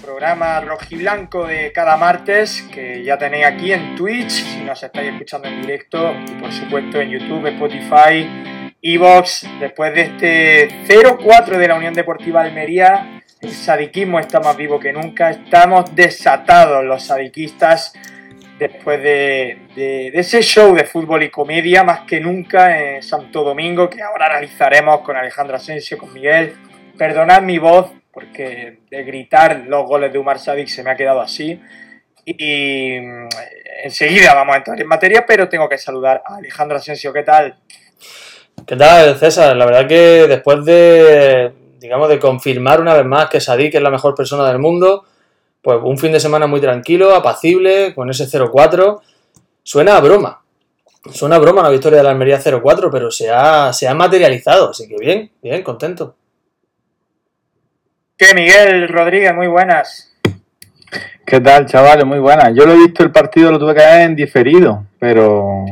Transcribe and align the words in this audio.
programa 0.00 0.60
rojiblanco 0.60 1.46
de 1.46 1.72
cada 1.72 1.96
martes 1.96 2.62
que 2.72 3.02
ya 3.04 3.18
tenéis 3.18 3.46
aquí 3.46 3.72
en 3.72 3.94
Twitch, 3.94 4.30
si 4.30 4.60
nos 4.62 4.82
estáis 4.82 5.12
escuchando 5.12 5.48
en 5.48 5.62
directo, 5.62 6.14
y 6.26 6.40
por 6.40 6.52
supuesto 6.52 7.00
en 7.00 7.10
YouTube, 7.10 7.46
Spotify, 7.46 8.74
Evox. 8.82 9.46
Después 9.60 9.94
de 9.94 10.00
este 10.02 10.68
0-4 10.86 11.56
de 11.58 11.68
la 11.68 11.74
Unión 11.74 11.94
Deportiva 11.94 12.42
Almería, 12.42 13.22
el 13.40 13.50
sadiquismo 13.50 14.18
está 14.18 14.40
más 14.40 14.56
vivo 14.56 14.78
que 14.78 14.92
nunca, 14.92 15.30
estamos 15.30 15.94
desatados 15.94 16.84
los 16.84 17.04
sadiquistas 17.04 17.92
después 18.58 19.02
de, 19.02 19.58
de, 19.74 20.08
ese 20.08 20.42
show 20.42 20.74
de 20.74 20.84
fútbol 20.84 21.22
y 21.22 21.30
comedia 21.30 21.82
más 21.82 22.00
que 22.00 22.20
nunca 22.20 22.78
en 22.78 23.02
Santo 23.02 23.42
Domingo, 23.42 23.88
que 23.88 24.02
ahora 24.02 24.26
analizaremos 24.26 25.00
con 25.00 25.16
Alejandro 25.16 25.56
Asensio, 25.56 25.96
con 25.96 26.12
Miguel. 26.12 26.54
Perdonad 26.98 27.40
mi 27.40 27.58
voz, 27.58 27.90
porque 28.12 28.80
de 28.90 29.04
gritar 29.04 29.64
los 29.66 29.86
goles 29.86 30.12
de 30.12 30.18
Umar 30.18 30.38
Sadik 30.38 30.68
se 30.68 30.82
me 30.82 30.90
ha 30.90 30.96
quedado 30.96 31.20
así. 31.20 31.60
Y, 32.24 32.34
y 32.38 33.00
enseguida 33.82 34.34
vamos 34.34 34.54
a 34.54 34.58
entrar 34.58 34.80
en 34.80 34.86
materia, 34.86 35.24
pero 35.26 35.48
tengo 35.48 35.68
que 35.68 35.78
saludar 35.78 36.22
a 36.26 36.36
Alejandro 36.36 36.76
Asensio. 36.76 37.12
¿Qué 37.12 37.22
tal? 37.22 37.56
¿Qué 38.66 38.76
tal, 38.76 39.16
César? 39.18 39.56
La 39.56 39.64
verdad 39.64 39.86
que 39.86 40.26
después 40.28 40.64
de, 40.64 41.52
digamos, 41.78 42.08
de 42.08 42.18
confirmar 42.18 42.80
una 42.80 42.94
vez 42.94 43.04
más 43.04 43.28
que 43.28 43.40
Sadik 43.40 43.74
es 43.74 43.82
la 43.82 43.90
mejor 43.90 44.14
persona 44.14 44.46
del 44.46 44.58
mundo, 44.58 45.04
pues 45.62 45.78
un 45.82 45.98
fin 45.98 46.12
de 46.12 46.20
semana 46.20 46.46
muy 46.46 46.60
tranquilo, 46.60 47.14
apacible, 47.14 47.94
con 47.94 48.10
ese 48.10 48.24
0-4. 48.26 49.00
Suena 49.62 49.96
a 49.96 50.00
broma. 50.00 50.42
Suena 51.12 51.36
a 51.36 51.38
broma 51.38 51.62
la 51.62 51.70
victoria 51.70 51.98
de 51.98 52.04
la 52.04 52.10
Almería 52.10 52.40
0-4, 52.40 52.90
pero 52.92 53.10
se 53.10 53.30
ha, 53.30 53.72
se 53.72 53.88
ha 53.88 53.94
materializado. 53.94 54.70
Así 54.70 54.88
que 54.88 54.96
bien, 54.98 55.30
bien, 55.42 55.62
contento. 55.62 56.16
¿Qué, 58.20 58.34
Miguel 58.34 58.86
Rodríguez? 58.88 59.34
Muy 59.34 59.46
buenas. 59.46 60.14
¿Qué 61.24 61.40
tal, 61.40 61.64
chavales? 61.64 62.04
Muy 62.04 62.18
buenas. 62.18 62.52
Yo 62.54 62.66
lo 62.66 62.74
he 62.74 62.76
visto 62.76 63.02
el 63.02 63.10
partido, 63.10 63.50
lo 63.50 63.58
tuve 63.58 63.74
que 63.74 63.80
ver 63.80 64.02
en 64.02 64.14
diferido, 64.14 64.84
pero. 64.98 65.64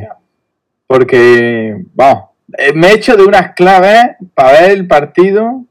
Porque, 0.87 1.77
vamos, 1.93 2.31
me 2.75 2.87
he 2.87 2.95
hecho 2.95 3.19
de 3.19 3.25
unas 3.25 3.53
claves 3.53 4.17
para 4.33 4.63
ver 4.63 4.71
el 4.71 4.87
partido 4.87 5.67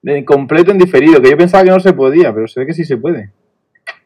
de 0.00 0.24
completo 0.24 0.70
en 0.70 0.78
diferido, 0.78 1.20
que 1.20 1.28
yo 1.28 1.36
pensaba 1.36 1.64
que 1.64 1.70
no 1.70 1.80
se 1.80 1.92
podía, 1.92 2.32
pero 2.32 2.48
se 2.48 2.60
ve 2.60 2.66
que 2.66 2.72
sí 2.72 2.86
se 2.86 2.96
puede. 2.96 3.30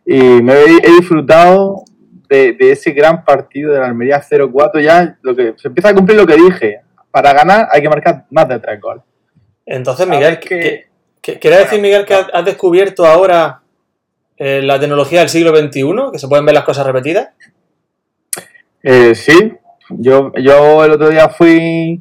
Y 0.05 0.19
me 0.43 0.55
he, 0.55 0.79
he 0.83 0.91
disfrutado 0.97 1.85
de, 2.29 2.55
de, 2.55 2.73
ese 2.73 2.91
gran 2.91 3.25
partido 3.25 3.73
de 3.73 3.79
la 3.79 3.87
Almería 3.87 4.21
0-4. 4.21 4.83
Ya 4.83 5.17
lo 5.23 5.37
que, 5.37 5.55
se 5.57 5.69
empieza 5.69 5.91
a 5.91 5.95
cumplir 5.95 6.19
lo 6.19 6.27
que 6.27 6.35
dije. 6.35 6.81
Para 7.13 7.33
ganar 7.33 7.69
hay 7.71 7.81
que 7.81 7.89
marcar 7.89 8.25
más 8.31 8.49
de 8.49 8.59
tres 8.59 8.81
goles. 8.81 9.05
Entonces, 9.65 10.09
Miguel, 10.09 10.41
que, 10.41 10.49
que, 10.59 10.90
¿quiere 11.21 11.41
bueno, 11.43 11.59
decir, 11.59 11.81
Miguel, 11.81 12.05
que 12.05 12.15
has 12.15 12.45
descubierto 12.45 13.07
ahora 13.07 13.63
eh, 14.37 14.63
la 14.63 14.79
tecnología 14.81 15.21
del 15.21 15.29
siglo 15.29 15.57
XXI? 15.57 16.13
¿Que 16.13 16.19
se 16.19 16.29
pueden 16.29 16.47
ver 16.47 16.55
las 16.55 16.65
cosas 16.65 16.87
repetidas? 16.87 17.29
Eh, 18.83 19.15
sí. 19.15 19.55
Yo, 19.91 20.33
yo 20.37 20.85
el 20.85 20.93
otro 20.93 21.09
día 21.09 21.29
fui 21.29 22.01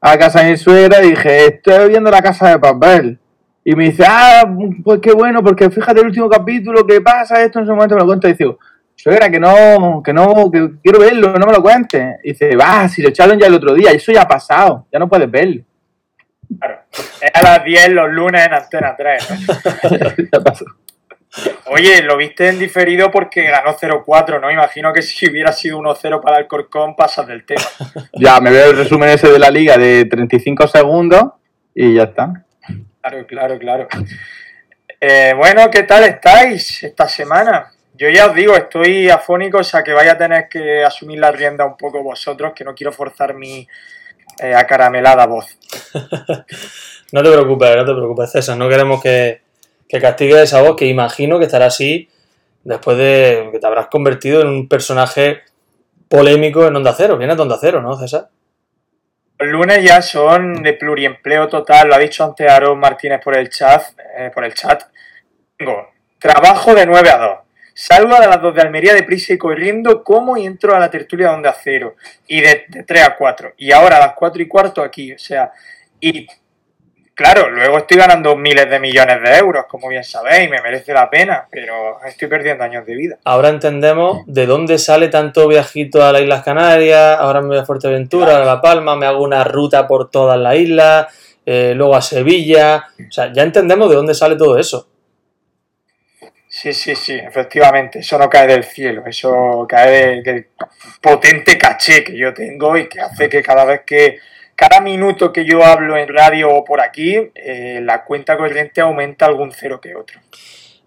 a 0.00 0.18
casa 0.18 0.42
de 0.42 0.50
mi 0.50 0.56
suegra 0.56 1.04
y 1.04 1.10
dije, 1.10 1.46
estoy 1.46 1.90
viendo 1.90 2.10
la 2.10 2.22
casa 2.22 2.50
de 2.50 2.58
papel. 2.58 3.18
Y 3.64 3.74
me 3.74 3.84
dice, 3.90 4.04
ah, 4.06 4.44
pues 4.84 5.00
qué 5.00 5.12
bueno, 5.12 5.42
porque 5.42 5.68
fíjate 5.70 6.00
el 6.00 6.06
último 6.06 6.28
capítulo, 6.28 6.86
¿qué 6.86 7.00
pasa? 7.00 7.42
Esto 7.42 7.58
en 7.58 7.64
ese 7.64 7.72
momento 7.72 7.96
me 7.96 8.02
lo 8.02 8.06
cuenta 8.06 8.28
y 8.28 8.34
digo, 8.34 8.58
suegra, 8.94 9.28
que 9.28 9.40
no, 9.40 10.02
que 10.04 10.12
no, 10.12 10.50
que 10.50 10.70
quiero 10.82 11.00
verlo, 11.00 11.34
no 11.34 11.46
me 11.46 11.52
lo 11.52 11.62
cuentes. 11.62 12.16
Y 12.22 12.30
dice, 12.30 12.56
va, 12.56 12.88
si 12.88 13.02
lo 13.02 13.08
echaron 13.08 13.38
ya 13.38 13.48
el 13.48 13.54
otro 13.54 13.74
día, 13.74 13.90
eso 13.90 14.12
ya 14.12 14.22
ha 14.22 14.28
pasado, 14.28 14.86
ya 14.92 14.98
no 14.98 15.08
puedes 15.08 15.30
verlo. 15.30 15.62
Claro, 16.58 16.80
es 17.20 17.30
a 17.34 17.42
las 17.42 17.64
10 17.64 17.88
los 17.90 18.10
lunes 18.10 18.46
en 18.46 18.54
Antena 18.54 18.94
3. 18.96 19.30
¿no? 19.30 20.24
ya 20.32 20.40
pasó. 20.40 20.64
Oye, 21.66 22.02
lo 22.02 22.16
viste 22.16 22.48
en 22.48 22.58
diferido 22.58 23.10
porque 23.10 23.42
ganó 23.42 23.76
0-4, 23.76 24.40
¿no? 24.40 24.50
Imagino 24.50 24.92
que 24.92 25.02
si 25.02 25.28
hubiera 25.28 25.52
sido 25.52 25.78
1-0 25.78 26.22
para 26.22 26.38
el 26.38 26.46
Corcón, 26.46 26.96
pasas 26.96 27.26
del 27.26 27.44
tema. 27.44 27.62
Ya, 28.14 28.40
me 28.40 28.50
veo 28.50 28.70
el 28.70 28.76
resumen 28.76 29.10
ese 29.10 29.30
de 29.30 29.38
la 29.38 29.50
liga 29.50 29.76
de 29.76 30.06
35 30.06 30.66
segundos 30.68 31.24
y 31.74 31.94
ya 31.94 32.04
está. 32.04 32.44
Claro, 33.00 33.26
claro, 33.26 33.58
claro. 33.58 33.88
Eh, 35.00 35.34
bueno, 35.36 35.70
¿qué 35.70 35.82
tal 35.82 36.04
estáis 36.04 36.82
esta 36.82 37.08
semana? 37.08 37.72
Yo 37.94 38.08
ya 38.08 38.26
os 38.26 38.34
digo, 38.34 38.54
estoy 38.54 39.08
afónico, 39.08 39.58
o 39.58 39.64
sea 39.64 39.82
que 39.82 39.92
vaya 39.92 40.12
a 40.12 40.18
tener 40.18 40.48
que 40.48 40.84
asumir 40.84 41.18
la 41.18 41.30
rienda 41.30 41.64
un 41.64 41.76
poco 41.76 42.02
vosotros, 42.02 42.52
que 42.54 42.64
no 42.64 42.74
quiero 42.74 42.92
forzar 42.92 43.34
mi 43.34 43.66
eh, 44.42 44.54
acaramelada 44.54 45.26
voz. 45.26 45.58
no 47.12 47.22
te 47.22 47.30
preocupes, 47.30 47.76
no 47.76 47.84
te 47.84 47.94
preocupes, 47.94 48.32
César, 48.32 48.56
no 48.56 48.68
queremos 48.68 49.02
que, 49.02 49.42
que 49.88 50.00
castigues 50.00 50.38
esa 50.38 50.62
voz, 50.62 50.76
que 50.76 50.86
imagino 50.86 51.38
que 51.38 51.44
estará 51.44 51.66
así 51.66 52.08
después 52.64 52.98
de 52.98 53.48
que 53.52 53.58
te 53.58 53.66
habrás 53.66 53.86
convertido 53.86 54.40
en 54.40 54.48
un 54.48 54.68
personaje 54.68 55.42
polémico 56.08 56.66
en 56.66 56.76
Onda 56.76 56.94
Cero. 56.96 57.16
Vienes 57.16 57.36
de 57.36 57.42
Onda 57.42 57.58
Cero, 57.60 57.80
¿no, 57.80 57.96
César? 57.96 58.28
Los 59.38 59.48
lunes 59.50 59.84
ya 59.84 60.00
son 60.00 60.62
de 60.62 60.72
pluriempleo 60.72 61.46
total, 61.48 61.88
lo 61.88 61.94
ha 61.94 61.98
dicho 61.98 62.24
antes 62.24 62.50
Aaron 62.50 62.78
Martínez 62.78 63.20
por 63.22 63.36
el 63.36 63.50
chat. 63.50 63.82
Eh, 64.16 64.30
por 64.32 64.44
el 64.44 64.54
chat. 64.54 64.82
Tengo 65.56 65.90
trabajo 66.18 66.74
de 66.74 66.86
9 66.86 67.10
a 67.10 67.18
2. 67.18 67.38
Salgo 67.78 68.14
a 68.14 68.26
las 68.26 68.40
2 68.40 68.54
de 68.54 68.62
Almería 68.62 68.94
deprisa 68.94 69.34
y 69.34 69.38
corriendo, 69.38 70.02
como 70.02 70.38
y 70.38 70.46
entro 70.46 70.74
a 70.74 70.78
la 70.78 70.90
tertulia 70.90 71.28
donde 71.28 71.50
a 71.50 71.52
cero. 71.52 71.96
Y 72.26 72.40
de, 72.40 72.64
de 72.68 72.84
3 72.84 73.02
a 73.02 73.16
4. 73.16 73.52
Y 73.58 73.70
ahora 73.70 73.98
a 73.98 74.00
las 74.00 74.12
4 74.14 74.40
y 74.40 74.48
cuarto 74.48 74.82
aquí. 74.82 75.12
O 75.12 75.18
sea, 75.18 75.52
y 76.00 76.26
claro, 77.14 77.50
luego 77.50 77.76
estoy 77.76 77.98
ganando 77.98 78.34
miles 78.34 78.70
de 78.70 78.80
millones 78.80 79.22
de 79.22 79.36
euros, 79.36 79.66
como 79.68 79.88
bien 79.88 80.04
sabéis, 80.04 80.48
me 80.48 80.62
merece 80.62 80.94
la 80.94 81.10
pena, 81.10 81.46
pero 81.50 81.98
estoy 82.06 82.28
perdiendo 82.28 82.64
años 82.64 82.86
de 82.86 82.94
vida. 82.94 83.18
Ahora 83.24 83.50
entendemos 83.50 84.24
de 84.26 84.46
dónde 84.46 84.78
sale 84.78 85.08
tanto 85.08 85.46
viajito 85.46 86.02
a 86.02 86.12
las 86.12 86.22
Islas 86.22 86.44
Canarias, 86.44 87.18
ahora 87.18 87.42
me 87.42 87.48
voy 87.48 87.58
a 87.58 87.64
Fuerteventura, 87.66 88.26
claro. 88.26 88.42
a 88.42 88.46
La 88.46 88.60
Palma, 88.62 88.96
me 88.96 89.04
hago 89.04 89.22
una 89.22 89.44
ruta 89.44 89.86
por 89.86 90.10
todas 90.10 90.38
las 90.38 90.56
islas, 90.56 91.06
eh, 91.44 91.72
luego 91.76 91.94
a 91.94 92.00
Sevilla, 92.00 92.84
o 92.98 93.12
sea, 93.12 93.32
ya 93.32 93.42
entendemos 93.42 93.90
de 93.90 93.96
dónde 93.96 94.14
sale 94.14 94.36
todo 94.36 94.58
eso. 94.58 94.88
Sí, 96.58 96.72
sí, 96.72 96.96
sí, 96.96 97.12
efectivamente, 97.12 97.98
eso 97.98 98.16
no 98.16 98.30
cae 98.30 98.46
del 98.46 98.64
cielo, 98.64 99.02
eso 99.04 99.66
cae 99.68 99.90
del, 99.90 100.22
del 100.22 100.46
potente 101.02 101.58
caché 101.58 102.02
que 102.02 102.16
yo 102.16 102.32
tengo 102.32 102.74
y 102.78 102.88
que 102.88 102.98
hace 102.98 103.28
que 103.28 103.42
cada 103.42 103.66
vez 103.66 103.82
que 103.84 104.20
cada 104.54 104.80
minuto 104.80 105.34
que 105.34 105.44
yo 105.44 105.62
hablo 105.62 105.98
en 105.98 106.08
radio 106.08 106.48
o 106.48 106.64
por 106.64 106.80
aquí, 106.80 107.14
eh, 107.34 107.80
la 107.82 108.02
cuenta 108.04 108.38
corriente 108.38 108.80
aumenta 108.80 109.26
algún 109.26 109.52
cero 109.52 109.82
que 109.82 109.94
otro. 109.94 110.18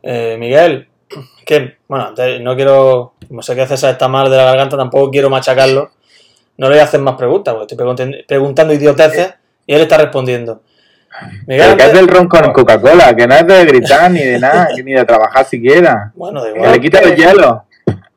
Eh, 0.02 0.38
Miguel, 0.40 0.88
que, 1.46 1.78
bueno, 1.88 2.16
no 2.42 2.56
quiero, 2.56 3.14
como 3.28 3.44
sé 3.44 3.56
que 3.56 3.68
César 3.68 3.92
está 3.92 4.08
mal 4.08 4.28
de 4.32 4.38
la 4.38 4.46
garganta, 4.46 4.76
tampoco 4.76 5.12
quiero 5.12 5.30
machacarlo. 5.30 5.92
No 6.58 6.68
le 6.68 6.78
voy 6.78 6.82
a 6.82 6.86
hacer 6.86 7.00
más 7.00 7.16
preguntas, 7.16 7.54
porque 7.54 7.76
estoy 7.76 8.24
preguntando 8.26 8.74
idioteces 8.74 9.36
y 9.68 9.76
él 9.76 9.82
está 9.82 10.00
respondiendo. 10.00 10.64
Miguel, 11.48 11.76
que 11.78 11.84
es 11.84 11.94
del 11.94 12.08
ron 12.08 12.28
con 12.28 12.54
Coca-Cola, 12.54 13.16
que 13.16 13.28
no 13.28 13.36
es 13.36 13.48
de 13.48 13.66
gritar 13.66 14.12
ni 14.12 14.20
de 14.20 14.40
nada, 14.40 14.70
ni 14.76 14.94
de 14.94 15.06
trabajar 15.06 15.46
siquiera. 15.46 16.12
Bueno, 16.16 16.44
de 16.44 16.52
igual. 16.52 16.72
Que 16.72 16.78
le 16.78 16.82
quita 16.82 17.02
los 17.02 17.16
hielos. 17.16 17.58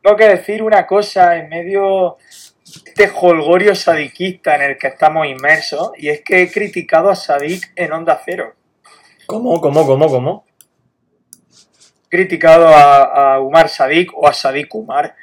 Tengo 0.02 0.16
que 0.16 0.28
decir 0.28 0.62
una 0.62 0.86
cosa 0.86 1.36
en 1.36 1.48
medio 1.48 2.18
este 2.64 3.10
holgorio 3.14 3.74
sadiquista 3.74 4.54
en 4.56 4.62
el 4.62 4.78
que 4.78 4.88
estamos 4.88 5.26
inmersos 5.26 5.92
y 5.96 6.08
es 6.08 6.22
que 6.22 6.42
he 6.42 6.50
criticado 6.50 7.10
a 7.10 7.16
Sadik 7.16 7.72
en 7.76 7.92
Onda 7.92 8.20
Cero. 8.24 8.54
¿Cómo, 9.26 9.60
cómo, 9.60 9.86
cómo, 9.86 10.08
cómo? 10.08 10.44
He 12.06 12.16
criticado 12.16 12.68
a, 12.68 13.34
a 13.34 13.40
Umar 13.40 13.68
Sadik 13.68 14.10
o 14.14 14.26
a 14.26 14.32
Sadik 14.32 14.74
Umar 14.74 15.14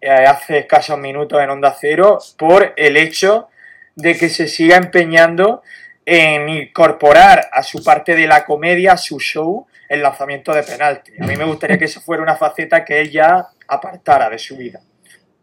eh, 0.00 0.10
hace 0.10 0.58
escasos 0.58 0.98
minutos 0.98 1.40
en 1.40 1.50
Onda 1.50 1.74
Cero 1.78 2.18
por 2.36 2.74
el 2.76 2.96
hecho 2.96 3.48
de 3.96 4.16
que 4.16 4.28
se 4.28 4.48
siga 4.48 4.76
empeñando 4.76 5.62
en 6.06 6.48
incorporar 6.48 7.48
a 7.52 7.62
su 7.62 7.82
parte 7.82 8.14
de 8.14 8.26
la 8.26 8.44
comedia, 8.44 8.92
a 8.92 8.96
su 8.96 9.18
show, 9.18 9.66
el 9.88 10.02
lanzamiento 10.02 10.52
de 10.52 10.62
penalti. 10.62 11.12
A 11.20 11.26
mí 11.26 11.36
me 11.36 11.44
gustaría 11.44 11.78
que 11.78 11.86
eso 11.86 12.00
fuera 12.00 12.22
una 12.22 12.36
faceta 12.36 12.84
que 12.84 13.00
él 13.00 13.10
ya 13.10 13.48
apartara 13.68 14.28
de 14.30 14.38
su 14.38 14.56
vida. 14.56 14.80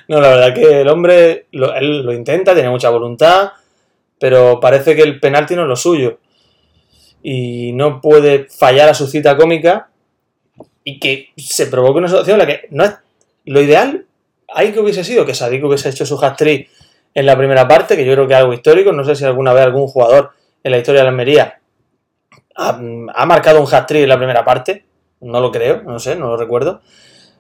No, 0.08 0.20
la 0.20 0.30
verdad 0.30 0.54
que 0.54 0.82
el 0.82 0.88
hombre 0.88 1.48
lo, 1.52 1.74
él 1.76 2.02
lo 2.04 2.14
intenta, 2.14 2.54
tiene 2.54 2.70
mucha 2.70 2.90
voluntad, 2.90 3.54
pero 4.20 4.60
parece 4.60 4.96
que 4.96 5.02
el 5.02 5.20
penalti 5.20 5.56
no 5.56 5.64
es 5.64 5.68
lo 5.68 5.76
suyo. 5.76 6.20
Y 7.24 7.72
no 7.74 8.02
puede 8.02 8.48
fallar 8.50 8.90
a 8.90 8.94
su 8.94 9.08
cita 9.08 9.36
cómica 9.36 9.90
y 10.84 11.00
que 11.00 11.30
se 11.38 11.68
provoque 11.68 11.98
una 11.98 12.08
situación 12.08 12.40
en 12.40 12.48
la 12.48 12.54
que 12.54 12.68
no 12.70 12.84
es 12.84 12.94
lo 13.46 13.62
ideal, 13.62 14.06
hay 14.48 14.72
que 14.72 14.80
hubiese 14.80 15.04
sido 15.04 15.26
que 15.26 15.34
Sadik 15.34 15.64
hubiese 15.64 15.90
hecho 15.90 16.06
su 16.06 16.18
hat-trick 16.24 16.70
en 17.16 17.26
la 17.26 17.38
primera 17.38 17.68
parte, 17.68 17.96
que 17.96 18.06
yo 18.06 18.14
creo 18.14 18.28
que 18.28 18.34
es 18.34 18.40
algo 18.40 18.54
histórico. 18.54 18.92
No 18.92 19.04
sé 19.04 19.16
si 19.16 19.26
alguna 19.26 19.54
vez 19.54 19.64
algún 19.64 19.88
jugador 19.88 20.32
en 20.64 20.72
la 20.72 20.78
historia 20.78 21.02
de 21.02 21.06
la 21.06 21.10
Almería 21.10 21.60
ha, 22.56 23.26
marcado 23.26 23.62
un 23.62 23.74
hat-trick 23.74 24.04
en 24.04 24.10
la 24.10 24.18
primera 24.18 24.44
parte. 24.44 24.86
No 25.22 25.40
lo 25.40 25.52
creo, 25.52 25.82
no 25.84 25.98
sé, 25.98 26.16
no 26.16 26.28
lo 26.28 26.38
recuerdo. 26.38 26.82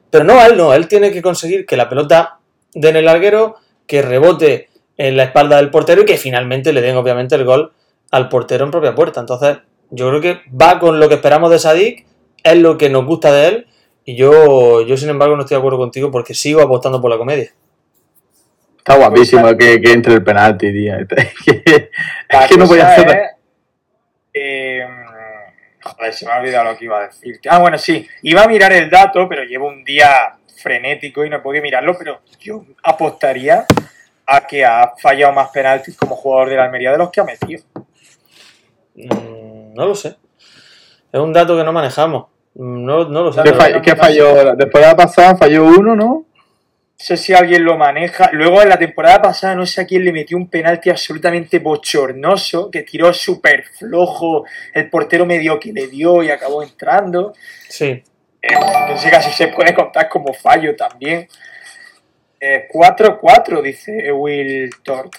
Pero 0.09 0.23
no, 0.23 0.43
él 0.43 0.57
no, 0.57 0.73
él 0.73 0.87
tiene 0.87 1.11
que 1.11 1.21
conseguir 1.21 1.65
que 1.65 1.77
la 1.77 1.89
pelota 1.89 2.39
dé 2.73 2.89
en 2.89 2.95
el 2.95 3.05
larguero, 3.05 3.57
que 3.85 4.01
rebote 4.01 4.69
en 4.97 5.17
la 5.17 5.23
espalda 5.23 5.57
del 5.57 5.69
portero 5.69 6.01
y 6.01 6.05
que 6.05 6.17
finalmente 6.17 6.71
le 6.71 6.81
den 6.81 6.95
obviamente 6.95 7.35
el 7.35 7.43
gol 7.43 7.73
al 8.11 8.29
portero 8.29 8.63
en 8.63 8.71
propia 8.71 8.95
puerta. 8.95 9.19
Entonces, 9.19 9.57
yo 9.89 10.09
creo 10.09 10.21
que 10.21 10.39
va 10.49 10.79
con 10.79 10.99
lo 10.99 11.09
que 11.09 11.15
esperamos 11.15 11.51
de 11.51 11.59
Sadik, 11.59 12.05
es 12.43 12.57
lo 12.57 12.77
que 12.77 12.89
nos 12.89 13.05
gusta 13.05 13.31
de 13.33 13.47
él 13.47 13.67
y 14.05 14.15
yo, 14.15 14.81
yo 14.81 14.95
sin 14.97 15.09
embargo 15.09 15.35
no 15.35 15.41
estoy 15.41 15.55
de 15.55 15.59
acuerdo 15.59 15.79
contigo 15.79 16.11
porque 16.11 16.33
sigo 16.33 16.61
apostando 16.61 17.01
por 17.01 17.11
la 17.11 17.17
comedia. 17.17 17.51
Está 18.87 18.97
guapísimo 18.97 19.57
que, 19.57 19.81
que 19.81 19.91
entre 19.93 20.13
el 20.13 20.23
penalti, 20.23 20.71
tío. 20.71 20.93
Es 21.09 21.33
que, 21.43 21.89
es 22.29 22.47
que 22.47 22.57
no 22.57 22.67
voy 22.67 22.79
a 22.79 22.83
cosa 22.83 22.93
hacer. 23.01 23.09
es, 23.17 23.29
eh, 24.33 24.87
joder, 25.81 26.13
se 26.13 26.25
me 26.27 26.31
ha 26.33 26.39
olvidado 26.39 26.65
lo 26.71 26.77
que 26.77 26.85
iba 26.85 26.99
a 26.99 27.07
decir. 27.07 27.39
Ah, 27.49 27.57
bueno, 27.59 27.77
sí. 27.79 28.07
Iba 28.21 28.43
a 28.43 28.47
mirar 28.47 28.71
el 28.73 28.87
dato, 28.89 29.27
pero 29.27 29.43
llevo 29.43 29.67
un 29.67 29.83
día 29.83 30.35
frenético 30.57 31.25
y 31.25 31.29
no 31.31 31.37
he 31.37 31.39
podido 31.39 31.63
mirarlo, 31.63 31.97
pero 31.97 32.21
yo 32.39 32.63
apostaría 32.83 33.65
a 34.27 34.41
que 34.45 34.63
ha 34.63 34.93
fallado 35.01 35.33
más 35.33 35.49
penaltis 35.49 35.97
como 35.97 36.15
jugador 36.15 36.49
de 36.49 36.55
la 36.57 36.65
Almería 36.65 36.91
de 36.91 36.97
los 36.99 37.09
que 37.09 37.21
ha 37.21 37.23
metido. 37.23 37.63
Mm, 38.95 39.73
No 39.73 39.85
lo 39.87 39.95
sé. 39.95 40.15
Es 41.11 41.19
un 41.19 41.33
dato 41.33 41.57
que 41.57 41.63
no 41.63 41.73
manejamos. 41.73 42.27
No, 42.55 43.05
no 43.09 43.23
lo 43.23 43.33
sé. 43.33 43.41
¿Qué, 43.43 43.51
pero- 43.51 43.59
fall- 43.63 43.81
qué 43.81 43.95
falló? 43.95 44.55
Después 44.55 44.83
de 44.83 44.89
la 44.91 44.95
pasada 44.95 45.35
falló 45.37 45.65
uno, 45.65 45.95
¿no? 45.95 46.25
No 46.97 47.05
sé 47.05 47.17
si 47.17 47.33
alguien 47.33 47.65
lo 47.65 47.77
maneja. 47.77 48.29
Luego 48.31 48.61
en 48.61 48.69
la 48.69 48.79
temporada 48.79 49.21
pasada 49.21 49.53
no 49.53 49.65
sé 49.65 49.81
a 49.81 49.85
quién 49.85 50.05
le 50.05 50.13
metió 50.13 50.37
un 50.37 50.49
penalti 50.49 50.89
absolutamente 50.89 51.59
bochornoso, 51.59 52.71
que 52.71 52.83
tiró 52.83 53.13
súper 53.13 53.65
flojo, 53.65 54.45
el 54.73 54.89
portero 54.89 55.25
medio 55.25 55.59
que 55.59 55.73
le 55.73 55.87
dio 55.87 56.23
y 56.23 56.29
acabó 56.29 56.63
entrando. 56.63 57.33
Sí. 57.67 58.01
Eh, 58.41 58.49
que 58.87 58.93
ese 58.93 59.11
casi 59.11 59.31
se 59.31 59.49
puede 59.49 59.73
contar 59.73 60.07
como 60.07 60.33
fallo 60.33 60.73
también. 60.75 61.27
Eh, 62.39 62.67
4-4, 62.71 63.61
dice 63.61 64.11
Will 64.13 64.69
Tort. 64.81 65.15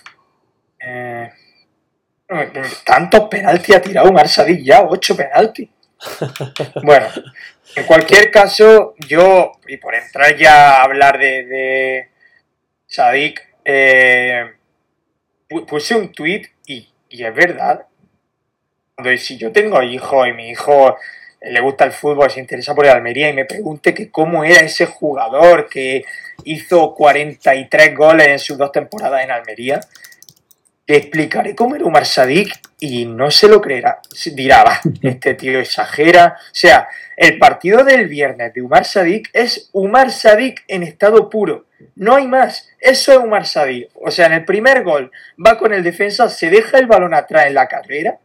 Eh, 0.81 1.31
tantos 2.85 3.29
penaltis 3.29 3.77
ha 3.77 3.83
tirado 3.83 4.11
un 4.11 4.19
Arsadí 4.19 4.65
ya, 4.65 4.83
8 4.83 5.17
penaltis. 5.17 5.69
Bueno, 6.83 7.07
en 7.75 7.85
cualquier 7.85 8.31
caso, 8.31 8.95
yo, 9.09 9.53
y 9.67 9.77
por 9.79 9.95
entrar 9.95 10.37
ya 10.37 10.77
a 10.77 10.83
hablar 10.83 11.19
de, 11.19 11.45
de 11.47 12.09
Sadik, 12.87 13.41
eh, 13.65 14.45
pu- 15.49 15.67
puse 15.67 15.95
un 15.95 16.13
tweet 16.13 16.43
y, 16.67 16.89
y 17.09 17.25
es 17.25 17.35
verdad. 17.35 17.87
Cuando 18.95 19.17
si 19.19 19.37
yo 19.37 19.53
tengo 19.53 19.83
hijo 19.83 20.27
y 20.27 20.33
mi 20.33 20.51
hijo 20.51 20.97
le 21.43 21.61
gusta 21.61 21.85
el 21.85 21.93
fútbol, 21.93 22.31
se 22.31 22.41
interesa 22.41 22.75
por 22.75 22.87
el 22.87 22.93
Almería 22.93 23.29
y 23.29 23.35
me 23.35 23.45
pregunte 23.45 23.93
que 23.95 24.11
cómo 24.11 24.43
era 24.45 24.61
ese 24.61 24.87
jugador 24.87 25.69
que 25.69 26.05
hizo 26.45 26.95
43 26.95 27.95
goles 27.95 28.29
en 28.29 28.39
sus 28.39 28.57
dos 28.57 28.73
temporadas 28.73 29.23
en 29.23 29.31
Almería, 29.31 29.81
le 30.87 30.97
explicaré 30.97 31.55
cómo 31.55 31.75
era 31.75 31.85
Umar 31.85 32.07
Sadik 32.07 32.53
y 32.79 33.07
no 33.07 33.31
se 33.31 33.49
lo 33.49 33.61
creerá. 33.61 34.01
Dirá, 34.35 34.65
"Va, 34.65 34.81
este 35.03 35.35
tío 35.35 35.59
exagera. 35.59 36.37
O 36.39 36.55
sea, 36.55 36.89
el 37.17 37.39
partido 37.39 37.85
del 37.85 38.09
viernes 38.09 38.55
de 38.55 38.63
Umar 38.63 38.85
Sadik 38.85 39.31
es 39.33 39.71
Umar 39.73 40.11
Sadik 40.11 40.65
en 40.69 40.83
estado 40.83 41.29
puro. 41.29 41.67
No 41.95 42.17
hay 42.17 42.27
más. 42.27 42.69
Eso 42.81 43.13
es 43.13 43.19
Umar 43.19 43.47
Sadik. 43.47 43.89
O 43.95 44.11
sea, 44.11 44.27
en 44.27 44.35
el 44.35 44.45
primer 44.45 44.85
gol 44.85 45.11
va 45.45 45.59
con 45.59 45.73
el 45.73 45.83
defensa, 45.83 46.29
se 46.29 46.51
deja 46.51 46.79
el 46.79 46.87
balón 46.87 47.15
atrás 47.15 47.47
en 47.47 47.55
la 47.55 47.67
carrera 47.67 48.19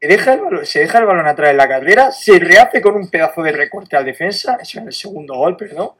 se 0.00 0.06
deja, 0.06 0.32
el 0.32 0.40
balón, 0.40 0.66
se 0.66 0.80
deja 0.80 0.98
el 0.98 1.04
balón 1.04 1.26
atrás 1.26 1.50
en 1.50 1.58
la 1.58 1.68
carrera, 1.68 2.10
se 2.10 2.38
rehace 2.38 2.80
con 2.80 2.94
un 2.96 3.10
pedazo 3.10 3.42
de 3.42 3.52
recorte 3.52 3.96
al 3.96 4.04
defensa, 4.04 4.56
eso 4.60 4.78
en 4.78 4.86
el 4.86 4.94
segundo 4.94 5.34
gol, 5.34 5.56
perdón, 5.56 5.90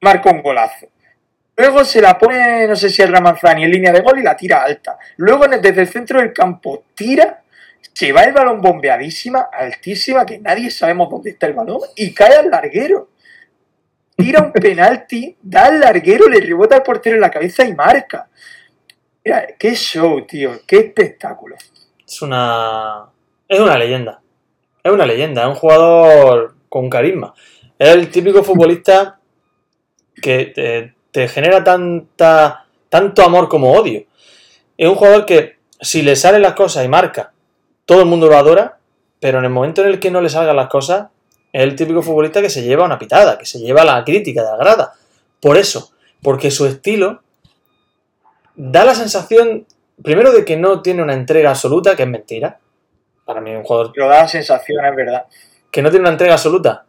marca 0.00 0.30
un 0.30 0.42
golazo. 0.42 0.86
Luego 1.60 1.84
se 1.84 2.00
la 2.00 2.16
pone, 2.18 2.66
no 2.66 2.74
sé 2.74 2.88
si 2.88 3.02
es 3.02 3.10
Ramanzani 3.10 3.64
en 3.64 3.70
línea 3.70 3.92
de 3.92 4.00
gol 4.00 4.18
y 4.18 4.22
la 4.22 4.34
tira 4.34 4.62
alta. 4.62 4.98
Luego 5.18 5.44
el- 5.44 5.60
desde 5.60 5.82
el 5.82 5.88
centro 5.88 6.18
del 6.20 6.32
campo 6.32 6.84
tira, 6.94 7.42
se 7.92 8.12
va 8.12 8.22
el 8.22 8.32
balón 8.32 8.62
bombeadísima, 8.62 9.48
altísima, 9.52 10.24
que 10.24 10.38
nadie 10.38 10.70
sabemos 10.70 11.10
dónde 11.10 11.30
está 11.30 11.46
el 11.46 11.52
balón, 11.52 11.80
y 11.96 12.14
cae 12.14 12.34
al 12.36 12.48
larguero. 12.50 13.10
Tira 14.16 14.40
un 14.42 14.52
penalti, 14.52 15.36
da 15.42 15.66
al 15.66 15.80
larguero, 15.80 16.28
le 16.28 16.40
rebota 16.40 16.76
al 16.76 16.82
portero 16.82 17.16
en 17.16 17.20
la 17.22 17.30
cabeza 17.30 17.64
y 17.64 17.74
marca. 17.74 18.28
Mira, 19.22 19.48
qué 19.58 19.74
show, 19.74 20.24
tío, 20.26 20.52
qué 20.66 20.78
espectáculo. 20.78 21.56
Es 22.06 22.22
una. 22.22 23.04
Es 23.46 23.60
una 23.60 23.76
leyenda. 23.76 24.20
Es 24.82 24.90
una 24.92 25.04
leyenda. 25.04 25.42
Es 25.42 25.48
un 25.48 25.54
jugador 25.56 26.54
con 26.70 26.88
carisma. 26.88 27.34
Es 27.78 27.90
el 27.90 28.08
típico 28.10 28.42
futbolista 28.42 29.18
que 30.22 30.46
te, 30.54 30.94
te 31.10 31.28
genera 31.28 31.64
tanta, 31.64 32.66
tanto 32.88 33.22
amor 33.22 33.48
como 33.48 33.72
odio. 33.72 34.04
Es 34.76 34.88
un 34.88 34.94
jugador 34.94 35.26
que, 35.26 35.56
si 35.80 36.02
le 36.02 36.16
salen 36.16 36.42
las 36.42 36.54
cosas 36.54 36.84
y 36.84 36.88
marca, 36.88 37.32
todo 37.84 38.00
el 38.00 38.06
mundo 38.06 38.28
lo 38.28 38.36
adora, 38.36 38.78
pero 39.18 39.38
en 39.38 39.44
el 39.44 39.50
momento 39.50 39.82
en 39.82 39.88
el 39.88 40.00
que 40.00 40.10
no 40.10 40.20
le 40.20 40.28
salgan 40.28 40.56
las 40.56 40.68
cosas, 40.68 41.08
es 41.52 41.62
el 41.62 41.74
típico 41.74 42.02
futbolista 42.02 42.40
que 42.40 42.50
se 42.50 42.62
lleva 42.62 42.84
una 42.84 42.98
pitada, 42.98 43.36
que 43.36 43.46
se 43.46 43.58
lleva 43.58 43.84
la 43.84 44.04
crítica 44.04 44.42
de 44.42 44.50
la 44.50 44.56
grada. 44.56 44.92
Por 45.40 45.56
eso, 45.56 45.90
porque 46.22 46.50
su 46.50 46.66
estilo 46.66 47.22
da 48.54 48.84
la 48.84 48.94
sensación, 48.94 49.66
primero, 50.02 50.32
de 50.32 50.44
que 50.44 50.56
no 50.56 50.82
tiene 50.82 51.02
una 51.02 51.14
entrega 51.14 51.50
absoluta, 51.50 51.96
que 51.96 52.04
es 52.04 52.08
mentira. 52.08 52.58
Para 53.24 53.40
mí, 53.40 53.50
un 53.54 53.62
jugador 53.62 53.92
Lo 53.94 54.08
da 54.08 54.22
la 54.22 54.28
sensación, 54.28 54.84
es 54.84 54.96
verdad. 54.96 55.24
que 55.70 55.82
no 55.82 55.90
tiene 55.90 56.02
una 56.02 56.10
entrega 56.12 56.34
absoluta, 56.34 56.84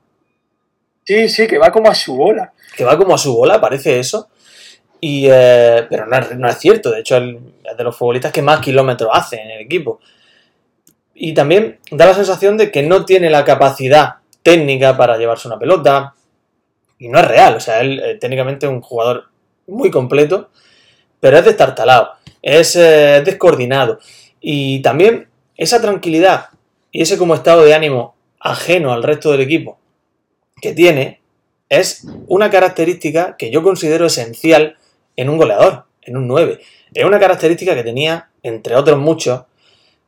Sí, 1.12 1.28
sí, 1.28 1.46
que 1.46 1.58
va 1.58 1.74
como 1.74 1.90
a 1.90 1.96
su 1.96 2.16
bola. 2.16 2.54
que 2.74 2.86
va 2.86 2.98
como 2.98 3.14
a 3.14 3.18
su 3.18 3.36
bola, 3.36 3.60
parece 3.60 4.00
eso. 4.00 4.30
Y, 5.02 5.28
eh, 5.30 5.86
pero 5.90 6.06
no 6.06 6.18
es, 6.18 6.56
es 6.56 6.58
cierto, 6.58 6.90
de 6.90 7.02
hecho 7.02 7.18
es 7.18 7.78
de 7.78 7.84
los 7.84 7.98
futbolistas 7.98 8.32
que 8.32 8.42
más 8.42 8.62
kilómetros 8.62 9.12
hace 9.14 9.42
en 9.42 9.52
el 9.52 9.60
equipo. 9.60 10.00
Y 11.14 11.34
también 11.34 11.80
da 11.92 12.06
la 12.06 12.14
sensación 12.14 12.56
de 12.56 12.72
que 12.72 12.82
no 12.84 13.04
tiene 13.04 13.30
la 13.30 13.44
capacidad 13.44 14.20
técnica 14.42 14.96
para 14.96 15.18
llevarse 15.18 15.50
una 15.50 15.60
pelota. 15.60 16.14
Y 16.98 17.10
no 17.10 17.20
es 17.20 17.28
real, 17.28 17.56
o 17.58 17.60
sea, 17.60 17.82
él 17.82 18.00
eh, 18.00 18.16
técnicamente 18.16 18.66
es 18.66 18.72
un 18.72 18.80
jugador 18.80 19.26
muy 19.68 19.92
completo, 19.92 20.50
pero 21.20 21.38
es 21.38 21.44
destartalado, 21.44 22.14
es 22.42 22.78
eh, 22.78 23.22
descoordinado. 23.26 24.00
Y 24.40 24.82
también 24.82 25.28
esa 25.58 25.82
tranquilidad 25.82 26.46
y 26.90 27.02
ese 27.02 27.18
como 27.18 27.36
estado 27.36 27.66
de 27.66 27.74
ánimo 27.74 28.16
ajeno 28.40 28.94
al 28.94 29.04
resto 29.04 29.34
del 29.34 29.42
equipo 29.42 29.81
que 30.62 30.74
tiene 30.74 31.22
es 31.70 32.06
una 32.28 32.50
característica 32.50 33.36
que 33.38 33.50
yo 33.50 33.64
considero 33.64 34.06
esencial 34.06 34.78
en 35.16 35.30
un 35.30 35.38
goleador, 35.38 35.86
en 36.02 36.18
un 36.18 36.28
9. 36.28 36.60
Es 36.94 37.06
una 37.06 37.20
característica 37.20 37.76
que 37.76 37.84
tenía, 37.84 38.30
entre 38.44 38.76
otros 38.76 39.00
muchos, 39.00 39.44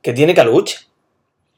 que 0.02 0.14
tiene 0.14 0.34
Caluche. 0.34 0.78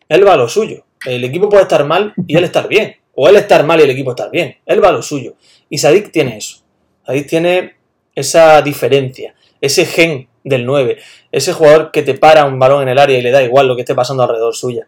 Él 0.08 0.26
va 0.26 0.34
a 0.34 0.38
lo 0.38 0.48
suyo. 0.48 0.86
El 1.06 1.24
equipo 1.24 1.50
puede 1.50 1.64
estar 1.64 1.86
mal 1.86 2.14
y 2.28 2.38
él 2.38 2.44
estar 2.44 2.68
bien. 2.68 2.98
O 3.16 3.28
él 3.28 3.36
estar 3.36 3.66
mal 3.66 3.80
y 3.80 3.84
el 3.84 3.90
equipo 3.90 4.12
estar 4.12 4.30
bien. 4.30 4.58
Él 4.66 4.84
va 4.84 4.90
a 4.90 4.92
lo 4.92 5.02
suyo. 5.02 5.36
Y 5.70 5.78
Sadik 5.80 6.12
tiene 6.12 6.38
eso. 6.38 6.58
Sadik 7.06 7.28
tiene 7.28 7.76
esa 8.14 8.62
diferencia, 8.62 9.36
ese 9.62 9.86
gen 9.86 10.28
del 10.44 10.66
9, 10.66 10.98
ese 11.32 11.54
jugador 11.54 11.92
que 11.92 12.02
te 12.02 12.14
para 12.14 12.46
un 12.46 12.60
balón 12.60 12.84
en 12.84 12.90
el 12.90 13.00
área 13.00 13.18
y 13.18 13.22
le 13.22 13.32
da 13.32 13.44
igual 13.44 13.68
lo 13.68 13.76
que 13.76 13.82
esté 13.82 13.96
pasando 13.96 14.24
alrededor 14.24 14.56
suya. 14.56 14.88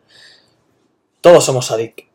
Todos 1.22 1.44
somos 1.44 1.66
Sadik. 1.66 2.08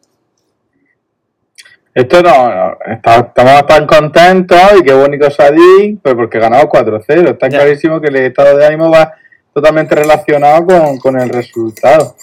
Esto 1.95 2.23
no, 2.23 2.49
no, 2.55 2.77
está- 2.91 3.19
estamos 3.21 3.67
tan 3.67 3.87
contentos 3.87 4.59
y 4.81 4.83
qué 4.83 4.95
bonito 4.95 5.31
Sadik, 5.31 6.01
pero 6.03 6.17
porque 6.17 6.39
ganamos 6.39 6.67
4-0. 6.67 7.31
Está 7.31 7.49
Ya. 7.49 7.59
clarísimo 7.59 8.01
que 8.01 8.09
el 8.09 8.17
estado 8.17 8.57
de 8.57 8.65
ánimo 8.67 8.91
va 8.91 9.13
totalmente 9.53 9.95
relacionado 9.95 10.65
con, 10.65 10.97
con 10.99 11.21
el 11.21 11.29
resultado. 11.29 12.15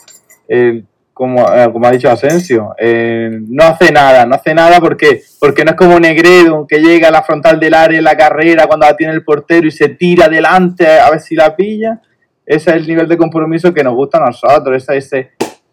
El- 0.47 0.85
como, 1.13 1.41
eh, 1.53 1.69
como 1.71 1.85
ha 1.85 1.91
dicho 1.91 2.09
Asensio, 2.09 2.73
eh, 2.79 3.29
no 3.49 3.65
hace 3.65 3.91
nada, 3.91 4.25
no 4.25 4.35
hace 4.35 4.53
nada 4.53 4.79
porque, 4.79 5.21
porque 5.37 5.65
no 5.65 5.71
es 5.71 5.75
como 5.77 5.99
Negredo 5.99 6.65
que 6.65 6.79
llega 6.79 7.09
a 7.09 7.11
la 7.11 7.23
frontal 7.23 7.59
del 7.59 7.73
área 7.73 7.97
en 7.97 8.05
la 8.05 8.15
carrera 8.15 8.67
cuando 8.67 8.85
la 8.85 8.95
tiene 8.95 9.11
el 9.13 9.23
portero 9.25 9.67
y 9.67 9.71
se 9.71 9.89
tira 9.89 10.25
adelante 10.27 10.87
a 10.87 11.09
ver 11.11 11.19
si 11.19 11.35
la 11.35 11.55
pilla. 11.57 11.99
Ese 12.45 12.69
es 12.71 12.75
el 12.77 12.87
nivel 12.87 13.09
de 13.09 13.17
compromiso 13.17 13.73
que 13.73 13.83
nos 13.83 13.95
gusta 13.95 14.17
a 14.17 14.27
nosotros, 14.27 14.77
ese, 14.77 14.95
ese, 14.97 15.17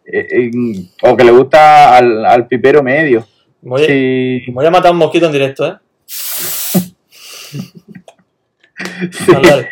eh, 0.05 0.27
eh, 0.33 0.51
o 1.03 1.17
que 1.17 1.23
le 1.25 1.31
gusta 1.31 1.97
al, 1.97 2.27
al 2.27 2.49
pipero 2.49 2.83
medio. 2.83 3.25
Voy 3.63 3.83
a, 3.83 3.87
Sí, 3.87 4.45
voy 4.53 4.67
a 4.67 4.71
matar 4.71 4.93
un 4.93 4.99
mosquito 4.99 5.27
en 5.27 5.33
directo, 5.33 5.67
¿eh? 5.67 5.77
sí. 6.07 6.95
Dale. 9.43 9.69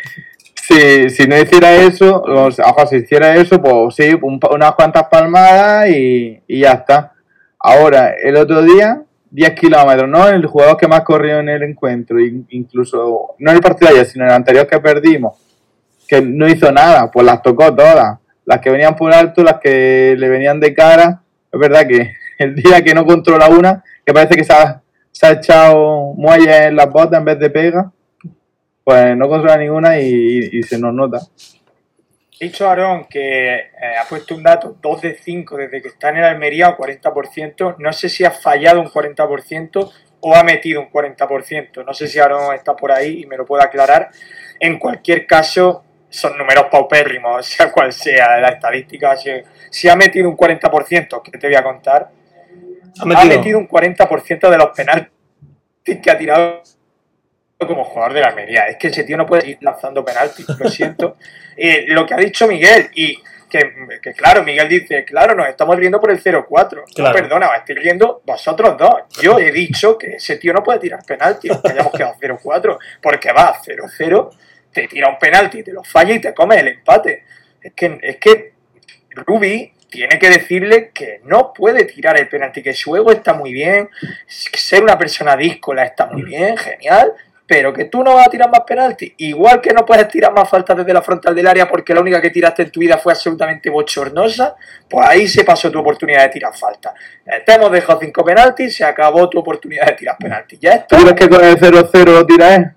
Si, 0.67 1.27
no 1.27 1.37
hiciera 1.37 1.75
eso, 1.75 2.21
o 2.21 2.51
sea, 2.51 2.73
si 2.89 2.95
hiciera 2.97 3.35
eso, 3.35 3.61
pues 3.61 3.95
sí, 3.95 4.17
un 4.19 4.39
unas 4.49 4.73
cuantas 4.73 5.07
palmadas 5.09 5.89
y, 5.89 6.41
y 6.47 6.61
ya 6.61 6.71
está. 6.71 7.13
Ahora, 7.59 8.15
el 8.21 8.35
otro 8.35 8.63
día, 8.63 9.03
10 9.29 9.51
kilómetros, 9.51 10.09
¿no? 10.09 10.27
El 10.27 10.45
jugador 10.45 10.77
que 10.77 10.87
más 10.87 11.01
corrió 11.01 11.39
en 11.39 11.49
el 11.49 11.63
encuentro, 11.63 12.19
incluso, 12.19 13.35
no 13.37 13.51
en 13.51 13.57
el 13.57 13.61
partido 13.61 13.91
de 13.91 13.99
ayer, 13.99 14.07
sino 14.07 14.23
en 14.23 14.31
el 14.31 14.35
anterior 14.35 14.65
que 14.65 14.79
perdimos, 14.79 15.37
que 16.07 16.21
no 16.21 16.47
hizo 16.47 16.71
nada, 16.71 17.11
pues 17.11 17.25
las 17.25 17.41
tocó 17.41 17.73
todas. 17.75 18.17
Las 18.45 18.59
que 18.59 18.69
venían 18.69 18.95
por 18.95 19.13
alto, 19.13 19.43
las 19.43 19.59
que 19.59 20.15
le 20.17 20.29
venían 20.29 20.59
de 20.59 20.73
cara. 20.73 21.21
Es 21.51 21.59
verdad 21.59 21.87
que 21.87 22.13
el 22.37 22.55
día 22.55 22.81
que 22.83 22.93
no 22.93 23.05
controla 23.05 23.47
una, 23.47 23.83
que 24.05 24.13
parece 24.13 24.35
que 24.35 24.43
se 24.43 24.53
ha, 24.53 24.81
echado 25.31 26.13
muelles 26.15 26.67
en 26.67 26.75
las 26.75 26.89
botas 26.89 27.19
en 27.19 27.25
vez 27.25 27.39
de 27.39 27.49
pega, 27.49 27.91
pues 28.83 29.17
no 29.17 29.27
controla 29.27 29.57
ninguna 29.57 29.99
y, 29.99 30.61
se 30.63 30.77
nos 30.77 30.93
nota. 30.93 31.19
Dicho 32.39 32.69
Aarón 32.69 33.05
que 33.09 33.55
eh, 33.55 33.69
ha 33.99 34.07
puesto 34.07 34.35
un 34.35 34.43
dato 34.43 34.77
2 34.81 35.01
de 35.01 35.15
5 35.15 35.55
desde 35.55 35.81
que 35.81 35.87
está 35.87 36.09
en 36.09 36.17
el 36.17 36.25
Almería 36.25 36.69
o 36.69 36.77
40%. 36.77 37.77
No 37.79 37.93
sé 37.93 38.09
si 38.09 38.25
ha 38.25 38.31
fallado 38.31 38.81
un 38.81 38.87
40% 38.87 39.91
o 40.19 40.35
ha 40.35 40.43
metido 40.43 40.81
un 40.81 40.91
40%. 40.91 41.85
No 41.85 41.93
sé 41.93 42.07
si 42.07 42.19
Aarón 42.19 42.53
está 42.53 42.75
por 42.75 42.91
ahí 42.91 43.21
y 43.21 43.25
me 43.25 43.37
lo 43.37 43.45
puede 43.45 43.63
aclarar. 43.63 44.09
En 44.59 44.77
cualquier 44.77 45.25
caso, 45.25 45.85
son 46.15 46.37
números 46.37 46.65
paupérrimos, 46.71 47.45
sea 47.45 47.71
cual 47.71 47.91
sea 47.93 48.39
la 48.39 48.49
estadística. 48.49 49.15
Si, 49.69 49.89
ha 49.89 49.95
metido 49.95 50.29
un 50.29 50.37
40%, 50.37 51.21
que 51.21 51.37
te 51.37 51.47
voy 51.47 51.55
a 51.55 51.63
contar, 51.63 52.09
ha 52.99 53.25
metido, 53.25 53.59
un 53.59 53.67
40% 53.67 54.49
de 54.49 54.57
los 54.57 54.69
penaltis 54.75 55.11
que 56.01 56.11
ha 56.11 56.17
tirado 56.17 56.63
como 57.59 57.83
jugador 57.83 58.13
de 58.13 58.21
la 58.21 58.27
Almería. 58.27 58.67
Es 58.67 58.77
que 58.77 58.87
ese 58.87 59.03
tío 59.03 59.17
no 59.17 59.25
puede 59.25 59.49
ir 59.49 59.57
lanzando 59.61 60.03
penaltis, 60.03 60.45
lo 60.57 60.69
siento. 60.69 61.17
Eh, 61.57 61.85
lo 61.87 62.05
que 62.05 62.13
ha 62.13 62.17
dicho 62.17 62.49
Miguel, 62.49 62.89
y 62.95 63.17
que, 63.49 64.13
claro, 64.13 64.43
Miguel 64.43 64.67
dice, 64.67 65.05
claro, 65.05 65.33
nos 65.35 65.47
estamos 65.47 65.77
riendo 65.77 66.01
por 66.01 66.11
el 66.11 66.21
0-4. 66.21 66.83
No, 66.97 67.13
perdona, 67.13 67.47
estoy 67.55 67.75
riendo 67.75 68.21
vosotros 68.25 68.77
dos. 68.77 68.95
Yo 69.21 69.39
he 69.39 69.53
dicho 69.53 69.97
que 69.97 70.15
ese 70.15 70.35
tío 70.35 70.51
no 70.51 70.61
puede 70.61 70.79
tirar 70.79 71.05
penaltis, 71.05 71.53
que 71.63 71.71
hayamos 71.71 71.93
quedado 71.93 72.15
0-4, 72.19 72.77
porque 73.01 73.31
va 73.31 73.57
0-0 73.57 74.29
te 74.75 74.89
tira 74.89 75.07
un 75.07 75.17
penalti, 75.17 75.63
te 75.63 75.71
lo 75.71 75.83
falla 75.83 76.13
y 76.13 76.19
te 76.19 76.33
come 76.33 76.59
el 76.59 76.67
empate. 76.67 77.23
Es 77.61 77.73
que, 77.73 77.97
es 78.01 78.17
que 78.17 78.53
Ruby 79.11 79.71
tiene 79.95 80.19
que 80.19 80.29
decirle 80.29 80.91
que 80.93 81.21
no 81.23 81.53
puede 81.53 81.85
tirar 81.85 82.19
el 82.19 82.27
penalti, 82.27 82.61
que 82.61 82.73
su 82.73 82.95
ego 82.95 83.11
está 83.11 83.33
muy 83.33 83.53
bien, 83.53 83.89
ser 84.27 84.83
una 84.83 84.97
persona 84.97 85.35
díscola 85.35 85.83
está 85.83 86.07
muy 86.07 86.23
bien, 86.23 86.57
genial, 86.57 87.13
pero 87.47 87.71
que 87.71 87.85
tú 87.85 88.03
no 88.03 88.15
vas 88.15 88.27
a 88.27 88.29
tirar 88.29 88.49
más 88.49 88.61
penalti. 88.61 89.13
Igual 89.17 89.61
que 89.61 89.71
no 89.71 89.85
puedes 89.85 90.07
tirar 90.07 90.33
más 90.33 90.49
faltas 90.49 90.77
desde 90.77 90.93
la 90.93 91.01
frontal 91.01 91.35
del 91.35 91.47
área 91.47 91.67
porque 91.67 91.93
la 91.93 92.01
única 92.01 92.21
que 92.21 92.31
tiraste 92.31 92.63
en 92.63 92.71
tu 92.71 92.79
vida 92.79 92.97
fue 92.97 93.13
absolutamente 93.13 93.69
bochornosa, 93.69 94.55
pues 94.89 95.07
ahí 95.07 95.27
se 95.27 95.43
pasó 95.43 95.71
tu 95.71 95.79
oportunidad 95.79 96.23
de 96.23 96.29
tirar 96.29 96.55
falta. 96.55 96.93
Te 97.45 97.53
hemos 97.53 97.71
dejado 97.71 97.99
cinco 97.99 98.23
penaltis, 98.23 98.75
se 98.75 98.83
acabó 98.83 99.29
tu 99.29 99.39
oportunidad 99.39 99.85
de 99.85 99.93
tirar 99.93 100.17
penalti. 100.17 100.57
Ya 100.59 100.73
está. 100.73 100.97
¿Tú 100.97 101.03
crees 101.03 101.15
que 101.15 101.29
con 101.29 101.43
el 101.43 101.57
0-0 101.57 102.05
lo 102.05 102.25
tiras? 102.25 102.71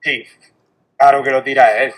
Sí, 0.00 0.24
Claro 0.96 1.22
que 1.22 1.30
lo 1.30 1.42
tira 1.42 1.82
él. 1.82 1.92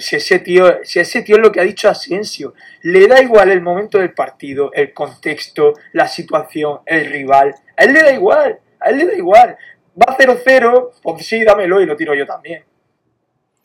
Si 0.00 0.16
ese 0.16 0.40
tío, 0.40 0.78
si 0.82 0.98
ese 0.98 1.22
tío 1.22 1.36
es 1.36 1.42
lo 1.42 1.52
que 1.52 1.60
ha 1.60 1.64
dicho 1.64 1.88
Asensio, 1.88 2.54
le 2.82 3.06
da 3.06 3.22
igual 3.22 3.50
el 3.50 3.60
momento 3.60 3.98
del 3.98 4.12
partido, 4.12 4.72
el 4.72 4.92
contexto, 4.92 5.74
la 5.92 6.08
situación, 6.08 6.80
el 6.84 7.06
rival. 7.06 7.54
A 7.76 7.84
él 7.84 7.92
le 7.92 8.02
da 8.02 8.12
igual, 8.12 8.58
a 8.80 8.90
él 8.90 8.98
le 8.98 9.06
da 9.06 9.14
igual. 9.14 9.56
Va 10.00 10.16
0-0, 10.16 10.90
pues 11.02 11.26
sí, 11.26 11.44
dámelo 11.44 11.80
y 11.80 11.86
lo 11.86 11.96
tiro 11.96 12.14
yo 12.14 12.26
también. 12.26 12.64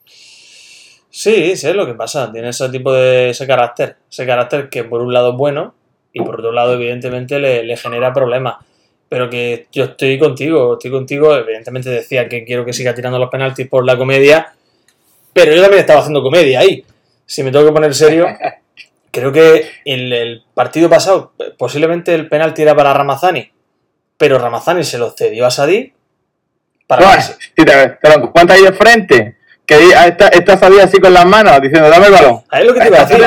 Sí, 0.05 1.55
sí, 1.55 1.67
es 1.67 1.75
lo 1.75 1.85
que 1.85 1.93
pasa. 1.93 2.31
Tiene 2.31 2.49
ese 2.49 2.69
tipo 2.69 2.93
de 2.93 3.29
ese 3.29 3.45
carácter. 3.45 3.97
Ese 4.09 4.25
carácter 4.25 4.69
que 4.69 4.83
por 4.83 5.01
un 5.01 5.13
lado 5.13 5.31
es 5.31 5.37
bueno 5.37 5.75
y 6.11 6.21
por 6.21 6.39
otro 6.39 6.51
lado, 6.51 6.73
evidentemente, 6.73 7.39
le, 7.39 7.63
le 7.63 7.77
genera 7.77 8.13
problemas 8.13 8.57
pero 9.13 9.29
que 9.29 9.67
yo 9.71 9.83
estoy 9.83 10.17
contigo, 10.17 10.73
estoy 10.73 10.89
contigo. 10.89 11.35
Evidentemente 11.35 11.87
decía 11.91 12.27
que 12.27 12.43
quiero 12.43 12.65
que 12.65 12.73
siga 12.73 12.95
tirando 12.95 13.19
los 13.19 13.29
penaltis 13.29 13.67
por 13.67 13.85
la 13.85 13.95
comedia, 13.95 14.55
pero 15.33 15.53
yo 15.53 15.61
también 15.61 15.81
estaba 15.81 15.99
haciendo 15.99 16.21
comedia 16.21 16.59
ahí. 16.59 16.85
Si 17.25 17.43
me 17.43 17.51
tengo 17.51 17.65
que 17.65 17.71
poner 17.71 17.93
serio, 17.93 18.27
creo 19.11 19.31
que 19.31 19.69
en 19.85 20.13
el 20.13 20.43
partido 20.53 20.89
pasado 20.89 21.33
posiblemente 21.57 22.13
el 22.13 22.29
penalti 22.29 22.61
era 22.61 22.75
para 22.75 22.93
Ramazani, 22.93 23.51
pero 24.17 24.39
Ramazani 24.39 24.83
se 24.83 24.97
lo 24.97 25.11
cedió 25.11 25.45
a 25.45 25.51
Sadí. 25.51 25.93
Para 26.87 27.17
te, 27.55 27.65
te 27.65 28.53
ahí 28.53 28.61
de 28.61 28.73
frente. 28.73 29.37
Que 29.65 29.89
está, 29.89 30.27
está 30.27 30.57
Sadí 30.57 30.79
así 30.79 30.99
con 30.99 31.13
las 31.13 31.25
manos 31.25 31.61
diciendo, 31.61 31.89
dame 31.89 32.07
el 32.07 32.11
balón. 32.11 32.43
Ahí 32.49 32.61
es 32.61 32.67
lo 32.67 32.73
que 32.73 32.81
te 32.81 32.87
iba 32.87 32.97
a 32.99 33.05
decir. 33.05 33.23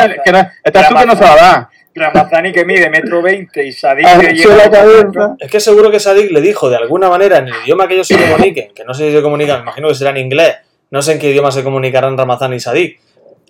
estás 0.62 0.88
tú 0.88 0.94
que 0.94 1.06
no 1.06 1.16
se 1.16 1.24
la 1.24 1.36
da. 1.36 1.70
Ramazani 1.96 2.52
que 2.52 2.64
mide 2.64 2.90
metro 2.90 3.22
veinte 3.22 3.64
y 3.64 3.72
Sadik 3.72 4.06
ah, 4.06 4.18
que 4.20 4.34
lleva 4.34 5.36
Es 5.38 5.50
que 5.50 5.60
seguro 5.60 5.90
que 5.90 5.98
Sadik 5.98 6.30
le 6.30 6.40
dijo 6.40 6.68
de 6.68 6.76
alguna 6.76 7.08
manera 7.08 7.38
en 7.38 7.48
el 7.48 7.54
idioma 7.64 7.88
que 7.88 7.94
ellos 7.94 8.06
se 8.06 8.18
comuniquen, 8.30 8.74
que 8.74 8.84
no 8.84 8.92
sé 8.92 9.08
si 9.08 9.16
se 9.16 9.22
comunican, 9.22 9.56
me 9.56 9.62
imagino 9.62 9.88
que 9.88 9.94
será 9.94 10.10
en 10.10 10.18
inglés, 10.18 10.56
no 10.90 11.02
sé 11.02 11.12
en 11.12 11.18
qué 11.18 11.30
idioma 11.30 11.50
se 11.50 11.64
comunicarán 11.64 12.16
Ramazán 12.16 12.54
y 12.54 12.60
Sadik. 12.60 13.00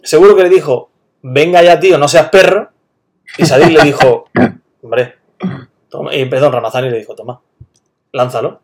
Seguro 0.03 0.37
que 0.37 0.45
le 0.45 0.49
dijo, 0.49 0.91
venga 1.23 1.63
ya, 1.63 1.79
tío, 1.79 1.99
no 1.99 2.09
seas 2.09 2.29
perro. 2.31 2.71
Y 3.37 3.45
Sadik 3.45 3.71
le 3.71 3.83
dijo, 3.83 4.27
hombre, 4.83 5.17
toma. 5.89 6.15
y 6.15 6.25
perdón, 6.27 6.53
Ramazani 6.53 6.91
le 6.91 6.99
dijo, 6.99 7.15
toma, 7.15 7.41
lánzalo. 8.13 8.61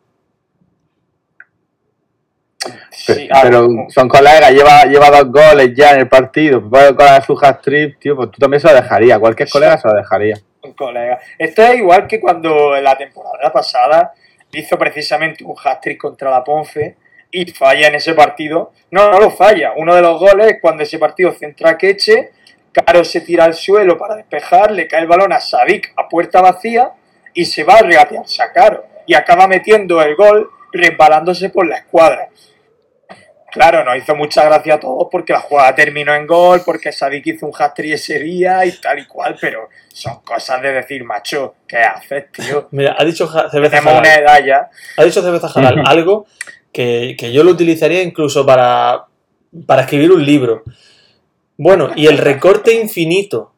pero 3.41 3.67
son 3.89 4.07
colegas, 4.07 4.51
lleva, 4.51 4.85
lleva 4.85 5.11
dos 5.11 5.31
goles 5.31 5.73
ya 5.75 5.91
en 5.91 5.99
el 6.01 6.07
partido, 6.07 6.61
con 6.61 7.21
su 7.25 7.37
hat 7.41 7.61
tío, 7.99 8.15
pues 8.15 8.31
tú 8.31 8.39
también 8.39 8.61
se 8.61 8.69
lo 8.69 8.75
dejaría, 8.75 9.19
cualquier 9.19 9.49
colega 9.49 9.77
se 9.77 9.87
lo 9.87 9.95
dejaría. 9.95 10.37
Un 10.61 10.73
colega. 10.73 11.19
Esto 11.37 11.61
es 11.61 11.75
igual 11.75 12.07
que 12.07 12.21
cuando 12.21 12.75
en 12.75 12.85
la 12.85 12.97
temporada 12.97 13.51
pasada 13.51 14.13
hizo 14.53 14.77
precisamente 14.77 15.43
un 15.43 15.55
hat 15.61 15.83
contra 15.99 16.31
la 16.31 16.43
Ponce 16.43 16.95
y 17.33 17.45
falla 17.51 17.87
en 17.87 17.95
ese 17.95 18.13
partido. 18.13 18.71
No, 18.91 19.11
no 19.11 19.19
lo 19.19 19.31
falla. 19.31 19.73
Uno 19.75 19.95
de 19.95 20.01
los 20.01 20.19
goles 20.19 20.47
es 20.51 20.57
cuando 20.61 20.83
ese 20.83 20.99
partido 20.99 21.31
centra 21.33 21.77
Queche, 21.77 22.31
Caro 22.71 23.03
se 23.03 23.21
tira 23.21 23.43
al 23.43 23.55
suelo 23.55 23.97
para 23.97 24.15
despejar, 24.15 24.71
le 24.71 24.87
cae 24.87 25.01
el 25.01 25.07
balón 25.07 25.33
a 25.33 25.39
Sadik 25.39 25.93
a 25.97 26.07
puerta 26.07 26.41
vacía 26.41 26.91
y 27.33 27.45
se 27.45 27.63
va 27.63 27.75
a 27.75 27.81
regatearse 27.81 28.41
a 28.41 28.51
Caro. 28.51 28.85
Y 29.07 29.15
acaba 29.15 29.47
metiendo 29.47 30.01
el 30.01 30.15
gol 30.15 30.49
resbalándose 30.71 31.49
por 31.49 31.67
la 31.67 31.77
escuadra. 31.77 32.29
Claro, 33.51 33.83
nos 33.83 33.97
hizo 33.97 34.15
mucha 34.15 34.45
gracia 34.45 34.75
a 34.75 34.79
todos 34.79 35.07
porque 35.11 35.33
la 35.33 35.39
jugada 35.39 35.75
terminó 35.75 36.13
en 36.15 36.25
gol, 36.25 36.61
porque 36.65 36.91
Sadik 36.91 37.27
hizo 37.27 37.45
un 37.45 37.53
hat 37.57 37.77
ese 37.79 38.17
día 38.19 38.65
y 38.65 38.71
tal 38.79 38.99
y 38.99 39.05
cual, 39.05 39.37
pero 39.39 39.69
son 39.91 40.21
cosas 40.21 40.59
de 40.61 40.71
decir, 40.71 41.03
macho, 41.03 41.55
¿qué 41.67 41.77
haces, 41.77 42.31
tío? 42.31 42.67
Mira, 42.71 42.95
ha 42.97 43.05
dicho 43.05 43.27
Cerveza 43.49 43.81
Jalal. 43.81 44.69
Ha 44.97 45.03
dicho 45.03 45.21
Cerveza 45.21 45.49
Jalal 45.49 45.83
algo 45.85 46.25
que, 46.73 47.31
yo 47.31 47.43
lo 47.43 47.51
utilizaría 47.51 48.01
incluso 48.03 48.45
para, 48.45 49.05
para 49.65 49.83
escribir 49.83 50.11
un 50.11 50.25
libro. 50.25 50.63
Bueno, 51.57 51.91
y 51.95 52.07
el 52.07 52.17
recorte 52.17 52.73
infinito. 52.81 53.53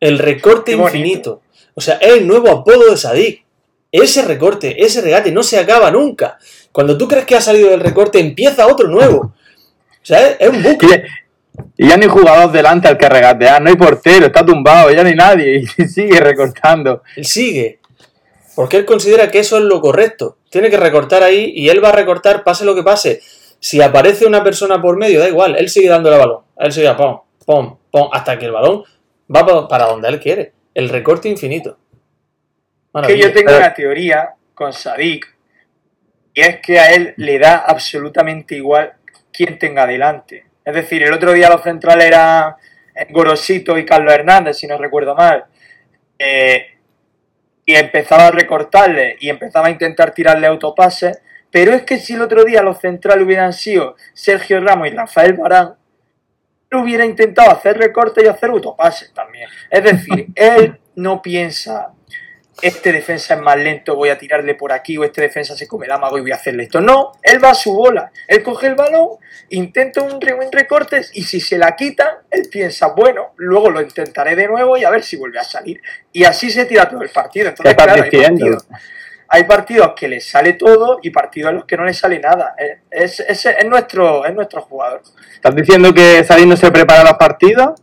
El 0.00 0.18
recorte 0.18 0.72
infinito. 0.72 1.42
O 1.74 1.80
sea, 1.80 1.96
es 1.96 2.14
el 2.14 2.26
nuevo 2.26 2.50
apodo 2.50 2.90
de 2.90 2.96
Sadik. 2.96 3.44
Ese 3.92 4.22
recorte, 4.22 4.84
ese 4.84 5.00
regate 5.00 5.32
no 5.32 5.42
se 5.42 5.58
acaba 5.58 5.90
nunca. 5.90 6.38
Cuando 6.72 6.98
tú 6.98 7.08
crees 7.08 7.24
que 7.24 7.36
ha 7.36 7.40
salido 7.40 7.70
del 7.70 7.80
recorte, 7.80 8.18
empieza 8.18 8.66
otro 8.66 8.88
nuevo. 8.88 9.18
O 9.18 10.02
sea, 10.02 10.32
es, 10.32 10.48
un 10.48 10.62
bucle. 10.62 11.04
Y 11.76 11.88
ya 11.88 11.96
no 11.96 12.02
hay 12.02 12.08
jugador 12.08 12.52
delante 12.52 12.88
al 12.88 12.98
que 12.98 13.08
regatear, 13.08 13.62
no 13.62 13.70
hay 13.70 13.76
portero, 13.76 14.26
está 14.26 14.44
tumbado, 14.44 14.90
ya 14.90 15.02
no 15.02 15.08
hay 15.08 15.14
nadie 15.14 15.64
y 15.78 15.84
sigue 15.86 16.20
recortando. 16.20 17.02
Él 17.16 17.24
sigue. 17.24 17.80
Porque 18.54 18.78
él 18.78 18.84
considera 18.84 19.30
que 19.30 19.38
eso 19.38 19.56
es 19.56 19.64
lo 19.64 19.80
correcto. 19.80 20.36
Tiene 20.56 20.70
que 20.70 20.78
recortar 20.78 21.22
ahí 21.22 21.52
y 21.54 21.68
él 21.68 21.84
va 21.84 21.90
a 21.90 21.92
recortar 21.92 22.42
pase 22.42 22.64
lo 22.64 22.74
que 22.74 22.82
pase. 22.82 23.20
Si 23.60 23.82
aparece 23.82 24.24
una 24.24 24.42
persona 24.42 24.80
por 24.80 24.96
medio, 24.96 25.20
da 25.20 25.28
igual, 25.28 25.54
él 25.58 25.68
sigue 25.68 25.90
dando 25.90 26.10
el 26.10 26.18
balón. 26.18 26.44
Él 26.56 26.72
sigue 26.72 26.90
pom, 26.94 27.20
pom, 27.44 27.76
pom, 27.90 28.08
hasta 28.10 28.38
que 28.38 28.46
el 28.46 28.52
balón 28.52 28.84
va 29.34 29.68
para 29.68 29.84
donde 29.84 30.08
él 30.08 30.18
quiere. 30.18 30.54
El 30.72 30.88
recorte 30.88 31.28
infinito. 31.28 31.76
Que 33.06 33.18
yo 33.18 33.30
tengo 33.34 33.54
una 33.54 33.74
teoría 33.74 34.30
con 34.54 34.72
Sadik, 34.72 35.36
y 36.32 36.40
es 36.40 36.60
que 36.60 36.78
a 36.78 36.94
él 36.94 37.12
le 37.18 37.38
da 37.38 37.58
absolutamente 37.58 38.54
igual 38.54 38.94
quién 39.30 39.58
tenga 39.58 39.86
delante. 39.86 40.46
Es 40.64 40.74
decir, 40.74 41.02
el 41.02 41.12
otro 41.12 41.34
día 41.34 41.50
los 41.50 41.62
centrales 41.62 42.06
eran 42.06 42.54
Gorosito 43.10 43.76
y 43.76 43.84
Carlos 43.84 44.14
Hernández, 44.14 44.56
si 44.56 44.66
no 44.66 44.78
recuerdo 44.78 45.14
mal. 45.14 45.44
Eh, 46.18 46.75
y 47.66 47.74
empezaba 47.74 48.28
a 48.28 48.30
recortarle 48.30 49.16
y 49.20 49.28
empezaba 49.28 49.66
a 49.66 49.70
intentar 49.70 50.14
tirarle 50.14 50.46
autopases. 50.46 51.20
Pero 51.50 51.72
es 51.72 51.82
que 51.82 51.98
si 51.98 52.14
el 52.14 52.22
otro 52.22 52.44
día 52.44 52.62
los 52.62 52.78
centrales 52.78 53.24
hubieran 53.24 53.52
sido 53.52 53.96
Sergio 54.14 54.60
Ramos 54.60 54.88
y 54.88 54.90
Rafael 54.92 55.34
Barán, 55.34 55.74
él 56.70 56.78
hubiera 56.78 57.04
intentado 57.04 57.50
hacer 57.50 57.76
recorte 57.76 58.24
y 58.24 58.28
hacer 58.28 58.50
autopases 58.50 59.12
también. 59.12 59.48
Es 59.70 59.82
decir, 59.82 60.28
él 60.34 60.78
no 60.94 61.20
piensa 61.20 61.92
este 62.62 62.90
defensa 62.90 63.34
es 63.34 63.40
más 63.40 63.56
lento, 63.56 63.96
voy 63.96 64.08
a 64.08 64.18
tirarle 64.18 64.54
por 64.54 64.72
aquí, 64.72 64.96
o 64.96 65.04
este 65.04 65.20
defensa 65.20 65.54
se 65.54 65.68
come 65.68 65.86
el 65.86 65.92
amago 65.92 66.16
y 66.16 66.22
voy 66.22 66.32
a 66.32 66.36
hacerle 66.36 66.64
esto. 66.64 66.80
No, 66.80 67.12
él 67.22 67.42
va 67.42 67.50
a 67.50 67.54
su 67.54 67.74
bola, 67.74 68.10
él 68.26 68.42
coge 68.42 68.68
el 68.68 68.74
balón, 68.74 69.10
intenta 69.50 70.02
un, 70.02 70.14
un 70.14 70.52
recorte 70.52 71.02
y 71.12 71.22
si 71.22 71.40
se 71.40 71.58
la 71.58 71.76
quita, 71.76 72.22
él 72.30 72.48
piensa, 72.50 72.88
bueno, 72.88 73.32
luego 73.36 73.70
lo 73.70 73.82
intentaré 73.82 74.34
de 74.34 74.48
nuevo 74.48 74.76
y 74.76 74.84
a 74.84 74.90
ver 74.90 75.02
si 75.02 75.16
vuelve 75.16 75.38
a 75.38 75.44
salir. 75.44 75.82
Y 76.12 76.24
así 76.24 76.50
se 76.50 76.64
tira 76.64 76.88
todo 76.88 77.02
el 77.02 77.10
partido. 77.10 77.48
Entonces, 77.48 77.74
claro, 77.74 77.92
hay 77.92 78.10
partidos, 78.10 78.66
hay 79.28 79.44
partidos, 79.44 79.92
que 79.94 80.08
le 80.08 80.20
sale 80.20 80.54
todo 80.54 80.98
y 81.02 81.10
partidos 81.10 81.50
en 81.50 81.56
los 81.56 81.64
que 81.66 81.76
no 81.76 81.84
le 81.84 81.92
sale 81.92 82.18
nada. 82.18 82.54
Es, 82.90 83.20
es, 83.20 83.44
es 83.44 83.66
nuestro, 83.66 84.24
es 84.24 84.34
nuestro 84.34 84.62
jugador. 84.62 85.02
¿Estás 85.34 85.54
diciendo 85.54 85.92
que 85.92 86.24
Sadik 86.24 86.46
no 86.46 86.56
se 86.56 86.70
prepara 86.70 87.04
los 87.04 87.14
partidos? 87.18 87.80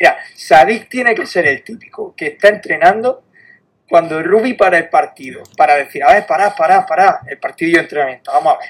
Mira, 0.00 0.16
Sadik 0.34 0.88
tiene 0.88 1.14
que 1.14 1.26
ser 1.26 1.46
el 1.46 1.62
típico 1.62 2.14
que 2.16 2.28
está 2.28 2.48
entrenando 2.48 3.24
cuando 3.88 4.22
Rubi 4.22 4.54
para 4.54 4.78
el 4.78 4.88
partido, 4.88 5.42
para 5.56 5.76
decir, 5.76 6.02
a 6.04 6.12
ver, 6.12 6.26
pará, 6.26 6.54
pará, 6.54 6.84
pará, 6.84 7.20
el 7.26 7.38
partido 7.38 7.72
de 7.76 7.82
entrenamiento, 7.84 8.30
vamos 8.32 8.54
a 8.54 8.58
ver. 8.58 8.68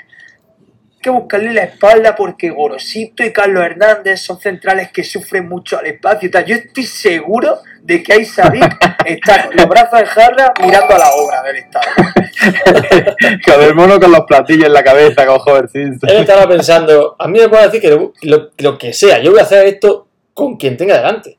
Hay 0.98 1.02
que 1.02 1.10
buscarle 1.10 1.52
la 1.52 1.62
espalda 1.62 2.16
porque 2.16 2.50
Gorosito 2.50 3.24
y 3.24 3.32
Carlos 3.32 3.64
Hernández 3.64 4.20
son 4.20 4.40
centrales 4.40 4.90
que 4.90 5.04
sufren 5.04 5.48
mucho 5.48 5.78
al 5.78 5.86
espacio 5.86 6.28
y 6.28 6.30
tal. 6.30 6.44
Yo 6.44 6.56
estoy 6.56 6.84
seguro 6.84 7.58
de 7.82 8.02
que 8.02 8.12
ahí 8.12 8.24
Sadik 8.24 8.76
está 9.06 9.46
con 9.46 9.56
los 9.56 9.68
brazos 9.68 10.00
en 10.00 10.06
jarra 10.06 10.52
mirando 10.60 10.94
a 10.94 10.98
la 10.98 11.10
obra 11.12 11.42
del 11.42 11.56
Estado. 11.56 11.86
con 13.44 13.62
el 13.62 13.74
mono 13.74 14.00
con 14.00 14.10
los 14.10 14.22
platillos 14.22 14.66
en 14.66 14.72
la 14.72 14.82
cabeza, 14.82 15.24
con 15.24 15.38
Hover 15.40 15.68
Él 15.72 15.98
estaba 16.02 16.48
pensando, 16.48 17.14
a 17.18 17.28
mí 17.28 17.38
me 17.38 17.48
puede 17.48 17.64
decir 17.64 17.80
que 17.80 17.90
lo, 18.22 18.50
lo 18.58 18.78
que 18.78 18.92
sea, 18.92 19.20
yo 19.20 19.30
voy 19.30 19.40
a 19.40 19.44
hacer 19.44 19.66
esto 19.66 20.08
con 20.34 20.56
quien 20.56 20.76
tenga 20.76 20.96
delante. 20.96 21.37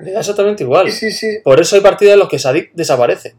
Le 0.00 0.12
da 0.12 0.20
exactamente 0.20 0.62
igual. 0.62 0.90
Sí, 0.90 1.10
sí. 1.10 1.38
Por 1.42 1.60
eso 1.60 1.76
hay 1.76 1.82
partidos 1.82 2.14
en 2.14 2.18
los 2.20 2.28
que 2.28 2.38
Sadik 2.38 2.72
desaparece. 2.72 3.34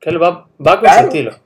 Que 0.00 0.10
él 0.10 0.22
va, 0.22 0.48
va 0.64 0.80
con 0.80 0.90
su 0.90 1.00
estilo. 1.00 1.42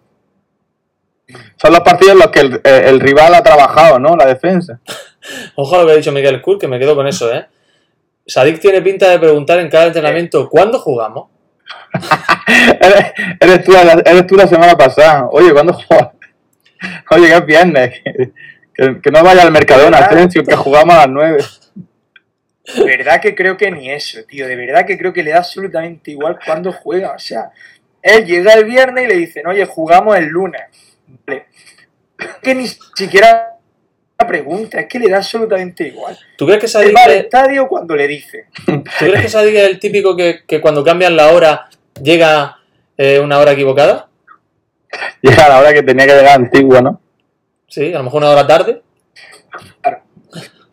Son 1.56 1.72
los 1.72 1.80
partidos 1.80 2.12
en 2.12 2.18
los 2.18 2.28
que 2.28 2.40
eh, 2.40 2.88
el, 2.88 3.00
rival 3.00 3.34
ha 3.34 3.42
trabajado, 3.42 3.98
¿no? 3.98 4.16
La 4.16 4.26
defensa. 4.26 4.80
Ojo 5.56 5.74
a 5.74 5.80
lo 5.80 5.86
que 5.86 5.92
ha 5.92 5.96
dicho 5.96 6.12
Miguel 6.12 6.40
Kur, 6.40 6.58
que 6.58 6.68
me 6.68 6.78
quedo 6.78 6.94
con 6.94 7.06
eso, 7.06 7.32
¿eh? 7.32 7.46
Sadik 8.26 8.60
tiene 8.60 8.82
pinta 8.82 9.08
de 9.10 9.18
preguntar 9.18 9.58
en 9.60 9.70
cada 9.70 9.86
entrenamiento, 9.86 10.48
¿cuándo 10.48 10.78
jugamos? 10.78 11.28
eres, 13.40 13.64
tú, 14.26 14.36
la 14.36 14.46
semana 14.46 14.76
pasada. 14.76 15.28
Oye, 15.30 15.52
¿cuándo 15.52 15.72
jugamos? 15.72 16.14
Oye, 17.10 17.28
que 17.28 17.34
es 17.34 17.46
viernes. 17.46 18.00
Que, 18.74 19.10
no 19.10 19.22
vaya 19.22 19.42
al 19.42 19.52
Mercadona, 19.52 20.08
que 20.08 20.56
jugamos 20.56 20.94
a 20.94 20.98
las 20.98 21.08
9. 21.08 21.44
De 22.74 22.84
verdad 22.84 23.20
que 23.20 23.34
creo 23.34 23.56
que 23.56 23.70
ni 23.70 23.90
eso, 23.90 24.24
tío. 24.24 24.48
De 24.48 24.56
verdad 24.56 24.86
que 24.86 24.98
creo 24.98 25.12
que 25.12 25.22
le 25.22 25.30
da 25.30 25.38
absolutamente 25.38 26.10
igual 26.10 26.38
cuando 26.44 26.72
juega. 26.72 27.12
O 27.12 27.18
sea, 27.18 27.50
él 28.02 28.24
llega 28.26 28.54
el 28.54 28.64
viernes 28.64 29.04
y 29.04 29.08
le 29.08 29.14
dicen, 29.14 29.46
oye, 29.46 29.64
jugamos 29.66 30.16
el 30.16 30.26
lunes. 30.26 30.62
Vale. 31.26 31.46
Que 32.42 32.54
ni 32.54 32.66
siquiera 32.66 33.52
la 34.18 34.26
pregunta, 34.26 34.80
es 34.80 34.86
que 34.86 34.98
le 34.98 35.10
da 35.10 35.18
absolutamente 35.18 35.86
igual. 35.86 36.18
¿Tú 36.36 36.46
crees 36.46 36.60
que 36.60 36.68
Sadik 36.68 36.96
va 36.96 37.04
al 37.04 37.12
estadio 37.12 37.68
cuando 37.68 37.94
le 37.94 38.08
dice. 38.08 38.46
¿Tú 38.64 38.82
crees 38.98 39.22
que 39.22 39.28
Sadik 39.28 39.54
es 39.54 39.68
el 39.68 39.78
típico 39.78 40.16
que, 40.16 40.60
cuando 40.60 40.82
cambian 40.82 41.14
la 41.14 41.32
hora 41.32 41.68
llega 42.02 42.58
eh, 42.96 43.20
una 43.20 43.38
hora 43.38 43.52
equivocada? 43.52 44.08
Llega 45.20 45.44
a 45.44 45.48
la 45.48 45.58
hora 45.58 45.74
que 45.74 45.82
tenía 45.82 46.06
que 46.06 46.14
llegar 46.14 46.36
antigua, 46.36 46.80
¿no? 46.80 47.00
Sí, 47.66 47.92
a 47.92 47.98
lo 47.98 48.04
mejor 48.04 48.22
una 48.22 48.30
hora 48.30 48.46
tarde. 48.46 48.82
Claro 49.82 49.95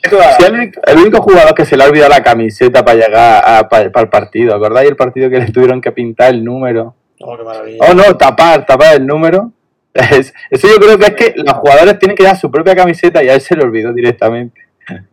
el, 0.03 0.97
único 0.97 1.21
jugador 1.21 1.55
que 1.55 1.65
se 1.65 1.77
le 1.77 1.83
ha 1.83 1.87
olvidado 1.87 2.09
la 2.09 2.23
camiseta 2.23 2.83
para 2.83 2.97
llegar 2.97 3.69
para, 3.69 3.83
el 4.01 4.09
partido, 4.09 4.53
¿acordáis 4.53 4.89
el 4.89 4.95
partido 4.95 5.29
que 5.29 5.39
le 5.39 5.51
tuvieron 5.51 5.81
que 5.81 5.91
pintar 5.91 6.33
el 6.33 6.43
número? 6.43 6.95
Oh, 7.21 7.37
qué 7.37 7.43
maravilla. 7.43 7.85
Oh, 7.89 7.93
no, 7.93 8.17
tapar, 8.17 8.65
tapar 8.65 8.95
el 8.95 9.07
número. 9.07 9.51
eso 9.93 10.67
yo 10.67 10.77
creo 10.77 10.97
que 10.97 11.05
es 11.05 11.13
que 11.13 11.33
los 11.37 11.53
jugadores 11.53 11.99
tienen 11.99 12.17
que 12.17 12.23
dar 12.23 12.35
su 12.35 12.51
propia 12.51 12.75
camiseta 12.75 13.23
y 13.23 13.29
a 13.29 13.35
él 13.35 13.41
se 13.41 13.55
le 13.55 13.63
olvidó 13.63 13.93
directamente. 13.93 14.61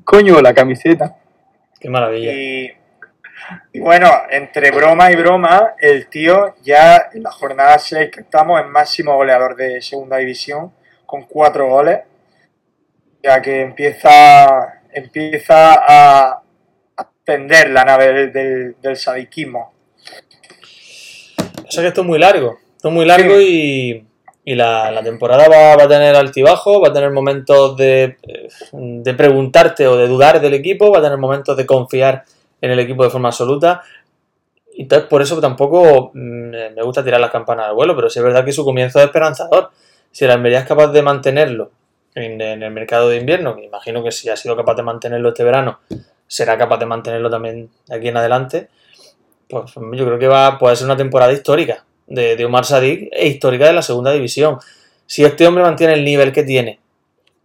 Coño, 0.04 0.40
la 0.40 0.52
camiseta. 0.52 1.16
Qué 1.78 1.88
maravilla. 1.88 2.32
Y, 2.32 3.80
bueno, 3.80 4.10
entre 4.30 4.70
broma 4.70 5.10
y 5.12 5.16
broma, 5.16 5.74
el 5.78 6.08
tío 6.08 6.56
ya 6.62 7.10
en 7.12 7.22
la 7.22 7.30
jornada 7.30 7.78
6 7.78 8.10
que 8.10 8.20
estamos 8.20 8.60
en 8.60 8.70
máximo 8.70 9.14
goleador 9.14 9.56
de 9.56 9.80
segunda 9.80 10.16
división 10.16 10.72
con 11.06 11.24
cuatro 11.24 11.68
goles. 11.68 12.00
Ya 13.22 13.40
que 13.42 13.60
empieza 13.60 14.79
empieza 14.92 15.74
a 15.74 16.42
tender 17.30 17.70
la 17.70 17.84
nave 17.84 18.26
del, 18.28 18.76
del, 18.80 18.96
sadiquismo. 18.96 19.72
O 21.38 21.70
sea 21.70 21.82
que 21.82 21.88
esto 21.88 22.00
es 22.00 22.06
muy 22.06 22.18
largo, 22.18 22.58
esto 22.76 22.88
es 22.88 22.94
muy 22.94 23.06
largo 23.06 23.40
y, 23.40 24.04
la, 24.44 25.00
temporada 25.04 25.48
va, 25.48 25.74
a 25.74 25.88
tener 25.88 26.16
altibajo, 26.16 26.80
va 26.80 26.88
a 26.88 26.92
tener 26.92 27.10
momentos 27.12 27.76
de, 27.76 28.16
de 28.72 29.14
preguntarte 29.14 29.86
o 29.86 29.96
de 29.96 30.08
dudar 30.08 30.40
del 30.40 30.54
equipo, 30.54 30.90
va 30.90 30.98
a 30.98 31.02
tener 31.02 31.18
momentos 31.18 31.56
de 31.56 31.66
confiar 31.66 32.24
en 32.60 32.72
el 32.72 32.80
equipo 32.80 33.04
de 33.04 33.10
forma 33.10 33.28
absoluta. 33.28 33.82
Y 34.74 34.82
entonces 34.82 35.08
por 35.08 35.22
eso 35.22 35.40
tampoco 35.40 36.10
mm, 36.14 36.74
me 36.74 36.82
gusta 36.82 37.04
tirar 37.04 37.20
las 37.20 37.30
campanas 37.30 37.68
al 37.68 37.74
vuelo, 37.74 37.94
pero 37.94 38.10
sí 38.10 38.18
es 38.18 38.24
verdad 38.24 38.44
que 38.44 38.52
su 38.52 38.64
comienzo 38.64 38.98
es 38.98 39.04
esperanzador. 39.04 39.70
Si 40.10 40.26
la 40.26 40.34
Almería 40.34 40.60
es 40.60 40.66
capaz 40.66 40.88
de 40.88 41.02
mantenerlo 41.02 41.70
en, 42.14 42.40
el 42.40 42.70
mercado 42.70 43.08
de 43.08 43.18
invierno, 43.18 43.56
que 43.56 43.64
imagino 43.64 44.02
que 44.02 44.12
si 44.12 44.28
ha 44.28 44.36
sido 44.36 44.56
capaz 44.56 44.74
de 44.74 44.82
mantenerlo 44.82 45.28
este 45.28 45.44
verano, 45.44 45.80
será 46.26 46.56
capaz 46.58 46.78
de 46.78 46.86
mantenerlo 46.86 47.30
también 47.30 47.70
aquí 47.90 48.08
en 48.08 48.16
adelante, 48.16 48.68
pues 49.48 49.72
yo 49.74 50.06
creo 50.06 50.18
que 50.18 50.28
va 50.28 50.58
puede 50.58 50.76
ser 50.76 50.86
una 50.86 50.96
temporada 50.96 51.32
histórica 51.32 51.84
de, 52.06 52.44
Omar 52.44 52.64
Sadik 52.64 53.08
e 53.12 53.26
histórica 53.26 53.66
de 53.66 53.72
la 53.72 53.82
segunda 53.82 54.12
división. 54.12 54.58
Si 55.06 55.24
este 55.24 55.46
hombre 55.46 55.64
mantiene 55.64 55.94
el 55.94 56.04
nivel 56.04 56.32
que 56.32 56.42
tiene, 56.42 56.78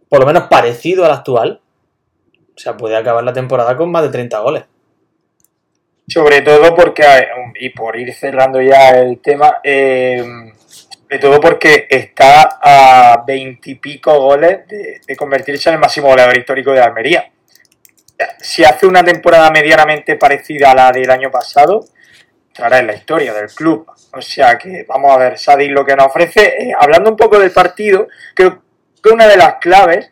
por 0.08 0.20
lo 0.20 0.26
menos 0.26 0.44
parecido 0.44 1.04
al 1.04 1.12
actual, 1.12 1.60
o 2.54 2.58
sea, 2.58 2.76
puede 2.76 2.96
acabar 2.96 3.24
la 3.24 3.32
temporada 3.32 3.76
con 3.76 3.90
más 3.90 4.02
de 4.02 4.08
30 4.10 4.38
goles. 4.40 4.64
Sobre 6.08 6.42
todo 6.42 6.74
porque, 6.76 7.02
y 7.58 7.70
por 7.70 7.96
ir 7.96 8.14
cerrando 8.14 8.62
ya 8.62 8.90
el 8.90 9.18
tema, 9.18 9.56
eh, 9.64 10.24
de 11.08 11.18
todo 11.18 11.40
porque 11.40 11.86
está 11.88 12.58
a 12.60 13.24
veintipico 13.26 14.18
goles 14.18 14.66
de, 14.68 15.16
convertirse 15.16 15.68
en 15.68 15.74
el 15.74 15.80
máximo 15.80 16.08
goleador 16.08 16.36
histórico 16.36 16.72
de 16.72 16.80
Almería. 16.80 17.30
Si 18.38 18.64
hace 18.64 18.86
una 18.86 19.04
temporada 19.04 19.50
medianamente 19.50 20.16
parecida 20.16 20.70
a 20.70 20.74
la 20.74 20.92
del 20.92 21.10
año 21.10 21.30
pasado, 21.30 21.84
entrará 22.48 22.78
en 22.78 22.88
la 22.88 22.94
historia 22.94 23.32
del 23.34 23.48
club. 23.48 23.86
O 24.12 24.22
sea 24.22 24.56
que 24.56 24.84
vamos 24.88 25.12
a 25.12 25.18
ver 25.18 25.38
Sadik 25.38 25.70
lo 25.70 25.84
que 25.84 25.94
nos 25.94 26.06
ofrece. 26.06 26.56
Eh, 26.58 26.72
hablando 26.78 27.10
un 27.10 27.16
poco 27.16 27.38
del 27.38 27.50
partido, 27.50 28.08
creo 28.34 28.62
que 29.02 29.10
una 29.10 29.28
de 29.28 29.36
las 29.36 29.56
claves 29.56 30.10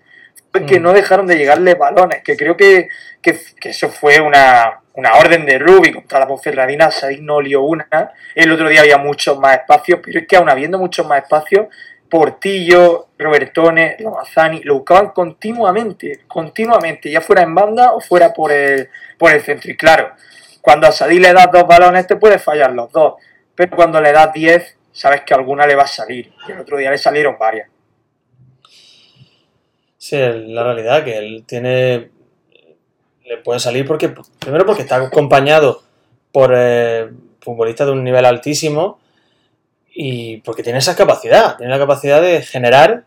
fue 0.52 0.66
que 0.66 0.78
mm. 0.78 0.82
no 0.82 0.92
dejaron 0.92 1.26
de 1.26 1.36
llegarle 1.36 1.74
balones, 1.74 2.22
que 2.22 2.36
creo 2.36 2.56
que, 2.56 2.88
que 3.22 3.38
eso 3.62 3.88
fue 3.88 4.20
una, 4.20 4.83
una 4.94 5.14
orden 5.14 5.44
de 5.44 5.58
Ruby 5.58 5.92
contra 5.92 6.20
la 6.20 6.26
Ponferradina, 6.26 6.90
Sadik 6.90 7.20
no 7.20 7.40
lió 7.40 7.62
una. 7.62 8.12
El 8.34 8.52
otro 8.52 8.68
día 8.68 8.80
había 8.80 8.98
muchos 8.98 9.38
más 9.38 9.58
espacios, 9.58 10.00
pero 10.02 10.20
es 10.20 10.26
que 10.26 10.36
aún 10.36 10.48
habiendo 10.48 10.78
muchos 10.78 11.06
más 11.06 11.22
espacios, 11.22 11.66
Portillo, 12.08 13.08
Robertone, 13.18 13.96
Lomazani, 13.98 14.62
lo 14.62 14.74
buscaban 14.74 15.08
continuamente, 15.08 16.20
continuamente, 16.28 17.10
ya 17.10 17.20
fuera 17.20 17.42
en 17.42 17.54
banda 17.54 17.92
o 17.92 18.00
fuera 18.00 18.32
por 18.32 18.52
el, 18.52 18.88
por 19.18 19.32
el 19.32 19.40
centro. 19.42 19.70
Y 19.70 19.76
claro, 19.76 20.12
cuando 20.60 20.86
a 20.86 20.92
Sadik 20.92 21.20
le 21.20 21.32
das 21.32 21.50
dos 21.52 21.66
balones 21.66 22.06
te 22.06 22.14
puedes 22.14 22.42
fallar 22.42 22.72
los 22.72 22.92
dos, 22.92 23.14
pero 23.54 23.74
cuando 23.74 24.00
le 24.00 24.12
das 24.12 24.32
diez, 24.32 24.76
sabes 24.92 25.22
que 25.22 25.34
alguna 25.34 25.66
le 25.66 25.74
va 25.74 25.82
a 25.82 25.88
salir. 25.88 26.32
Y 26.46 26.52
el 26.52 26.60
otro 26.60 26.78
día 26.78 26.92
le 26.92 26.98
salieron 26.98 27.36
varias. 27.36 27.68
Sí, 29.98 30.18
la 30.18 30.62
realidad 30.62 31.02
que 31.02 31.18
él 31.18 31.44
tiene 31.46 32.10
le 33.24 33.38
puede 33.38 33.60
salir 33.60 33.86
porque, 33.86 34.14
primero 34.38 34.66
porque 34.66 34.82
está 34.82 34.96
acompañado 34.96 35.82
por 36.32 36.52
eh, 36.54 37.10
futbolistas 37.40 37.86
de 37.86 37.92
un 37.92 38.04
nivel 38.04 38.24
altísimo 38.24 38.98
y 39.94 40.38
porque 40.38 40.62
tiene 40.62 40.78
esa 40.78 40.96
capacidad, 40.96 41.56
tiene 41.56 41.72
la 41.72 41.78
capacidad 41.78 42.20
de 42.20 42.42
generar, 42.42 43.04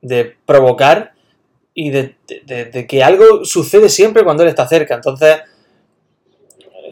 de 0.00 0.36
provocar 0.46 1.12
y 1.74 1.90
de, 1.90 2.16
que 2.88 3.02
algo 3.02 3.44
sucede 3.44 3.88
siempre 3.88 4.24
cuando 4.24 4.42
él 4.42 4.48
está 4.48 4.66
cerca. 4.66 4.94
Entonces, 4.94 5.38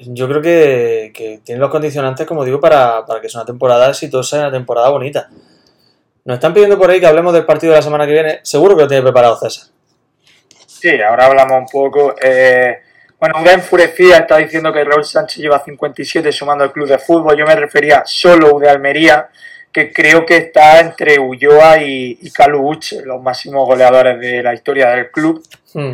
yo 0.03 0.29
creo 0.29 0.43
que, 0.43 1.41
tiene 1.45 1.61
los 1.61 1.71
condicionantes, 1.71 2.27
como 2.27 2.45
digo, 2.45 2.61
para, 2.61 3.05
para, 3.07 3.21
que 3.21 3.29
sea 3.29 3.41
una 3.41 3.47
temporada 3.47 3.89
exitosa 3.89 4.37
y 4.37 4.41
una 4.41 4.51
temporada 4.51 4.89
bonita. 4.91 5.29
Nos 6.25 6.35
están 6.35 6.53
pidiendo 6.53 6.79
por 6.79 6.91
ahí 6.91 7.01
que 7.01 7.07
hablemos 7.07 7.33
del 7.33 7.47
partido 7.47 7.73
de 7.73 7.79
la 7.79 7.83
semana 7.83 8.07
que 8.07 8.13
viene. 8.13 8.41
Seguro 8.43 8.77
que 8.77 8.83
lo 8.83 8.89
tiene 8.89 9.03
preparado 9.03 9.37
César. 9.37 9.69
Sí, 10.81 11.01
ahora 11.03 11.27
hablamos 11.27 11.59
un 11.61 11.67
poco. 11.67 12.15
Eh, 12.21 12.79
bueno, 13.19 13.41
una 13.41 13.53
enfurecida 13.53 14.19
está 14.19 14.37
diciendo 14.37 14.73
que 14.73 14.85
Raúl 14.85 15.05
Sánchez 15.05 15.39
lleva 15.43 15.63
57 15.65 16.31
sumando 16.33 16.65
al 16.65 16.73
club 16.73 16.89
de 16.89 16.99
fútbol. 16.99 17.37
Yo 17.37 17.45
me 17.47 17.57
refería 17.57 18.03
solo 18.07 18.59
de 18.59 18.69
Almería, 18.71 19.29
que 19.73 19.93
creo 19.93 20.25
que 20.25 20.37
está 20.37 20.79
entre 20.81 21.19
Ulloa 21.19 21.79
y, 21.83 22.19
y 22.23 22.31
Calu 22.31 22.69
Uche, 22.69 23.03
los 23.05 23.21
máximos 23.21 23.67
goleadores 23.67 24.21
de 24.21 24.43
la 24.43 24.55
historia 24.55 24.91
del 24.91 25.11
club. 25.11 25.43
Hmm. 25.75 25.93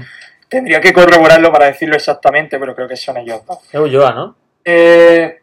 Tendría 0.49 0.81
que 0.81 0.93
corroborarlo 0.93 1.51
para 1.51 1.67
decirlo 1.67 1.97
exactamente, 1.97 2.59
pero 2.59 2.75
creo 2.75 2.87
que 2.87 2.97
son 2.97 3.17
ellos 3.17 3.41
dos. 3.47 3.59
Es 3.73 3.81
Ulloa, 3.81 4.13
¿no? 4.13 4.37
Eh, 4.65 5.41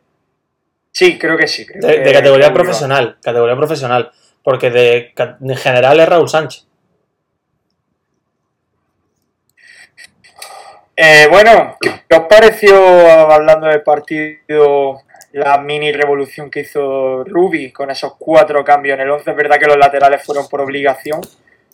Sí, 0.93 1.17
creo 1.17 1.37
que 1.37 1.47
sí. 1.47 1.65
creo 1.65 1.81
De, 1.87 1.95
que- 1.95 1.99
de 2.01 2.13
categoría 2.13 2.53
profesional, 2.53 3.17
categoría 3.23 3.55
profesional. 3.55 4.11
Porque 4.43 4.69
de, 4.71 5.13
de 5.39 5.55
general 5.55 5.99
es 5.99 6.09
Raúl 6.09 6.27
Sánchez. 6.27 6.65
Eh, 11.03 11.27
bueno, 11.31 11.77
¿qué 11.81 12.15
os 12.15 12.27
pareció, 12.27 13.09
hablando 13.09 13.65
del 13.65 13.81
partido, 13.81 15.01
la 15.31 15.57
mini 15.57 15.91
revolución 15.91 16.51
que 16.51 16.59
hizo 16.59 17.23
Rubi 17.23 17.71
con 17.71 17.89
esos 17.89 18.13
cuatro 18.19 18.63
cambios 18.63 18.93
en 18.93 19.01
el 19.01 19.09
11? 19.09 19.31
Es 19.31 19.35
verdad 19.35 19.57
que 19.57 19.65
los 19.65 19.77
laterales 19.77 20.23
fueron 20.23 20.47
por 20.47 20.61
obligación, 20.61 21.19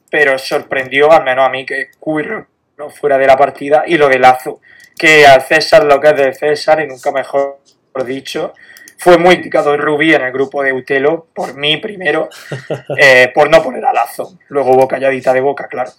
pero 0.10 0.40
sorprendió, 0.40 1.12
al 1.12 1.26
menos 1.26 1.46
a 1.46 1.50
mí, 1.50 1.66
que 1.66 1.90
Curro 2.00 2.48
no 2.78 2.90
fuera 2.90 3.18
de 3.18 3.28
la 3.28 3.36
partida 3.36 3.84
y 3.86 3.98
lo 3.98 4.08
de 4.08 4.18
Lazo, 4.18 4.62
que 4.98 5.28
al 5.28 5.42
César 5.42 5.84
lo 5.84 6.00
que 6.00 6.08
es 6.08 6.16
de 6.16 6.34
César, 6.34 6.80
y 6.80 6.88
nunca 6.88 7.12
mejor 7.12 7.60
dicho, 8.06 8.54
fue 8.98 9.18
muy 9.18 9.36
criticado 9.36 9.76
Rubi 9.76 10.14
en 10.14 10.22
el 10.22 10.32
grupo 10.32 10.64
de 10.64 10.72
Utelo, 10.72 11.28
por 11.36 11.54
mí 11.54 11.76
primero, 11.76 12.30
eh, 12.98 13.30
por 13.36 13.50
no 13.50 13.62
poner 13.62 13.84
a 13.84 13.92
Lazo. 13.92 14.40
Luego 14.48 14.72
hubo 14.72 14.88
calladita 14.88 15.34
de 15.34 15.42
boca, 15.42 15.68
claro. 15.68 15.92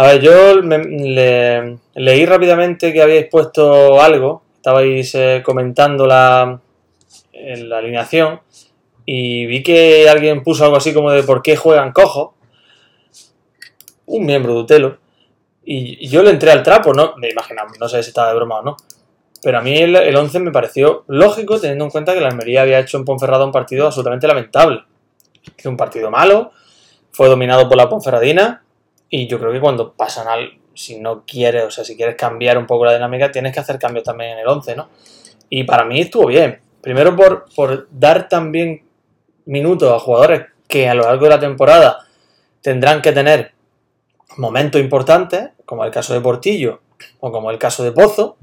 A 0.00 0.06
ver, 0.06 0.20
yo 0.20 0.62
me- 0.62 0.78
le- 0.78 1.78
leí 1.94 2.24
rápidamente 2.24 2.92
que 2.92 3.02
habíais 3.02 3.26
puesto 3.28 4.00
algo, 4.00 4.42
estabais 4.56 5.12
eh, 5.16 5.42
comentando 5.44 6.06
la, 6.06 6.60
en 7.32 7.68
la 7.68 7.78
alineación 7.78 8.40
y 9.04 9.46
vi 9.46 9.62
que 9.62 10.08
alguien 10.08 10.42
puso 10.44 10.64
algo 10.64 10.76
así 10.76 10.94
como 10.94 11.10
de 11.10 11.22
por 11.24 11.42
qué 11.42 11.56
juegan 11.56 11.92
cojo, 11.92 12.34
un 14.06 14.24
miembro 14.24 14.54
de 14.54 14.60
Utelo, 14.60 14.98
y, 15.64 16.04
y 16.06 16.08
yo 16.08 16.22
le 16.22 16.30
entré 16.30 16.50
al 16.52 16.62
trapo, 16.62 16.94
¿no? 16.94 17.14
Me 17.16 17.30
imaginaba, 17.30 17.70
no 17.78 17.88
sé 17.88 18.02
si 18.02 18.10
estaba 18.10 18.28
de 18.28 18.36
broma 18.36 18.60
o 18.60 18.62
no, 18.62 18.76
pero 19.42 19.58
a 19.58 19.62
mí 19.62 19.76
el, 19.76 19.96
el 19.96 20.14
11 20.16 20.38
me 20.40 20.52
pareció 20.52 21.04
lógico 21.08 21.58
teniendo 21.60 21.84
en 21.84 21.90
cuenta 21.90 22.14
que 22.14 22.20
la 22.20 22.28
Almería 22.28 22.62
había 22.62 22.78
hecho 22.78 22.98
en 22.98 23.04
Ponferrada 23.04 23.44
un 23.44 23.52
partido 23.52 23.86
absolutamente 23.86 24.26
lamentable. 24.28 24.84
Hizo 25.58 25.70
un 25.70 25.76
partido 25.76 26.10
malo, 26.10 26.52
fue 27.12 27.28
dominado 27.28 27.68
por 27.68 27.76
la 27.76 27.88
Ponferradina, 27.88 28.62
y 29.10 29.26
yo 29.26 29.38
creo 29.38 29.52
que 29.52 29.60
cuando 29.60 29.92
pasan 29.92 30.28
al. 30.28 30.52
Si 30.74 31.00
no 31.00 31.24
quieres, 31.26 31.64
o 31.64 31.70
sea, 31.72 31.82
si 31.82 31.96
quieres 31.96 32.14
cambiar 32.14 32.56
un 32.56 32.64
poco 32.64 32.84
la 32.84 32.92
dinámica, 32.92 33.32
tienes 33.32 33.52
que 33.52 33.58
hacer 33.58 33.80
cambios 33.80 34.04
también 34.04 34.32
en 34.32 34.38
el 34.38 34.46
11, 34.46 34.76
¿no? 34.76 34.88
Y 35.50 35.64
para 35.64 35.84
mí 35.84 36.00
estuvo 36.00 36.26
bien. 36.26 36.60
Primero 36.80 37.16
por, 37.16 37.46
por 37.52 37.88
dar 37.90 38.28
también 38.28 38.84
minutos 39.44 39.92
a 39.92 39.98
jugadores 39.98 40.46
que 40.68 40.88
a 40.88 40.94
lo 40.94 41.02
largo 41.02 41.24
de 41.24 41.30
la 41.30 41.40
temporada 41.40 42.06
tendrán 42.62 43.02
que 43.02 43.10
tener 43.10 43.54
momentos 44.36 44.80
importantes, 44.80 45.50
como 45.64 45.84
el 45.84 45.90
caso 45.90 46.14
de 46.14 46.20
Portillo 46.20 46.80
o 47.20 47.32
como 47.32 47.50
el 47.50 47.58
caso 47.58 47.82
de 47.82 47.92
Pozo, 47.92 48.36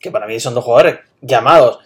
que 0.00 0.10
para 0.10 0.26
mí 0.26 0.38
son 0.38 0.54
dos 0.54 0.64
jugadores 0.64 1.00
llamados 1.20 1.78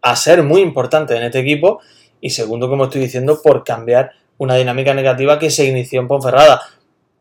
a 0.00 0.14
ser 0.16 0.42
muy 0.42 0.60
importantes 0.60 1.16
en 1.16 1.24
este 1.24 1.40
equipo. 1.40 1.80
Y 2.20 2.30
segundo, 2.30 2.68
como 2.68 2.84
estoy 2.84 3.00
diciendo, 3.00 3.40
por 3.42 3.64
cambiar 3.64 4.12
una 4.38 4.54
dinámica 4.54 4.94
negativa 4.94 5.38
que 5.38 5.50
se 5.50 5.66
inició 5.66 6.00
en 6.00 6.08
Ponferrada. 6.08 6.60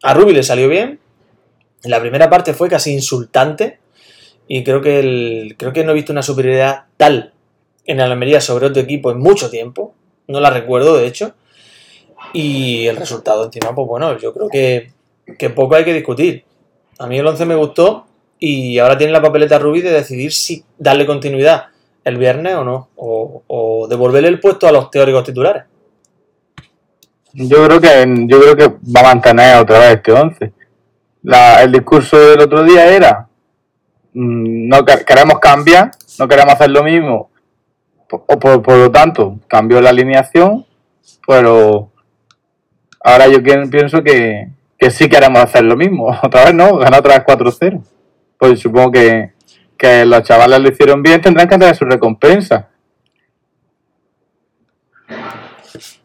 A 0.04 0.14
Rubi 0.14 0.34
le 0.34 0.44
salió 0.44 0.70
bien. 0.70 1.00
La 1.84 2.00
primera 2.00 2.30
parte 2.30 2.54
fue 2.54 2.70
casi 2.70 2.94
insultante. 2.94 3.80
Y 4.48 4.64
creo 4.64 4.82
que, 4.82 5.00
el, 5.00 5.56
creo 5.58 5.74
que 5.74 5.84
no 5.84 5.92
he 5.92 5.96
visto 5.96 6.12
una 6.12 6.24
superioridad 6.24 6.86
tal 6.96 7.34
en 7.86 8.00
Almería 8.00 8.42
sobre 8.42 8.68
otro 8.68 8.82
equipo 8.82 9.12
en 9.12 9.20
mucho 9.20 9.50
tiempo. 9.50 9.94
No 10.28 10.40
la 10.40 10.50
recuerdo, 10.50 10.98
de 10.98 11.08
hecho. 11.08 11.34
Y 12.34 12.88
el 12.88 12.98
resultado 12.98 13.46
encima, 13.46 13.74
pues 13.74 13.88
bueno, 13.88 14.18
yo 14.18 14.34
creo 14.34 14.50
que, 14.50 14.92
poco 15.50 15.76
hay 15.76 15.86
que 15.86 15.94
discutir. 15.94 16.44
A 17.00 17.08
mí 17.08 17.18
el 17.18 17.28
11 17.28 17.46
me 17.46 17.56
gustó 17.56 18.06
y 18.40 18.78
ahora 18.80 18.98
tiene 18.98 19.14
la 19.14 19.22
papeleta 19.22 19.60
Rubi 19.60 19.82
de 19.82 19.92
decidir 19.92 20.32
si 20.32 20.64
darle 20.78 21.06
continuidad 21.06 21.68
el 22.04 22.18
viernes 22.18 22.56
o 22.56 22.64
no. 22.64 22.90
O 22.96 23.88
devolverle 23.90 24.30
el 24.30 24.40
puesto 24.40 24.68
a 24.68 24.72
los 24.72 24.90
teóricos 24.92 25.24
titulares. 25.24 25.64
Yo 27.39 27.65
creo 27.65 27.80
que 27.80 28.26
yo 28.28 28.41
creo 28.41 28.56
que 28.56 28.67
va 28.95 29.02
a 29.02 29.13
mantener 29.13 29.58
otra 29.58 29.78
vez 29.80 29.89
este 29.97 30.12
11. 30.12 30.54
La- 31.23 31.62
el 31.62 31.71
discurso 31.71 32.17
del 32.17 32.41
otro 32.41 32.63
día 32.63 32.88
era 32.88 33.28
mm, 34.13 34.67
no 34.67 34.84
que- 34.84 35.06
queremos 35.06 35.38
cambiar, 35.39 35.91
no 36.17 36.28
queremos 36.28 36.54
hacer 36.56 36.71
lo 36.71 36.84
mismo. 36.84 37.30
O 38.10 38.39
por, 38.39 38.62
por 38.63 38.78
lo 38.78 38.89
tanto, 38.91 39.38
cambió 39.47 39.80
la 39.82 39.89
alineación, 39.91 40.65
pero 41.28 41.91
ahora 43.04 43.28
yo 43.28 43.38
pienso 43.69 44.02
que, 44.02 44.50
que 44.80 44.89
sí 44.89 45.08
queremos 45.08 45.39
hacer 45.43 45.63
lo 45.63 45.76
mismo. 45.76 46.08
Otra 46.23 46.45
vez 46.45 46.54
no, 46.56 46.78
ganar 46.78 47.02
otra 47.02 47.15
vez 47.19 47.26
4-0. 47.26 47.84
Pues 48.39 48.60
supongo 48.60 48.91
que, 48.93 49.34
que 49.78 50.06
los 50.06 50.23
chavales 50.23 50.60
lo 50.60 50.69
hicieron 50.69 51.04
bien, 51.04 51.21
tendrán 51.21 51.47
que 51.47 51.58
tener 51.58 51.76
su 51.76 51.86
recompensa. 51.86 52.69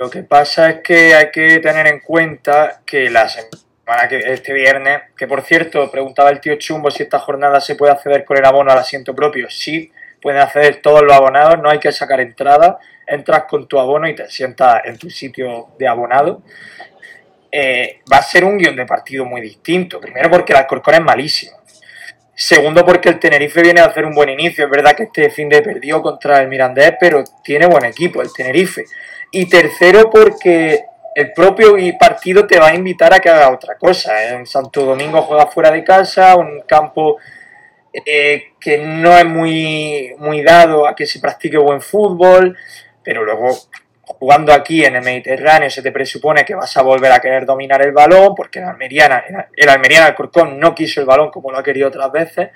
Lo 0.03 0.11
que 0.11 0.25
pasa 0.25 0.69
es 0.69 0.81
que 0.81 1.15
hay 1.15 1.31
que 1.31 1.61
tener 1.61 1.87
en 1.87 2.01
cuenta 2.01 2.81
que 2.85 3.09
la 3.09 3.29
semana 3.29 4.09
que 4.09 4.19
este 4.33 4.53
viernes, 4.53 5.03
que 5.17 5.29
por 5.29 5.43
cierto, 5.43 5.89
preguntaba 5.93 6.31
el 6.31 6.41
tío 6.41 6.57
Chumbo 6.57 6.91
si 6.91 7.05
esta 7.05 7.21
jornada 7.21 7.61
se 7.61 7.77
puede 7.77 7.93
acceder 7.93 8.25
con 8.25 8.37
el 8.37 8.45
abono 8.45 8.73
al 8.73 8.79
asiento 8.79 9.15
propio. 9.15 9.49
Sí, 9.49 9.93
pueden 10.21 10.41
acceder 10.41 10.83
todos 10.83 11.03
los 11.03 11.13
abonados, 11.13 11.63
no 11.63 11.71
hay 11.71 11.79
que 11.79 11.93
sacar 11.93 12.19
entrada, 12.19 12.81
entras 13.07 13.45
con 13.45 13.69
tu 13.69 13.79
abono 13.79 14.09
y 14.09 14.17
te 14.17 14.29
sientas 14.29 14.83
en 14.87 14.99
tu 14.99 15.09
sitio 15.09 15.69
de 15.79 15.87
abonado. 15.87 16.43
Eh, 17.53 18.01
va 18.13 18.17
a 18.17 18.23
ser 18.23 18.45
un 18.45 18.59
guion 18.59 18.75
de 18.75 18.87
partido 18.87 19.25
muy 19.25 19.41
distinto. 19.41 20.01
Primero 20.01 20.29
porque 20.33 20.53
el 20.53 20.59
Alcorcón 20.59 20.95
es 20.95 21.01
malísimo. 21.01 21.62
Segundo 22.45 22.85
porque 22.85 23.09
el 23.09 23.21
Tenerife 23.21 23.63
viene 23.63 23.81
a 23.81 23.85
hacer 23.85 24.05
un 24.05 24.15
buen 24.15 24.29
inicio. 24.29 24.65
Es 24.65 24.71
verdad 24.71 24.97
que 24.97 25.05
este 25.05 25.31
fin 25.31 25.49
de 25.49 25.63
perdió 25.63 26.03
contra 26.03 26.43
el 26.43 26.49
Mirandés, 26.49 26.95
pero 26.99 27.23
tiene 27.41 27.67
buen 27.67 27.85
equipo 27.85 28.21
el 28.21 28.33
Tenerife. 28.33 28.85
Y 29.31 29.49
tercero 29.49 30.11
porque 30.11 30.87
el 31.15 31.33
propio 31.33 31.77
partido 32.01 32.45
te 32.45 32.59
va 32.59 32.71
a 32.71 32.75
invitar 32.75 33.15
a 33.15 33.21
que 33.21 33.29
haga 33.29 33.53
otra 33.53 33.77
cosa. 33.77 34.35
En 34.35 34.45
Santo 34.45 34.85
Domingo 34.85 35.23
juega 35.23 35.47
fuera 35.47 35.71
de 35.71 35.85
casa, 35.85 36.35
un 36.35 36.63
campo 36.63 37.19
eh, 37.93 38.55
que 38.59 38.77
no 38.79 39.17
es 39.17 39.25
muy, 39.25 40.13
muy 40.19 40.43
dado 40.43 40.89
a 40.89 40.97
que 40.97 41.07
se 41.07 41.21
practique 41.21 41.57
buen 41.59 41.81
fútbol, 41.81 42.59
pero 43.05 43.25
luego 43.25 43.57
jugando 44.19 44.53
aquí 44.53 44.85
en 44.85 44.97
el 44.97 45.03
Mediterráneo 45.03 45.71
se 45.71 45.83
te 45.83 45.93
presupone 45.93 46.45
que 46.45 46.55
vas 46.55 46.77
a 46.77 46.83
volver 46.83 47.13
a 47.13 47.21
querer 47.21 47.47
dominar 47.47 47.83
el 47.83 47.93
balón, 47.93 48.35
porque 48.35 48.61
el 48.61 48.67
Almeriana, 48.67 49.25
el 49.57 49.69
Almeriana 49.69 50.07
Alcorcón 50.07 50.59
no 50.59 50.75
quiso 50.75 51.01
el 51.01 51.07
balón 51.07 51.31
como 51.31 51.51
lo 51.51 51.59
ha 51.59 51.63
querido 51.63 51.89
otras 51.89 52.11
veces, 52.13 52.51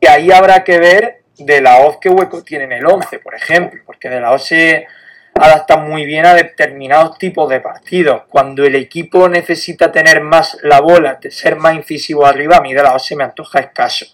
y 0.00 0.06
ahí 0.06 0.30
habrá 0.30 0.62
que 0.62 0.78
ver 0.78 1.22
de 1.38 1.60
la 1.60 1.78
hoz 1.80 1.98
qué 2.00 2.08
hueco 2.08 2.42
tiene 2.42 2.64
en 2.64 2.72
el 2.72 2.86
11, 2.86 3.18
por 3.18 3.34
ejemplo, 3.34 3.80
porque 3.84 4.08
de 4.08 4.20
la 4.20 4.32
hoz 4.32 4.44
se 4.44 4.86
adapta 5.34 5.76
muy 5.76 6.06
bien 6.06 6.26
a 6.26 6.34
determinados 6.34 7.18
tipos 7.18 7.48
de 7.48 7.60
partidos. 7.60 8.22
Cuando 8.28 8.64
el 8.64 8.74
equipo 8.74 9.28
necesita 9.28 9.92
tener 9.92 10.20
más 10.20 10.58
la 10.62 10.80
bola, 10.80 11.18
ser 11.30 11.56
más 11.56 11.74
incisivo 11.74 12.26
arriba, 12.26 12.56
a 12.56 12.60
mí 12.60 12.72
de 12.72 12.82
la 12.82 12.94
hoz 12.94 13.04
se 13.04 13.16
me 13.16 13.24
antoja 13.24 13.60
escaso. 13.60 14.06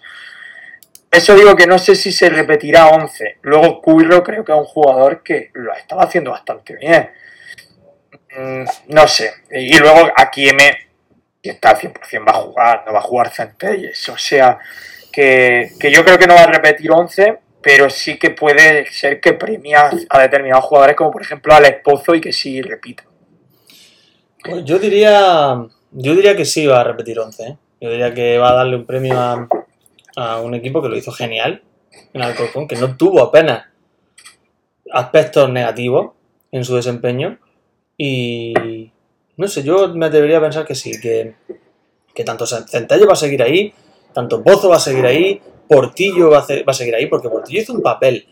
Eso 1.12 1.34
digo 1.34 1.54
que 1.54 1.66
no 1.66 1.78
sé 1.78 1.94
si 1.94 2.10
se 2.10 2.30
repetirá 2.30 2.88
11. 2.88 3.36
Luego 3.42 3.82
Curro 3.82 4.22
creo 4.22 4.42
que 4.42 4.52
es 4.52 4.58
un 4.58 4.64
jugador 4.64 5.22
que 5.22 5.50
lo 5.52 5.74
estaba 5.74 6.04
haciendo 6.04 6.30
bastante 6.30 6.74
bien. 6.74 7.10
Mm, 8.34 8.64
No 8.88 9.06
sé. 9.06 9.30
Y 9.50 9.76
luego 9.76 10.10
aquí 10.16 10.48
M, 10.48 10.74
que 11.42 11.50
está 11.50 11.70
al 11.70 11.76
100% 11.76 12.26
va 12.26 12.32
a 12.32 12.42
jugar, 12.42 12.84
no 12.86 12.94
va 12.94 13.00
a 13.00 13.02
jugar 13.02 13.30
Centelles. 13.30 14.08
O 14.08 14.16
sea, 14.16 14.58
que, 15.12 15.72
que 15.78 15.90
yo 15.90 16.02
creo 16.02 16.18
que 16.18 16.26
no 16.26 16.34
va 16.34 16.44
a 16.44 16.46
repetir 16.46 16.90
11, 16.90 17.38
pero 17.60 17.90
sí 17.90 18.18
que 18.18 18.30
puede 18.30 18.90
ser 18.90 19.20
que 19.20 19.34
premia 19.34 19.90
a 20.08 20.18
determinados 20.18 20.64
jugadores, 20.64 20.96
como 20.96 21.10
por 21.10 21.20
ejemplo 21.20 21.54
al 21.54 21.66
Espozo, 21.66 22.14
y 22.14 22.22
que 22.22 22.32
sí 22.32 22.62
repita. 22.62 23.04
Pues 24.42 24.64
yo 24.64 24.78
diría. 24.78 25.62
Yo 25.90 26.14
diría 26.14 26.34
que 26.34 26.46
sí 26.46 26.66
va 26.66 26.80
a 26.80 26.84
repetir 26.84 27.20
11. 27.20 27.42
¿eh? 27.44 27.56
Yo 27.82 27.90
diría 27.90 28.14
que 28.14 28.38
va 28.38 28.52
a 28.52 28.54
darle 28.54 28.76
un 28.76 28.86
premio 28.86 29.20
a, 29.20 29.46
a 30.16 30.40
un 30.40 30.54
equipo 30.54 30.82
que 30.82 30.88
lo 30.88 30.96
hizo 30.96 31.12
genial 31.12 31.62
en 32.12 32.22
Alcorcón, 32.22 32.68
que 32.68 32.76
no 32.76 32.96
tuvo 32.96 33.22
apenas 33.22 33.66
aspectos 34.92 35.50
negativos 35.50 36.12
en 36.50 36.64
su 36.64 36.76
desempeño. 36.76 37.38
Y 37.96 38.90
no 39.36 39.48
sé, 39.48 39.62
yo 39.62 39.94
me 39.94 40.06
atrevería 40.06 40.38
a 40.38 40.42
pensar 40.42 40.66
que 40.66 40.74
sí, 40.74 41.00
que, 41.00 41.34
que 42.14 42.24
tanto 42.24 42.46
Centella 42.46 43.06
va 43.06 43.12
a 43.12 43.16
seguir 43.16 43.42
ahí, 43.42 43.72
tanto 44.12 44.42
Pozo 44.42 44.68
va 44.68 44.76
a 44.76 44.80
seguir 44.80 45.06
ahí, 45.06 45.40
Portillo 45.68 46.30
va 46.30 46.38
a, 46.38 46.46
va 46.46 46.70
a 46.70 46.74
seguir 46.74 46.94
ahí, 46.94 47.06
porque 47.06 47.28
Portillo 47.28 47.60
hizo 47.60 47.72
un 47.72 47.82
papel 47.82 48.26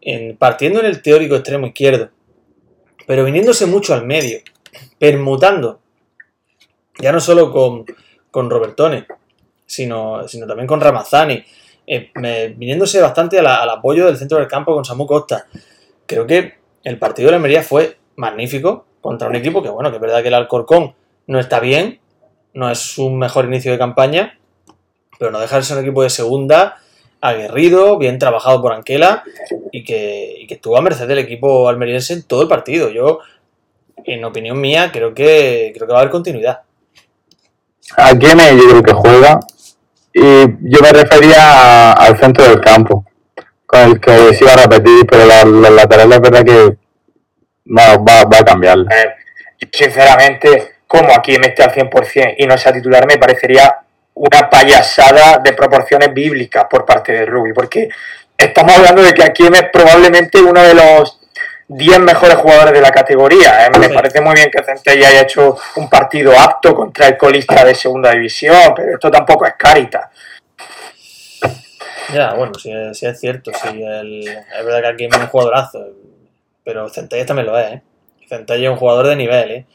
en, 0.00 0.36
partiendo 0.36 0.80
en 0.80 0.86
el 0.86 1.02
teórico 1.02 1.34
extremo 1.34 1.66
izquierdo, 1.66 2.10
pero 3.06 3.24
viniéndose 3.24 3.66
mucho 3.66 3.94
al 3.94 4.04
medio, 4.04 4.40
permutando, 4.98 5.80
ya 6.98 7.12
no 7.12 7.20
solo 7.20 7.50
con, 7.50 7.86
con 8.30 8.50
Robertone, 8.50 9.06
sino, 9.72 10.28
sino 10.28 10.46
también 10.46 10.66
con 10.66 10.80
Ramazzani, 10.80 11.42
eh, 11.86 12.54
viniéndose 12.56 13.00
bastante 13.00 13.38
al 13.38 13.70
apoyo 13.70 14.06
del 14.06 14.18
centro 14.18 14.38
del 14.38 14.46
campo 14.46 14.74
con 14.74 14.84
Samu 14.84 15.06
Costa. 15.06 15.46
Creo 16.04 16.26
que 16.26 16.58
el 16.84 16.98
partido 16.98 17.28
de 17.28 17.32
la 17.32 17.36
Almería 17.36 17.62
fue 17.62 17.96
magnífico 18.16 18.84
contra 19.00 19.28
un 19.28 19.36
equipo 19.36 19.62
que, 19.62 19.70
bueno, 19.70 19.90
que 19.90 19.96
es 19.96 20.02
verdad 20.02 20.20
que 20.20 20.28
el 20.28 20.34
Alcorcón 20.34 20.94
no 21.26 21.40
está 21.40 21.58
bien, 21.58 22.00
no 22.52 22.70
es 22.70 22.98
un 22.98 23.18
mejor 23.18 23.46
inicio 23.46 23.72
de 23.72 23.78
campaña, 23.78 24.38
pero 25.18 25.30
no 25.30 25.40
deja 25.40 25.56
de 25.56 25.62
ser 25.62 25.78
un 25.78 25.84
equipo 25.84 26.02
de 26.02 26.10
segunda 26.10 26.76
aguerrido, 27.22 27.96
bien 27.96 28.18
trabajado 28.18 28.60
por 28.60 28.72
Anquela 28.72 29.24
y 29.70 29.84
que, 29.84 30.44
que 30.48 30.54
estuvo 30.54 30.76
a 30.76 30.82
merced 30.82 31.08
del 31.08 31.18
equipo 31.18 31.66
almeriense 31.68 32.12
en 32.12 32.24
todo 32.24 32.42
el 32.42 32.48
partido. 32.48 32.90
Yo, 32.90 33.20
en 34.04 34.22
opinión 34.24 34.60
mía, 34.60 34.90
creo 34.92 35.14
que, 35.14 35.72
creo 35.74 35.86
que 35.86 35.92
va 35.92 36.00
a 36.00 36.02
haber 36.02 36.12
continuidad. 36.12 36.62
¿A 37.96 38.16
quién 38.16 38.38
yo 38.38 38.68
creo 38.68 38.82
que 38.82 38.92
juega? 38.92 39.40
Y 40.14 40.22
yo 40.22 40.80
me 40.82 40.92
refería 40.92 41.92
al 41.92 42.18
centro 42.18 42.44
del 42.44 42.60
campo, 42.60 43.04
con 43.66 43.80
el 43.80 44.00
que 44.00 44.34
se 44.34 44.44
iba 44.44 44.52
a 44.52 44.66
repetir, 44.66 45.06
pero 45.06 45.44
los 45.44 45.70
laterales 45.70 46.16
es 46.16 46.20
verdad 46.20 46.44
que 46.44 46.76
va, 47.66 47.96
va, 47.96 48.24
va 48.24 48.38
a 48.38 48.44
cambiar. 48.44 48.78
Sinceramente, 49.72 50.74
como 50.86 51.12
aquí 51.12 51.38
me 51.38 51.48
esté 51.48 51.62
al 51.62 51.72
100% 51.72 52.34
y 52.36 52.46
no 52.46 52.58
sea 52.58 52.72
titular, 52.72 53.06
me 53.06 53.16
parecería 53.16 53.78
una 54.14 54.50
payasada 54.50 55.38
de 55.38 55.52
proporciones 55.54 56.12
bíblicas 56.12 56.66
por 56.68 56.84
parte 56.84 57.12
de 57.12 57.24
Ruby, 57.24 57.52
porque 57.54 57.88
estamos 58.36 58.76
hablando 58.76 59.02
de 59.02 59.14
que 59.14 59.22
aquí 59.22 59.44
es 59.44 59.64
probablemente 59.72 60.42
uno 60.42 60.62
de 60.62 60.74
los 60.74 61.21
10 61.74 62.00
mejores 62.00 62.36
jugadores 62.36 62.72
de 62.72 62.80
la 62.80 62.90
categoría. 62.90 63.66
¿eh? 63.66 63.70
Me 63.78 63.88
parece 63.88 64.20
muy 64.20 64.34
bien 64.34 64.50
que 64.50 64.62
Centella 64.62 65.08
haya 65.08 65.22
hecho 65.22 65.56
un 65.76 65.88
partido 65.88 66.32
apto 66.38 66.74
contra 66.74 67.08
el 67.08 67.16
colista 67.16 67.64
de 67.64 67.74
segunda 67.74 68.10
división, 68.12 68.72
pero 68.76 68.94
esto 68.94 69.10
tampoco 69.10 69.46
es 69.46 69.54
carita. 69.58 70.10
Ya, 72.12 72.34
bueno, 72.34 72.52
sí, 72.54 72.70
es 72.70 73.20
cierto, 73.20 73.52
sí, 73.54 73.82
es 73.82 74.64
verdad 74.64 74.82
que 74.82 74.88
aquí 74.88 75.04
es 75.06 75.16
un 75.16 75.26
jugadorazo, 75.28 75.86
pero 76.62 76.88
Centella 76.90 77.24
también 77.24 77.46
lo 77.46 77.58
es, 77.58 77.72
¿eh? 77.72 77.82
Centella 78.28 78.64
es 78.64 78.70
un 78.70 78.76
jugador 78.76 79.06
de 79.06 79.16
nivel, 79.16 79.50
¿eh? 79.50 79.66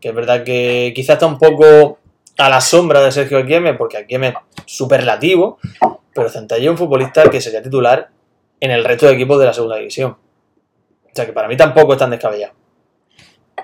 que 0.00 0.08
es 0.08 0.14
verdad 0.14 0.44
que 0.44 0.92
quizás 0.94 1.14
está 1.14 1.26
un 1.26 1.38
poco 1.38 1.98
a 2.38 2.48
la 2.48 2.60
sombra 2.60 3.02
de 3.02 3.12
Sergio 3.12 3.38
Aquieme, 3.38 3.74
porque 3.74 3.98
Aquieme 3.98 4.28
es 4.28 4.34
superlativo, 4.66 5.58
pero 6.14 6.28
Centella 6.28 6.64
es 6.64 6.70
un 6.70 6.78
futbolista 6.78 7.28
que 7.30 7.40
sería 7.40 7.62
titular 7.62 8.08
en 8.60 8.70
el 8.70 8.84
resto 8.84 9.06
de 9.06 9.12
equipos 9.12 9.38
de 9.38 9.46
la 9.46 9.52
segunda 9.52 9.76
división. 9.76 10.16
O 11.14 11.16
sea 11.16 11.26
que 11.26 11.32
para 11.32 11.46
mí 11.46 11.56
tampoco 11.56 11.92
es 11.92 11.98
tan 12.00 12.10
descabellado. 12.10 12.54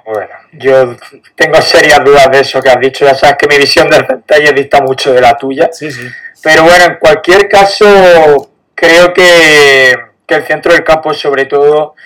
Bueno, 0.04 0.30
yo 0.52 0.96
tengo 1.34 1.60
serias 1.60 2.04
dudas 2.04 2.30
de 2.30 2.38
eso 2.38 2.62
que 2.62 2.70
has 2.70 2.78
dicho. 2.78 3.04
Ya 3.04 3.14
sabes 3.16 3.36
que 3.38 3.48
mi 3.48 3.58
visión 3.58 3.90
del 3.90 4.06
Centella 4.06 4.52
dista 4.52 4.80
mucho 4.80 5.12
de 5.12 5.20
la 5.20 5.36
tuya. 5.36 5.68
Sí, 5.72 5.90
sí. 5.90 6.08
Pero 6.40 6.62
bueno, 6.62 6.84
en 6.84 6.96
cualquier 6.96 7.48
caso, 7.48 8.52
creo 8.72 9.12
que, 9.12 9.96
el 10.28 10.46
centro 10.46 10.72
del 10.72 10.84
campo, 10.84 11.12
sobre 11.12 11.46
todo, 11.46 11.96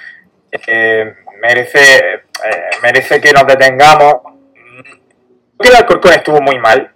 eh, 0.50 1.14
merece, 1.42 2.14
eh, 2.14 2.22
merece 2.82 3.20
que 3.20 3.34
nos 3.34 3.46
detengamos 3.46 4.14
que 5.60 5.68
el 5.68 5.76
Alcorcón 5.76 6.14
estuvo 6.14 6.40
muy 6.40 6.58
mal, 6.58 6.90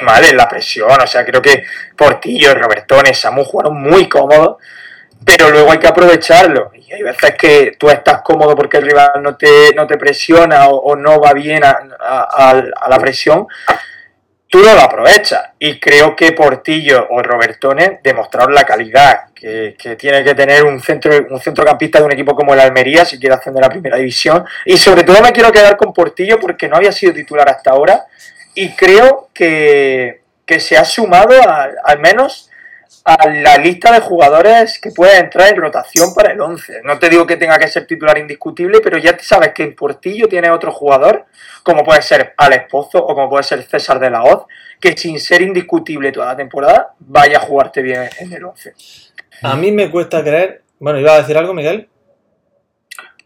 mal 0.00 0.24
en 0.24 0.36
la 0.36 0.48
presión, 0.48 0.98
o 0.98 1.06
sea, 1.06 1.26
creo 1.26 1.42
que 1.42 1.62
Portillo, 1.94 2.54
Robertones, 2.54 3.20
Samu 3.20 3.44
jugaron 3.44 3.80
muy 3.80 4.08
cómodos, 4.08 4.56
pero 5.24 5.50
luego 5.50 5.72
hay 5.72 5.78
que 5.78 5.88
aprovecharlo. 5.88 6.70
Y 6.74 6.92
hay 6.92 7.02
veces 7.02 7.34
que 7.36 7.76
tú 7.78 7.88
estás 7.88 8.22
cómodo 8.22 8.54
porque 8.54 8.78
el 8.78 8.84
rival 8.84 9.22
no 9.22 9.36
te, 9.36 9.74
no 9.74 9.86
te 9.86 9.96
presiona 9.96 10.68
o, 10.68 10.96
no 10.96 11.20
va 11.20 11.32
bien 11.32 11.62
a, 11.64 11.78
a, 12.00 12.54
la 12.88 12.98
presión, 12.98 13.46
tú 14.48 14.58
no 14.58 14.74
lo 14.74 14.80
aprovechas. 14.80 15.50
Y 15.58 15.78
creo 15.78 16.14
que 16.14 16.32
Portillo 16.32 17.06
o 17.10 17.22
Robertones 17.22 18.00
demostraron 18.02 18.54
la 18.54 18.64
calidad 18.64 19.32
que, 19.34 19.96
tiene 19.98 20.22
que 20.22 20.34
tener 20.34 20.64
un, 20.64 20.80
centro, 20.80 21.12
un 21.30 21.40
centrocampista 21.40 21.98
de 21.98 22.04
un 22.04 22.12
equipo 22.12 22.34
como 22.34 22.54
el 22.54 22.60
Almería 22.60 23.04
si 23.04 23.18
quiere 23.18 23.34
ascender 23.34 23.62
a 23.64 23.66
la 23.66 23.72
primera 23.72 23.96
división. 23.96 24.44
Y 24.64 24.76
sobre 24.76 25.02
todo 25.02 25.20
me 25.20 25.32
quiero 25.32 25.50
quedar 25.50 25.76
con 25.76 25.92
Portillo 25.92 26.38
porque 26.38 26.68
no 26.68 26.76
había 26.76 26.92
sido 26.92 27.12
titular 27.12 27.48
hasta 27.48 27.70
ahora 27.70 28.06
y 28.54 28.74
creo 28.74 29.28
que, 29.32 30.20
se 30.58 30.76
ha 30.76 30.84
sumado 30.84 31.34
al 31.82 31.98
menos 31.98 32.50
a 33.04 33.28
la 33.28 33.58
lista 33.58 33.92
de 33.92 34.00
jugadores 34.00 34.78
que 34.80 34.90
puede 34.90 35.18
entrar 35.18 35.48
en 35.48 35.56
rotación 35.56 36.14
para 36.14 36.32
el 36.32 36.40
11. 36.40 36.82
No 36.84 36.98
te 36.98 37.08
digo 37.08 37.26
que 37.26 37.36
tenga 37.36 37.58
que 37.58 37.68
ser 37.68 37.86
titular 37.86 38.18
indiscutible, 38.18 38.80
pero 38.80 38.98
ya 38.98 39.16
sabes 39.20 39.52
que 39.52 39.64
en 39.64 39.74
Portillo 39.74 40.28
tiene 40.28 40.50
otro 40.50 40.72
jugador, 40.72 41.26
como 41.62 41.84
puede 41.84 42.02
ser 42.02 42.34
Alex 42.36 42.66
Pozo 42.70 42.98
o 42.98 43.14
como 43.14 43.28
puede 43.28 43.42
ser 43.42 43.62
César 43.64 43.98
de 43.98 44.10
la 44.10 44.22
Hoz, 44.22 44.44
que 44.80 44.96
sin 44.96 45.18
ser 45.18 45.42
indiscutible 45.42 46.12
toda 46.12 46.26
la 46.26 46.36
temporada 46.36 46.94
vaya 47.00 47.38
a 47.38 47.40
jugarte 47.40 47.82
bien 47.82 48.08
en 48.18 48.32
el 48.32 48.44
11. 48.44 48.74
A 49.42 49.56
mí 49.56 49.72
me 49.72 49.90
cuesta 49.90 50.22
creer. 50.22 50.62
Bueno, 50.78 51.00
¿iba 51.00 51.14
a 51.14 51.18
decir 51.18 51.36
algo, 51.36 51.54
Miguel? 51.54 51.88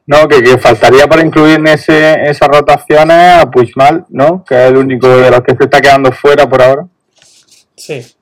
No, 0.06 0.28
que, 0.28 0.56
faltaría 0.58 1.06
para 1.08 1.22
incluir 1.22 1.56
en 1.56 1.66
ese, 1.66 2.28
esas 2.30 2.48
rotaciones 2.48 3.42
a 3.42 3.50
Puigmal, 3.50 4.04
¿no? 4.08 4.44
Que 4.44 4.54
es 4.54 4.70
el 4.70 4.76
único 4.76 5.08
de 5.08 5.30
los 5.30 5.40
que 5.40 5.56
se 5.56 5.64
está 5.64 5.80
quedando 5.80 6.12
fuera 6.12 6.48
por 6.48 6.62
ahora. 6.62 6.86
Sí. 7.76 8.15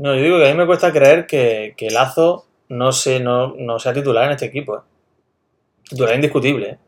No, 0.00 0.14
yo 0.14 0.22
digo 0.22 0.38
que 0.38 0.48
a 0.48 0.52
mí 0.52 0.56
me 0.56 0.64
cuesta 0.64 0.90
creer 0.92 1.26
que, 1.26 1.88
Lazo 1.90 2.46
no, 2.70 2.90
se, 2.90 3.20
no, 3.20 3.78
sea 3.78 3.92
titular 3.92 4.24
en 4.24 4.30
este 4.30 4.46
equipo. 4.46 4.78
¿eh? 4.78 4.80
Titular 5.90 6.14
indiscutible. 6.14 6.70
¿eh? 6.70 6.78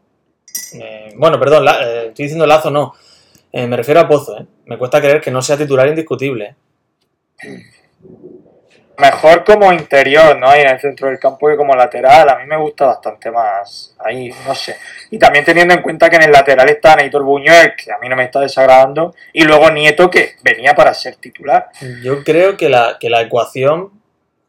Eh, 0.80 1.14
bueno, 1.18 1.38
perdón, 1.38 1.68
estoy 1.68 2.24
diciendo 2.24 2.46
Lazo, 2.46 2.70
no. 2.70 2.94
me 3.52 3.76
refiero 3.76 4.00
a 4.00 4.08
Pozo. 4.08 4.46
Me 4.64 4.78
cuesta 4.78 4.98
creer 4.98 5.20
que 5.20 5.30
no 5.30 5.42
sea 5.42 5.58
titular 5.58 5.88
indiscutible 5.88 6.56
mejor 9.02 9.42
como 9.44 9.72
interior, 9.72 10.38
¿no? 10.38 10.54
en 10.54 10.68
el 10.68 10.80
centro 10.80 11.08
del 11.08 11.18
campo 11.18 11.48
que 11.48 11.56
como 11.56 11.74
lateral. 11.74 12.28
A 12.28 12.38
mí 12.38 12.46
me 12.46 12.56
gusta 12.56 12.86
bastante 12.86 13.30
más 13.30 13.94
ahí, 13.98 14.30
no 14.46 14.54
sé. 14.54 14.76
Y 15.10 15.18
también 15.18 15.44
teniendo 15.44 15.74
en 15.74 15.82
cuenta 15.82 16.08
que 16.08 16.16
en 16.16 16.22
el 16.22 16.32
lateral 16.32 16.68
está 16.68 16.94
Neitor 16.94 17.24
Buñuel, 17.24 17.74
que 17.76 17.92
a 17.92 17.98
mí 17.98 18.08
no 18.08 18.14
me 18.14 18.24
está 18.24 18.40
desagradando, 18.40 19.14
y 19.32 19.42
luego 19.42 19.70
Nieto, 19.70 20.08
que 20.08 20.36
venía 20.42 20.74
para 20.74 20.94
ser 20.94 21.16
titular. 21.16 21.68
Yo 22.02 22.22
creo 22.22 22.56
que 22.56 22.68
la, 22.68 22.96
que 23.00 23.10
la 23.10 23.22
ecuación 23.22 23.90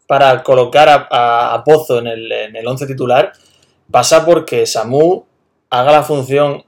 para 0.05 0.43
colocar 0.43 1.07
a, 1.09 1.63
Pozo 1.65 1.99
en 1.99 2.07
el, 2.07 2.31
en 2.31 2.55
el 2.55 2.67
once 2.67 2.85
titular 2.85 3.33
pasa 3.89 4.23
porque 4.25 4.67
Samu 4.67 5.25
haga 5.71 5.91
la 5.91 6.03
función 6.03 6.63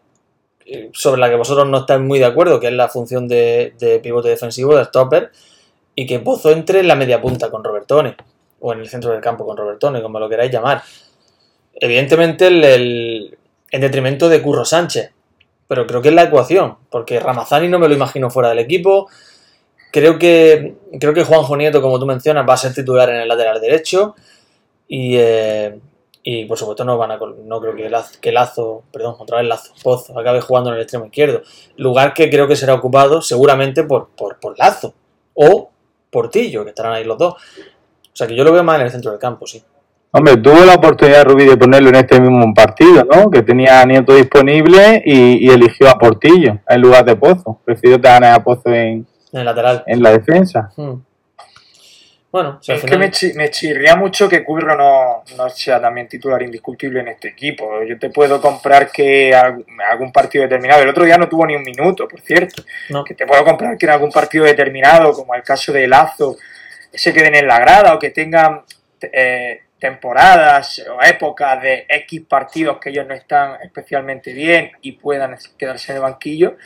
eh, 0.66 0.90
sobre 0.94 1.22
la 1.22 1.30
que 1.30 1.36
vosotros 1.36 1.68
no 1.68 1.80
estáis 1.80 2.02
muy 2.02 2.18
de 2.18 2.26
acuerdo, 2.26 2.60
que 2.60 2.68
es 2.68 2.74
la 2.74 2.90
función 2.90 3.28
de, 3.28 3.76
de 3.78 4.00
pivote 4.00 4.30
defensivo, 4.30 4.76
de 4.76 4.86
stopper, 4.86 5.32
y 5.96 6.06
que 6.06 6.20
Pozo 6.20 6.52
entre 6.52 6.82
en 6.82 6.88
la 6.88 6.96
media 6.96 7.22
punta 7.22 7.50
con 7.50 7.64
Robertone, 7.64 8.16
o 8.60 8.74
en 8.74 8.80
el 8.80 8.90
centro 8.90 9.12
del 9.12 9.22
campo 9.22 9.46
con 9.46 9.58
Robertone, 9.58 10.02
como 10.02 10.20
lo 10.20 10.30
queráis 10.30 10.52
llamar. 10.52 10.84
Evidentemente 11.74 12.48
el, 12.48 13.38
en 13.72 13.82
detrimento 13.82 14.30
de 14.30 14.42
Curro 14.42 14.66
Sánchez, 14.66 15.12
pero 15.68 15.88
creo 15.88 16.02
que 16.02 16.10
es 16.10 16.16
la 16.16 16.24
ecuación, 16.24 16.78
porque 16.90 17.20
Ramazani 17.20 17.68
no 17.68 17.80
me 17.80 17.88
lo 17.88 17.96
imagino 17.96 18.30
fuera 18.30 18.50
del 18.50 18.60
equipo. 18.60 19.08
Creo 19.92 20.20
que, 20.20 20.76
creo 21.00 21.14
que 21.14 21.24
Juanjo 21.24 21.56
Nieto, 21.56 21.82
como 21.82 22.00
tú 22.00 22.06
mencionas, 22.06 22.48
va 22.48 22.54
a 22.54 22.58
ser 22.58 22.74
titular 22.74 23.10
en 23.10 23.18
el 23.18 23.28
lateral 23.28 23.62
derecho. 23.62 24.16
Y, 24.88 25.16
eh, 25.18 25.80
y 26.22 26.46
por 26.46 26.58
supuesto 26.58 26.84
no 26.84 26.98
van 26.98 27.12
a 27.12 27.20
no 27.46 27.62
creo 27.62 27.76
que 27.76 27.90
Lazo, 27.90 28.20
que 28.20 28.32
Lazo, 28.32 28.84
perdón, 28.92 29.16
otra 29.20 29.38
vez 29.38 29.48
Lazo, 29.48 29.74
Pozo, 29.82 30.20
acabe 30.20 30.42
jugando 30.42 30.70
en 30.72 30.76
el 30.78 30.82
extremo 30.82 31.06
izquierdo. 31.06 31.42
Lugar 31.78 32.14
que 32.14 32.30
creo 32.30 32.48
que 32.48 32.56
será 32.56 32.74
ocupado 32.74 33.22
seguramente 33.22 33.84
por, 33.84 34.10
por, 34.10 34.40
por 34.40 34.58
Lazo. 34.58 34.94
O 35.34 35.70
Portillo, 36.16 36.64
que 36.64 36.70
estarán 36.70 36.94
ahí 36.94 37.04
los 37.04 37.18
dos. 37.18 37.34
O 37.34 38.16
sea 38.16 38.26
que 38.26 38.36
yo 38.38 38.46
lo 38.46 38.54
veo 38.54 38.64
más 38.64 38.78
en 38.78 38.86
el 38.86 38.90
centro 38.90 39.12
del 39.12 39.20
campo, 39.20 39.46
sí. 39.46 39.62
Hombre, 40.12 40.38
tuvo 40.38 40.64
la 40.64 40.76
oportunidad 40.76 41.26
Rubí 41.26 41.44
de 41.44 41.58
ponerlo 41.58 41.90
en 41.90 41.96
este 41.96 42.22
mismo 42.22 42.54
partido, 42.54 43.04
¿no? 43.04 43.30
Que 43.30 43.42
tenía 43.42 43.82
a 43.82 43.86
Nieto 43.86 44.16
disponible 44.16 45.04
y, 45.06 45.50
eligió 45.50 45.90
a 45.90 46.00
Portillo 46.00 46.60
en 46.70 46.82
lugar 46.82 47.04
de 47.04 47.18
Pozo. 47.18 47.60
Prefirió 47.66 48.00
tener 48.00 48.32
a 48.32 48.42
Pozo 48.42 48.70
en, 48.70 49.06
en 49.34 49.40
el 49.40 49.44
lateral. 49.44 49.84
En 49.88 50.02
la 50.02 50.12
defensa. 50.12 50.72
Hmm. 50.78 50.94
Bueno, 52.36 52.60
es 52.68 52.84
que 52.84 52.98
me, 52.98 53.50
chirría 53.50 53.96
mucho 53.96 54.28
que 54.28 54.44
Curro 54.44 54.76
no, 54.76 55.50
sea 55.50 55.80
también 55.80 56.10
titular 56.10 56.44
indiscutible 56.44 57.00
en 57.00 57.08
este 57.08 57.30
equipo. 57.30 57.82
Yo 57.84 57.98
te 57.98 58.10
puedo 58.10 58.42
comprar 58.42 58.92
que 58.92 59.34
algún 59.34 60.12
partido 60.12 60.42
determinado, 60.42 60.82
el 60.84 60.90
otro 60.90 61.06
día 61.06 61.18
no 61.18 61.30
tuvo 61.30 61.48
ni 61.48 61.56
un 61.56 61.64
minuto, 61.64 62.10
por 62.10 62.20
cierto, 62.20 62.62
que 63.06 63.14
te 63.14 63.26
puedo 63.26 63.42
comprar 63.46 63.78
que 63.78 63.86
en 63.86 63.94
algún 63.94 64.12
partido 64.12 64.44
determinado, 64.44 65.14
como 65.14 65.34
el 65.34 65.44
caso 65.44 65.72
de 65.72 65.88
Lazo, 65.88 66.36
se 66.92 67.14
queden 67.14 67.36
en 67.36 67.48
la 67.48 67.58
grada 67.58 67.96
o 67.96 68.00
que 68.00 68.10
tengan 68.10 68.64
eh, 69.02 69.62
temporadas 69.80 70.86
o 70.90 71.02
épocas 71.02 71.62
de 71.62 71.86
X 71.88 72.22
partidos 72.28 72.80
que 72.82 72.90
ellos 72.90 73.08
no 73.08 73.14
están 73.14 73.62
especialmente 73.62 74.34
bien 74.34 74.74
y 74.82 74.92
puedan 74.92 75.38
quedarse 75.58 75.94
en 75.94 75.96
el 76.00 76.02
banquillo. 76.02 76.58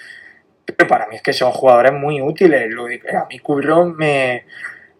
Pero 0.66 0.88
para 0.88 1.06
mí 1.06 1.18
es 1.18 1.22
que 1.22 1.32
son 1.32 1.52
jugadores 1.52 1.94
muy 1.94 2.22
útiles. 2.22 2.74
A 3.14 3.26
mí 3.26 3.38
Curro 3.38 3.86
me 3.86 4.46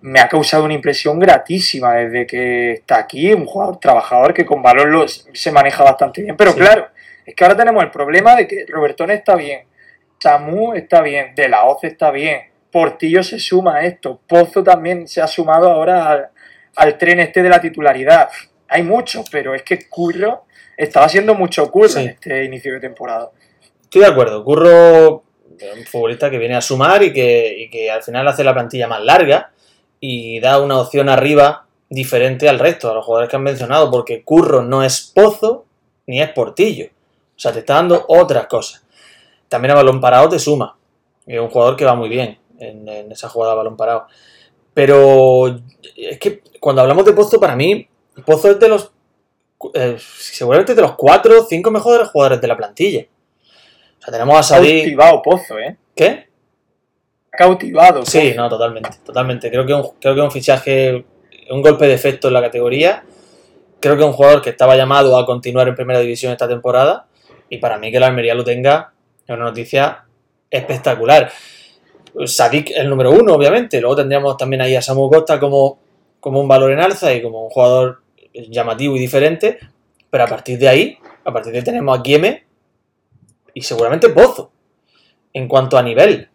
me 0.02 0.20
ha 0.20 0.30
causado 0.30 0.64
una 0.64 0.74
impresión 0.74 1.20
gratísima 1.20 1.94
desde 1.96 2.26
que 2.26 2.72
está 2.74 3.00
aquí, 3.00 3.34
un 3.34 3.46
jugador 3.46 3.80
trabajador 3.80 4.34
que 4.34 4.46
con 4.46 4.62
valor 4.62 5.08
se 5.10 5.52
maneja 5.52 5.84
bastante 5.84 6.22
bien. 6.22 6.38
Pero 6.38 6.56
claro, 6.56 6.88
es 7.26 7.36
que 7.36 7.44
ahora 7.44 7.58
tenemos 7.58 7.84
el 7.84 7.92
problema 7.92 8.36
de 8.36 8.48
que 8.48 8.66
Robertone 8.68 9.16
está 9.16 9.36
bien, 9.36 9.62
Samu 10.20 10.74
está 10.74 11.02
bien, 11.02 11.34
De 11.36 11.50
La 11.50 11.66
Hoz 11.66 11.84
está 11.84 12.12
bien, 12.12 12.42
Portillo 12.72 13.24
se 13.24 13.40
suma 13.40 13.78
a 13.78 13.86
esto, 13.86 14.22
Pozo 14.26 14.64
también 14.64 15.08
se 15.08 15.22
ha 15.22 15.28
sumado 15.28 15.70
ahora 15.70 16.32
al, 16.76 16.98
tren 16.98 17.20
este 17.20 17.44
de 17.44 17.50
la 17.50 17.60
titularidad. 17.60 18.30
Hay 18.70 18.84
muchos, 18.84 19.30
pero 19.30 19.54
es 19.54 19.64
que 19.64 19.90
Curro 19.90 20.46
estaba 20.78 21.08
haciendo 21.08 21.36
mucho 21.36 21.70
curro 21.70 22.00
en 22.00 22.10
este 22.10 22.46
inicio 22.46 22.74
de 22.74 22.80
temporada. 22.80 23.32
Estoy 23.82 24.02
de 24.02 24.08
acuerdo, 24.08 24.44
Curro 24.44 25.24
un 25.76 25.86
futbolista 25.86 26.30
que 26.30 26.38
viene 26.38 26.56
a 26.56 26.62
sumar 26.62 27.04
y 27.04 27.12
que, 27.12 27.54
y 27.58 27.70
que 27.70 27.92
al 27.92 28.02
final 28.02 28.26
hace 28.30 28.46
la 28.46 28.54
plantilla 28.54 28.88
más 28.88 29.04
larga 29.04 29.52
y 30.00 30.40
da 30.40 30.62
una 30.62 30.80
opción 30.80 31.10
arriba 31.10 31.66
diferente 31.90 32.48
al 32.48 32.60
resto, 32.60 32.90
a 32.90 32.94
los 32.94 33.06
jugadores 33.06 33.30
que 33.30 33.36
han 33.36 33.44
mencionado, 33.44 33.90
porque 33.90 34.24
Curro 34.24 34.62
no 34.62 34.84
es 34.84 35.12
Pozo 35.14 35.66
ni 36.08 36.22
es 36.22 36.30
Portillo. 36.30 36.88
O 36.88 37.40
sea, 37.40 37.52
te 37.52 37.60
está 37.60 37.76
dando 37.76 38.06
otras 38.08 38.48
cosas. 38.48 38.84
También 39.48 39.72
a 39.72 39.76
balón 39.76 40.00
parado 40.02 40.30
te 40.30 40.40
suma. 40.40 40.78
Es 41.26 41.40
un 41.40 41.50
jugador 41.50 41.76
que 41.76 41.86
va 41.86 41.96
muy 41.96 42.10
bien 42.10 42.38
en, 42.60 42.88
en 42.88 43.12
esa 43.12 43.30
jugada 43.30 43.54
a 43.54 43.58
balón 43.58 43.78
parado. 43.78 44.08
Pero 44.74 45.60
es 45.96 46.20
que 46.20 46.42
cuando 46.60 46.82
hablamos 46.82 47.06
de 47.06 47.14
Pozo, 47.14 47.40
para 47.40 47.56
mí, 47.56 47.88
Pozo 48.26 48.52
es 48.52 48.60
de 48.60 48.70
los. 48.70 48.92
eh, 49.74 49.98
seguramente 50.00 50.76
de 50.76 50.82
los 50.82 50.96
4 50.96 51.42
o 51.42 51.46
5 51.46 51.72
mejores 51.72 52.10
jugadores 52.10 52.42
de 52.42 52.48
la 52.48 52.58
plantilla. 52.58 53.06
O 54.00 54.02
sea, 54.02 54.12
tenemos 54.12 54.38
a 54.38 54.44
Sadik. 54.44 54.98
Pozo, 55.24 55.60
¿eh? 55.60 55.78
¿Qué? 55.96 56.29
Cautivado. 57.32 58.06
Sí, 58.06 58.34
no, 58.36 58.50
totalmente, 58.50 58.90
totalmente. 59.06 59.50
Creo 59.50 59.66
que 59.66 59.74
un, 59.74 59.84
creo 60.00 60.16
que 60.16 60.22
un 60.22 60.32
fichaje, 60.32 61.06
un 61.50 61.62
golpe 61.62 61.88
de 61.88 61.94
efecto 61.94 62.28
en 62.28 62.34
la 62.34 62.42
categoría. 62.42 63.04
Creo 63.80 63.96
que 63.98 64.04
un 64.04 64.14
jugador 64.14 64.42
que 64.42 64.50
estaba 64.50 64.76
llamado 64.76 65.18
a 65.18 65.26
continuar 65.26 65.68
en 65.68 65.76
primera 65.76 66.00
división 66.00 66.32
esta 66.32 66.48
temporada. 66.48 67.08
Y 67.50 67.58
para 67.58 67.78
mí 67.78 67.92
que 67.92 68.00
la 68.00 68.08
Almería 68.08 68.36
lo 68.36 68.44
tenga 68.44 68.94
es 69.26 69.36
una 69.36 69.46
noticia 69.46 70.06
espectacular. 70.50 71.32
Sadik 72.26 72.72
el 72.76 72.90
número 72.90 73.12
uno, 73.12 73.34
obviamente. 73.34 73.80
Luego 73.80 73.98
tendríamos 73.98 74.38
también 74.38 74.62
ahí 74.62 74.76
a 74.76 74.82
Samu 74.82 75.10
Costa 75.10 75.40
como, 75.40 75.80
como 76.20 76.40
un 76.40 76.48
valor 76.48 76.72
en 76.72 76.80
alza 76.80 77.14
y 77.14 77.22
como 77.22 77.44
un 77.46 77.50
jugador 77.50 78.02
llamativo 78.34 78.96
y 78.96 79.00
diferente. 79.00 79.60
Pero 80.10 80.24
a 80.24 80.28
partir 80.28 80.58
de 80.58 80.68
ahí, 80.68 80.98
a 81.24 81.32
partir 81.32 81.52
de 81.52 81.60
ahí 81.60 81.64
tenemos 81.64 81.98
a 81.98 82.02
Kieme 82.02 82.46
y 83.54 83.62
seguramente 83.62 84.10
Pozo. 84.10 84.52
En 85.32 85.48
cuanto 85.48 85.78
a 85.78 85.84
nivel. 85.84 86.30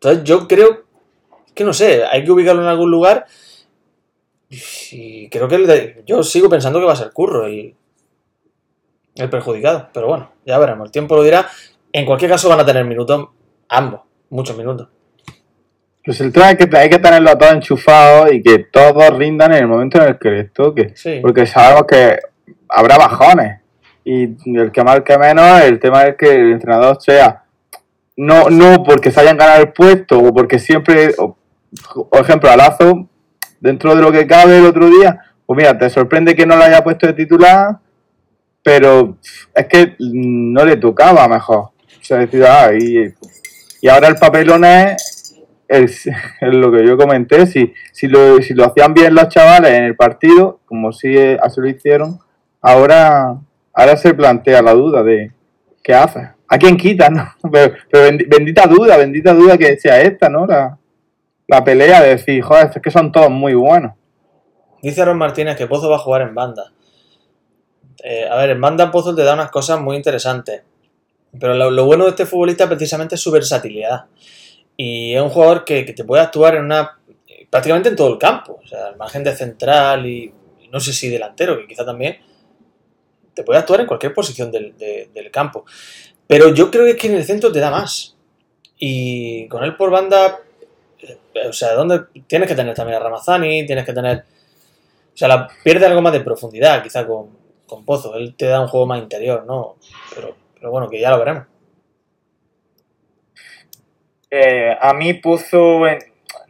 Entonces 0.00 0.24
yo 0.24 0.46
creo 0.46 0.84
que 1.54 1.64
no 1.64 1.72
sé, 1.72 2.04
hay 2.04 2.24
que 2.24 2.30
ubicarlo 2.30 2.62
en 2.62 2.68
algún 2.68 2.90
lugar. 2.90 3.26
Y 4.92 5.28
creo 5.28 5.48
que 5.48 5.56
el 5.56 5.66
de- 5.66 6.02
yo 6.06 6.22
sigo 6.22 6.48
pensando 6.48 6.78
que 6.78 6.86
va 6.86 6.92
a 6.92 6.96
ser 6.96 7.12
Curro 7.12 7.48
y 7.48 7.74
el 9.16 9.28
perjudicado. 9.28 9.88
Pero 9.92 10.06
bueno, 10.08 10.30
ya 10.46 10.58
veremos, 10.58 10.86
el 10.86 10.92
tiempo 10.92 11.16
lo 11.16 11.22
dirá. 11.22 11.46
En 11.92 12.06
cualquier 12.06 12.30
caso 12.30 12.48
van 12.48 12.60
a 12.60 12.64
tener 12.66 12.84
minutos 12.84 13.28
ambos, 13.68 14.00
muchos 14.30 14.56
minutos. 14.56 14.88
Pues 16.04 16.20
el 16.22 16.32
tema 16.32 16.50
es 16.52 16.56
que 16.58 16.76
hay 16.76 16.88
que 16.88 16.98
tenerlo 16.98 17.36
todo 17.36 17.50
enchufado 17.50 18.32
y 18.32 18.42
que 18.42 18.60
todos 18.60 19.10
rindan 19.18 19.52
en 19.52 19.58
el 19.58 19.66
momento 19.66 20.00
en 20.00 20.08
el 20.08 20.18
que 20.18 20.30
les 20.30 20.52
toque. 20.52 20.92
Sí. 20.94 21.18
Porque 21.20 21.44
sabemos 21.44 21.82
que 21.86 22.18
habrá 22.68 22.96
bajones. 22.96 23.60
Y 24.04 24.24
el 24.58 24.72
que 24.72 24.82
marque 24.84 25.18
menos, 25.18 25.60
el 25.62 25.78
tema 25.78 26.04
es 26.04 26.16
que 26.16 26.32
el 26.32 26.52
entrenador 26.52 26.96
sea. 27.02 27.44
No, 28.18 28.50
no 28.50 28.82
porque 28.82 29.12
se 29.12 29.20
hayan 29.20 29.36
ganado 29.36 29.62
el 29.62 29.72
puesto 29.72 30.18
o 30.18 30.34
porque 30.34 30.58
siempre. 30.58 31.14
Por 31.14 32.20
ejemplo, 32.20 32.50
a 32.50 32.56
Lazo, 32.56 33.08
dentro 33.60 33.94
de 33.94 34.02
lo 34.02 34.10
que 34.10 34.26
cabe 34.26 34.58
el 34.58 34.66
otro 34.66 34.90
día, 34.90 35.20
pues 35.46 35.56
mira, 35.56 35.78
te 35.78 35.88
sorprende 35.88 36.34
que 36.34 36.44
no 36.44 36.56
lo 36.56 36.64
haya 36.64 36.82
puesto 36.82 37.06
de 37.06 37.12
titular, 37.12 37.78
pero 38.64 39.18
es 39.54 39.66
que 39.66 39.94
no 40.00 40.64
le 40.64 40.76
tocaba 40.78 41.28
mejor. 41.28 41.58
O 41.58 42.02
sea, 42.02 42.18
decir, 42.18 42.44
ah, 42.44 42.72
y, 42.76 43.14
y 43.82 43.88
ahora 43.88 44.08
el 44.08 44.16
papelón 44.16 44.64
es 45.68 46.10
lo 46.40 46.72
que 46.72 46.84
yo 46.84 46.96
comenté, 46.96 47.46
si, 47.46 47.72
si, 47.92 48.08
lo, 48.08 48.42
si 48.42 48.52
lo 48.52 48.64
hacían 48.64 48.94
bien 48.94 49.14
los 49.14 49.28
chavales 49.28 49.74
en 49.74 49.84
el 49.84 49.94
partido, 49.94 50.58
como 50.64 50.92
si 50.92 51.16
eh, 51.16 51.38
así 51.40 51.60
lo 51.60 51.68
hicieron, 51.68 52.18
ahora, 52.60 53.36
ahora 53.72 53.96
se 53.96 54.12
plantea 54.12 54.60
la 54.60 54.74
duda 54.74 55.04
de 55.04 55.30
qué 55.84 55.94
hace. 55.94 56.37
¿A 56.48 56.58
quién 56.58 56.76
quita? 56.76 57.10
No? 57.10 57.24
Pero, 57.52 57.74
pero 57.90 58.04
bendi- 58.10 58.26
bendita 58.28 58.66
duda, 58.66 58.96
bendita 58.96 59.34
duda 59.34 59.58
que 59.58 59.76
sea 59.78 60.00
esta, 60.00 60.28
¿no? 60.28 60.46
La, 60.46 60.78
la 61.46 61.64
pelea 61.64 62.02
de 62.02 62.10
decir, 62.10 62.42
joder, 62.42 62.70
es 62.74 62.82
que 62.82 62.90
son 62.90 63.12
todos 63.12 63.30
muy 63.30 63.54
buenos. 63.54 63.92
Dice 64.82 65.02
Aaron 65.02 65.18
Martínez 65.18 65.56
que 65.56 65.66
Pozo 65.66 65.90
va 65.90 65.96
a 65.96 66.00
jugar 66.00 66.22
en 66.22 66.34
banda. 66.34 66.72
Eh, 68.02 68.26
a 68.30 68.36
ver, 68.36 68.50
en 68.50 68.60
banda 68.60 68.90
Pozo 68.90 69.14
te 69.14 69.22
da 69.24 69.34
unas 69.34 69.50
cosas 69.50 69.80
muy 69.80 69.96
interesantes. 69.96 70.62
Pero 71.38 71.54
lo, 71.70 71.84
bueno 71.84 72.04
de 72.04 72.10
este 72.10 72.26
futbolista 72.26 72.68
precisamente 72.68 73.16
es 73.16 73.20
su 73.20 73.30
versatilidad. 73.30 74.06
Y 74.76 75.14
es 75.14 75.20
un 75.20 75.28
jugador 75.30 75.64
que, 75.64 75.82
te 75.84 76.04
puede 76.04 76.22
actuar 76.22 76.54
en 76.56 76.64
una 76.64 76.98
prácticamente 77.50 77.88
en 77.88 77.96
todo 77.96 78.12
el 78.12 78.18
campo. 78.18 78.60
O 78.62 78.66
sea, 78.66 78.86
al 78.86 78.96
margen 78.96 79.24
de 79.24 79.34
central 79.34 80.06
y, 80.06 80.32
no 80.70 80.80
sé 80.80 80.92
si 80.92 81.08
delantero, 81.08 81.58
que 81.58 81.66
quizá 81.66 81.84
también. 81.84 82.18
Te 83.34 83.42
puede 83.42 83.58
actuar 83.58 83.80
en 83.80 83.86
cualquier 83.86 84.14
posición 84.14 84.50
del, 84.50 84.76
de- 84.76 85.10
del 85.14 85.30
campo. 85.30 85.64
Pero 86.28 86.54
yo 86.54 86.70
creo 86.70 86.84
que 86.84 86.90
es 86.92 86.96
que 86.96 87.08
en 87.08 87.16
el 87.16 87.24
centro 87.24 87.50
te 87.50 87.58
da 87.58 87.70
más. 87.72 88.16
Y 88.78 89.48
con 89.48 89.64
él 89.64 89.76
por 89.76 89.90
banda, 89.90 90.40
eh, 91.00 91.48
o 91.48 91.52
sea, 91.52 91.74
¿dónde 91.74 92.02
tienes 92.28 92.48
que 92.48 92.54
tener 92.54 92.74
también 92.74 92.98
a 92.98 93.04
Ramazani? 93.04 93.66
Tienes 93.66 93.84
que 93.84 93.92
tener 93.92 94.24
o 95.14 95.16
sea, 95.18 95.48
pierde 95.64 95.84
algo 95.86 96.00
más 96.00 96.12
de 96.12 96.20
profundidad, 96.20 96.80
quizá 96.80 97.04
con, 97.04 97.30
con 97.66 97.84
Pozo. 97.84 98.14
Él 98.14 98.36
te 98.36 98.46
da 98.46 98.60
un 98.60 98.68
juego 98.68 98.86
más 98.86 99.02
interior, 99.02 99.44
¿no? 99.46 99.74
Pero, 100.14 100.36
pero 100.54 100.70
bueno, 100.70 100.88
que 100.88 101.00
ya 101.00 101.10
lo 101.10 101.18
veremos. 101.18 101.44
Eh, 104.30 104.76
a 104.80 104.92
mí 104.94 105.14
Pozo, 105.14 105.86
en- 105.86 105.98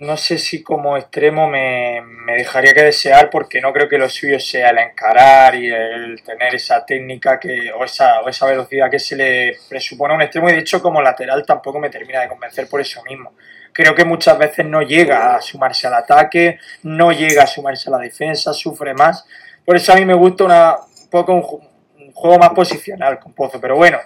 no 0.01 0.17
sé 0.17 0.39
si 0.39 0.63
como 0.63 0.97
extremo 0.97 1.49
me, 1.49 2.01
me 2.03 2.35
dejaría 2.35 2.73
que 2.73 2.83
desear 2.85 3.31
porque 3.31 3.61
no 3.61 3.73
creo 3.73 3.89
que 3.89 3.99
lo 3.99 4.09
suyo 4.09 4.39
sea 4.39 4.71
el 4.71 4.79
encarar 4.79 5.57
y 5.57 5.69
el 5.69 6.23
tener 6.23 6.55
esa 6.55 6.87
técnica 6.87 7.41
que, 7.41 7.73
o, 7.73 7.85
esa, 7.85 8.21
o 8.21 8.29
esa 8.29 8.47
velocidad 8.47 8.91
que 8.91 9.01
se 9.01 9.17
le 9.17 9.57
presupone 9.69 10.13
a 10.15 10.17
un 10.17 10.23
extremo 10.23 10.49
y 10.49 10.53
de 10.53 10.61
hecho 10.61 10.81
como 10.81 11.03
lateral 11.03 11.45
tampoco 11.45 11.81
me 11.81 11.91
termina 11.91 12.21
de 12.21 12.29
convencer 12.29 12.69
por 12.69 12.81
eso 12.81 13.03
mismo. 13.05 13.33
Creo 13.73 13.95
que 13.95 14.05
muchas 14.05 14.39
veces 14.39 14.65
no 14.67 14.83
llega 14.83 15.35
a 15.37 15.41
sumarse 15.41 15.87
al 15.89 15.95
ataque, 15.95 16.59
no 16.85 17.11
llega 17.13 17.43
a 17.43 17.47
sumarse 17.47 17.89
a 17.91 17.93
la 17.93 17.99
defensa, 17.99 18.53
sufre 18.53 18.95
más. 18.95 19.25
Por 19.65 19.77
eso 19.77 19.93
a 19.93 19.97
mí 19.97 20.05
me 20.05 20.15
gusta 20.15 20.45
una, 20.45 20.77
un 20.77 21.11
poco 21.11 21.33
un, 21.33 21.43
ju- 21.43 21.69
un 21.99 22.13
juego 22.13 22.39
más 22.39 22.51
posicional 22.51 23.19
con 23.19 23.33
Pozo, 23.35 23.61
pero 23.61 23.77
bueno, 23.77 23.99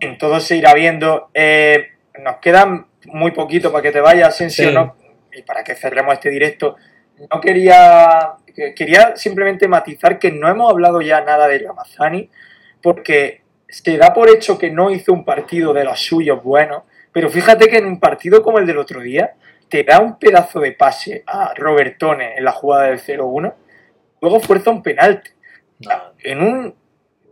en 0.00 0.18
todo 0.18 0.40
se 0.40 0.56
irá 0.56 0.74
viendo. 0.74 1.30
Eh, 1.34 1.90
nos 2.22 2.36
quedan 2.38 2.86
muy 3.06 3.30
poquito 3.32 3.70
para 3.70 3.82
que 3.82 3.92
te 3.92 4.00
vayas, 4.00 4.28
Asensio, 4.28 4.68
Sí. 4.68 4.74
¿no? 4.74 4.96
y 5.32 5.42
para 5.42 5.62
que 5.62 5.74
cerremos 5.74 6.14
este 6.14 6.30
directo. 6.30 6.76
No 7.30 7.40
quería, 7.40 8.32
que- 8.54 8.74
quería 8.74 9.16
simplemente 9.16 9.68
matizar 9.68 10.18
que 10.18 10.32
no 10.32 10.48
hemos 10.48 10.70
hablado 10.70 11.00
ya 11.02 11.20
nada 11.20 11.46
de 11.46 11.58
Ramazani, 11.58 12.30
porque 12.82 13.42
se 13.68 13.96
da 13.98 14.14
por 14.14 14.30
hecho 14.30 14.56
que 14.58 14.70
no 14.70 14.90
hizo 14.90 15.12
un 15.12 15.24
partido 15.26 15.74
de 15.74 15.84
los 15.84 16.00
suyos 16.00 16.42
buenos, 16.42 16.84
pero 17.12 17.28
fíjate 17.28 17.68
que 17.68 17.78
en 17.78 17.86
un 17.86 18.00
partido 18.00 18.42
como 18.42 18.58
el 18.58 18.66
del 18.66 18.78
otro 18.78 19.00
día, 19.00 19.34
te 19.68 19.82
da 19.84 19.98
un 20.00 20.18
pedazo 20.18 20.60
de 20.60 20.72
pase 20.72 21.22
a 21.26 21.52
Robertone 21.54 22.36
en 22.38 22.44
la 22.44 22.52
jugada 22.52 22.84
del 22.84 22.98
0-1, 23.00 23.54
luego 24.22 24.40
fuerza 24.40 24.70
un 24.70 24.82
penalti. 24.82 25.30
En 26.22 26.42
un 26.42 26.74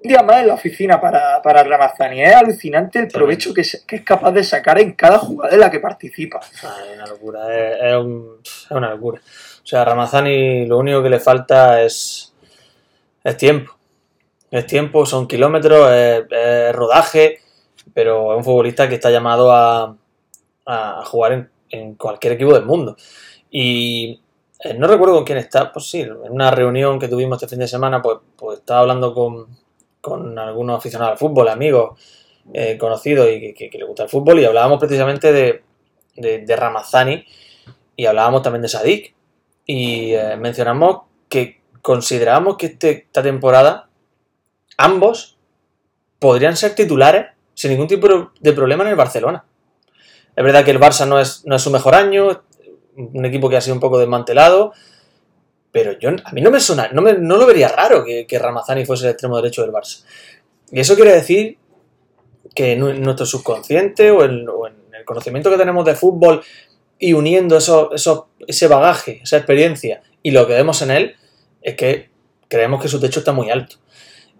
día 0.04 0.22
más 0.22 0.42
en 0.42 0.48
la 0.48 0.54
oficina 0.54 1.00
para, 1.00 1.40
para 1.42 1.62
Ramazani. 1.64 2.22
Es 2.22 2.34
alucinante 2.34 2.98
el 2.98 3.08
provecho 3.08 3.52
que, 3.54 3.64
se- 3.64 3.84
que 3.86 3.96
es 3.96 4.02
capaz 4.02 4.32
de 4.32 4.44
sacar 4.44 4.78
en 4.78 4.92
cada 4.92 5.18
jugada 5.18 5.54
en 5.54 5.60
la 5.60 5.70
que 5.70 5.80
participa. 5.80 6.40
Ah, 6.62 6.76
es 6.90 6.94
una 6.96 7.06
locura, 7.06 7.40
es, 7.56 7.76
es 7.82 7.96
un- 7.96 8.38
es 8.44 8.70
una 8.70 8.90
locura. 8.90 9.20
O 9.62 9.66
sea, 9.66 9.82
a 9.82 9.84
Ramazani 9.86 10.66
lo 10.66 10.78
único 10.78 11.02
que 11.02 11.08
le 11.08 11.20
falta 11.20 11.82
es, 11.82 12.32
es 13.24 13.36
tiempo. 13.36 13.72
Es 14.50 14.66
tiempo, 14.66 15.04
son 15.06 15.26
kilómetros, 15.26 15.90
es, 15.90 16.24
es 16.30 16.74
rodaje, 16.74 17.40
pero 17.92 18.32
es 18.32 18.38
un 18.38 18.44
futbolista 18.44 18.88
que 18.88 18.94
está 18.96 19.10
llamado 19.10 19.50
a, 19.52 19.96
a 20.66 21.02
jugar 21.06 21.32
en, 21.32 21.50
en 21.70 21.94
cualquier 21.94 22.34
equipo 22.34 22.52
del 22.54 22.64
mundo. 22.66 22.96
Y 23.50 24.20
eh, 24.60 24.74
no 24.74 24.86
recuerdo 24.86 25.14
con 25.16 25.24
quién 25.24 25.38
está, 25.38 25.72
pues 25.72 25.86
sí, 25.90 26.02
en 26.02 26.12
una 26.30 26.50
reunión 26.50 26.98
que 27.00 27.08
tuvimos 27.08 27.36
este 27.42 27.48
fin 27.48 27.60
de 27.60 27.68
semana, 27.68 28.00
pues, 28.02 28.18
pues 28.36 28.58
estaba 28.60 28.80
hablando 28.80 29.12
con, 29.14 29.46
con 30.04 30.38
algunos 30.38 30.76
aficionados 30.76 31.12
al 31.12 31.18
fútbol, 31.18 31.48
amigos 31.48 31.98
eh, 32.52 32.76
conocidos 32.76 33.26
y 33.30 33.54
que, 33.54 33.70
que, 33.70 33.78
le 33.78 33.86
gusta 33.86 34.02
el 34.02 34.10
fútbol, 34.10 34.38
y 34.38 34.44
hablábamos 34.44 34.78
precisamente 34.78 35.32
de, 35.32 35.62
de, 36.14 36.40
de 36.40 36.56
Ramazani 36.56 37.24
y 37.96 38.04
hablábamos 38.04 38.42
también 38.42 38.60
de 38.60 38.68
Sadik. 38.68 39.14
Y 39.64 40.12
eh, 40.12 40.36
mencionamos 40.36 41.04
que 41.30 41.62
considerábamos 41.80 42.58
que 42.58 42.66
este- 42.66 43.06
esta 43.06 43.22
temporada 43.22 43.88
ambos 44.76 45.38
podrían 46.18 46.54
ser 46.54 46.74
titulares 46.74 47.28
sin 47.54 47.70
ningún 47.70 47.88
tipo 47.88 48.30
de 48.38 48.52
problema 48.52 48.84
en 48.84 48.90
el 48.90 48.96
Barcelona. 48.96 49.46
Es 50.36 50.44
verdad 50.44 50.66
que 50.66 50.72
el 50.72 50.80
Barça 50.80 51.08
no 51.08 51.18
es, 51.18 51.46
no 51.46 51.56
es 51.56 51.62
su 51.62 51.70
mejor 51.70 51.94
año, 51.94 52.42
un 52.96 53.24
equipo 53.24 53.48
que 53.48 53.56
ha 53.56 53.62
sido 53.62 53.74
un 53.74 53.80
poco 53.80 53.98
desmantelado, 53.98 54.74
pero 55.74 55.98
yo, 55.98 56.10
a 56.24 56.30
mí 56.32 56.40
no 56.40 56.52
me 56.52 56.60
suena, 56.60 56.88
no, 56.92 57.02
me- 57.02 57.14
no 57.18 57.36
lo 57.36 57.46
vería 57.46 57.66
raro 57.66 58.04
que, 58.04 58.38
Ramazani 58.38 58.86
fuese 58.86 59.06
el 59.06 59.10
extremo 59.10 59.36
derecho 59.38 59.62
del 59.62 59.72
Barça. 59.72 60.04
Y 60.70 60.78
eso 60.78 60.94
quiere 60.94 61.10
decir 61.12 61.58
que 62.54 62.72
en 62.74 63.02
nuestro 63.02 63.26
subconsciente 63.26 64.12
o 64.12 64.18
o 64.20 64.24
en 64.68 64.76
el 64.96 65.04
conocimiento 65.04 65.50
que 65.50 65.56
tenemos 65.56 65.84
de 65.84 65.96
fútbol 65.96 66.42
y 67.00 67.12
uniendo 67.12 67.56
eso, 67.56 67.90
eso- 67.92 68.28
ese 68.46 68.68
bagaje, 68.68 69.20
esa 69.24 69.36
experiencia 69.38 70.00
y 70.22 70.30
lo 70.30 70.46
que 70.46 70.52
vemos 70.54 70.80
en 70.82 70.92
él, 70.92 71.16
es 71.60 71.74
que 71.74 72.08
creemos 72.48 72.80
que 72.80 72.86
su 72.88 73.00
techo 73.00 73.18
está 73.18 73.32
muy 73.32 73.50
alto. 73.50 73.76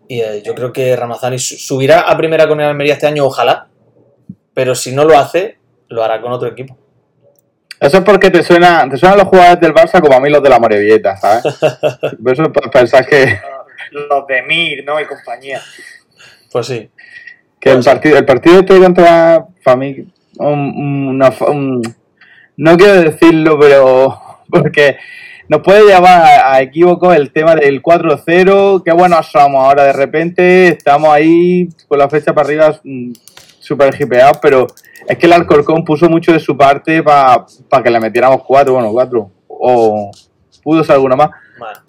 Y 0.07 0.21
eh, 0.21 0.41
yo 0.45 0.55
creo 0.55 0.73
que 0.73 0.95
Ramazani 0.95 1.41
su- 1.41 1.57
subirá 1.57 2.03
a 2.03 2.17
primera 2.17 2.47
con 2.47 2.61
el 2.61 2.67
Almería 2.69 2.93
este 2.95 3.09
año, 3.09 3.25
ojalá, 3.27 3.69
pero 4.55 4.77
si 4.77 4.93
no 4.95 5.05
lo 5.05 5.19
hace, 5.19 5.59
lo 5.89 6.05
hará 6.05 6.21
con 6.21 6.31
otro 6.31 6.47
equipo. 6.49 6.79
Eso 7.81 7.99
es 7.99 8.05
porque 8.05 8.31
te 8.31 8.43
suena, 8.43 8.89
te 8.89 8.97
suenan 8.97 9.19
los 9.19 9.29
jugadores 9.29 9.61
del 9.61 9.75
Barça 9.75 10.01
como 10.01 10.15
a 10.15 10.21
mí 10.21 10.31
los 10.31 10.43
de 10.43 10.49
la 10.49 10.59
Morevieta, 10.59 11.17
¿sabes? 11.17 11.43
Por 12.23 12.33
eso 12.33 12.51
pensás 12.73 13.07
que, 13.07 13.39
Los 13.91 14.27
de 14.27 14.43
Mir, 14.43 14.85
¿no? 14.85 15.01
Y 15.01 15.05
compañía. 15.07 15.61
Pues 16.51 16.67
sí. 16.67 16.89
que 17.61 17.71
el 17.73 17.83
partido, 17.83 18.17
el 18.19 18.25
partido 18.25 18.61
este 18.61 18.79
contra 18.79 19.45
para 19.65 19.77
mí, 19.77 20.07
un- 20.39 21.09
una 21.09 21.31
fa- 21.33 21.51
un- 21.51 21.83
no 22.57 22.77
quiero 22.77 22.95
decirlo, 23.03 23.59
pero 23.59 24.19
porque 24.51 24.97
nos 25.49 25.61
puede 25.63 25.85
llevar 25.85 26.23
a, 26.23 26.53
a 26.55 26.63
equívoco 26.63 27.13
el 27.13 27.33
tema 27.33 27.55
del 27.57 27.83
4-0, 27.83 28.83
qué 28.85 28.93
buenos 28.93 29.27
somos 29.31 29.63
ahora 29.65 29.85
de 29.85 29.93
repente, 29.93 30.69
estamos 30.69 31.11
ahí 31.13 31.69
con 31.89 31.99
la 31.99 32.09
flecha 32.09 32.33
para 32.33 32.47
arriba 32.47 32.81
mm, 32.85 33.13
súper 33.65 33.95
hipeados, 33.99 34.39
pero 34.43 34.67
es 35.09 35.19
que 35.19 35.27
el 35.27 35.33
Alcorcón 35.33 35.85
puso 35.85 36.09
mucho 36.09 36.33
de 36.33 36.39
su 36.39 36.57
parte 36.57 37.03
para 37.03 37.47
que 37.83 37.91
le 37.91 37.99
metiéramos 37.99 38.43
4, 38.47 38.73
bueno, 38.73 38.93
4, 38.93 39.31
o 39.49 40.11
pudo 40.63 40.85
ser 40.85 40.97
alguna 40.97 41.17
más. 41.17 41.31
Bueno, 41.59 41.81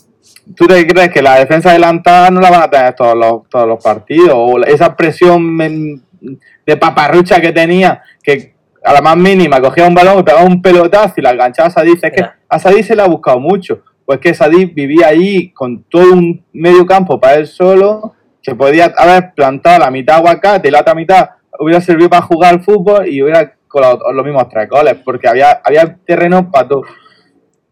¿Tú 0.56 0.68
te 0.68 0.86
crees 0.86 1.10
que 1.10 1.22
la 1.22 1.40
defensa 1.40 1.72
adelantada 1.72 2.30
no 2.30 2.40
la 2.40 2.52
van 2.52 2.62
a 2.62 2.70
tener 2.70 2.94
todos 2.94 3.18
los, 3.18 3.50
todos 3.50 3.68
los 3.68 3.84
partidos? 3.84 4.34
O 4.34 4.64
esa 4.64 4.96
presión 4.96 5.58
de 5.58 6.78
paparrucha 6.78 7.42
que 7.42 7.52
tenía, 7.52 8.02
que 8.22 8.54
a 8.84 8.94
la 8.94 9.02
más 9.02 9.18
mínima 9.18 9.60
cogía 9.60 9.88
un 9.88 9.96
balón 9.96 10.20
y 10.20 10.24
pegaba 10.24 10.46
un 10.46 10.62
pelotazo 10.62 11.16
y 11.18 11.22
la 11.22 11.32
enganchaba 11.32 11.70
a 11.70 11.72
Sadí. 11.72 11.94
Es 12.00 12.12
que 12.12 12.26
a 12.48 12.60
Sadí 12.60 12.84
se 12.84 12.96
le 12.96 13.02
ha 13.02 13.08
buscado 13.08 13.40
mucho. 13.40 13.82
Pues 14.06 14.20
que 14.20 14.36
Sadí 14.36 14.66
vivía 14.66 15.08
ahí 15.08 15.50
con 15.52 15.82
todo 15.84 16.14
un 16.14 16.46
medio 16.54 16.86
campo 16.86 17.20
para 17.20 17.36
él 17.36 17.48
solo, 17.48 18.14
que 18.44 18.54
podía 18.54 18.94
haber 18.98 19.34
plantado 19.34 19.80
la 19.80 19.90
mitad 19.90 20.18
aguacate 20.18 20.68
y 20.68 20.72
la 20.72 20.82
otra 20.82 20.94
mitad 20.94 21.30
hubiera 21.60 21.82
servido 21.82 22.10
para 22.10 22.22
jugar 22.22 22.54
al 22.54 22.64
fútbol 22.64 23.08
y 23.08 23.22
hubiera 23.22 23.56
colado 23.68 24.12
los 24.14 24.26
mismos 24.26 24.48
tres 24.50 24.70
goles, 24.70 24.96
porque 25.04 25.28
había, 25.28 25.62
había 25.64 25.98
terreno 26.06 26.50
para 26.52 26.68
todo. 26.68 26.84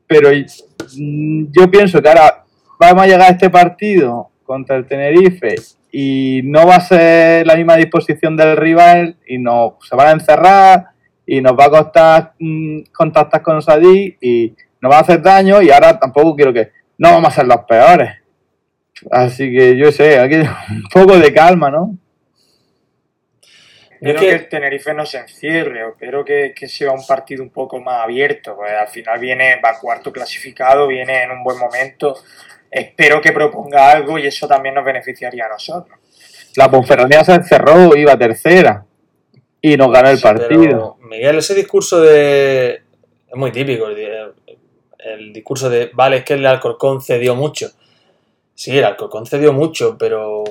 Pero 0.08 0.30
mm, 0.30 1.46
yo 1.52 1.72
pienso 1.72 2.02
que 2.02 2.10
ahora 2.10 2.44
vamos 2.80 3.04
a 3.04 3.08
llegar 3.08 3.22
a 3.22 3.34
este 3.34 3.50
partido 3.50 4.30
contra 4.44 4.76
el 4.76 4.86
Tenerife 4.86 5.56
y 5.92 6.42
no 6.44 6.68
va 6.68 6.76
a 6.76 6.82
ser 6.82 7.48
la 7.48 7.56
misma 7.56 7.76
disposición 7.76 8.36
del 8.36 8.58
rival 8.58 9.16
y 9.28 9.38
nos 9.38 9.74
se 9.88 9.96
van 9.96 10.08
a 10.08 10.12
encerrar 10.12 10.88
y 11.26 11.40
nos 11.40 11.54
va 11.54 11.66
a 11.66 11.70
costar 11.70 12.34
mm, 12.40 12.82
contactar 12.92 13.42
con 13.42 13.62
Sadí 13.62 14.18
y 14.20 14.54
nos 14.82 14.92
va 14.92 14.98
a 14.98 15.02
hacer 15.02 15.22
daño 15.22 15.62
y 15.62 15.72
ahora 15.72 15.98
tampoco 15.98 16.36
quiero 16.36 16.52
que 16.52 16.72
no 16.98 17.12
vamos 17.12 17.30
a 17.30 17.36
ser 17.36 17.48
los 17.48 17.60
peores. 17.60 18.12
Así 19.12 19.52
que 19.52 19.78
yo 19.78 19.92
sé, 19.92 20.20
aquí 20.20 20.36
un 20.70 20.84
poco 20.92 21.18
de 21.18 21.34
calma, 21.34 21.70
¿no? 21.70 21.98
Espero 24.08 24.20
que- 24.20 24.28
que... 24.28 24.36
el 24.36 24.50
Tenerife 24.50 24.94
no 24.94 25.06
se 25.06 25.18
encierre, 25.20 25.84
o 25.86 25.90
espero 25.90 26.24
que, 26.26 26.54
que 26.56 26.68
sea 26.68 26.92
un 26.92 27.06
partido 27.06 27.42
un 27.44 27.50
poco 27.52 27.80
más 27.80 28.02
abierto, 28.04 28.56
pues 28.56 28.72
al 28.74 28.88
final 28.88 29.20
viene, 29.20 29.60
va 29.64 29.80
cuarto 29.80 30.12
clasificado, 30.12 30.88
viene 30.88 31.24
en 31.24 31.32
un 31.32 31.44
buen 31.44 31.58
momento. 31.58 32.18
Espero 32.70 33.22
que 33.22 33.32
proponga 33.32 33.92
algo 33.92 34.18
y 34.18 34.26
eso 34.28 34.48
también 34.48 34.76
nos 34.76 34.84
beneficiaría 34.86 35.46
a 35.46 35.50
nosotros. 35.50 35.98
La 36.56 36.70
Ponferradina 36.70 37.24
se 37.24 37.34
encerró, 37.34 37.96
iba 37.96 38.18
tercera 38.18 38.86
y 39.62 39.78
nos 39.78 39.92
ganó 39.92 40.10
el 40.10 40.18
Sí, 40.18 40.24
partido. 40.24 40.60
pero, 40.62 40.98
Miguel, 41.10 41.38
ese 41.38 41.54
discurso 41.56 42.02
de. 42.02 42.82
Es 43.28 43.36
muy 43.36 43.52
típico. 43.52 43.88
El, 43.88 44.34
el 45.00 45.34
discurso 45.34 45.70
de. 45.70 45.92
Vale, 45.94 46.18
es 46.18 46.24
que 46.26 46.34
el 46.34 46.46
Alcorcón 46.46 47.02
cedió 47.02 47.36
mucho. 47.36 47.70
Sí, 48.56 48.78
el 48.78 48.84
Alcorcón 48.84 49.26
cedió 49.26 49.54
mucho, 49.54 49.98
pero 49.98 50.44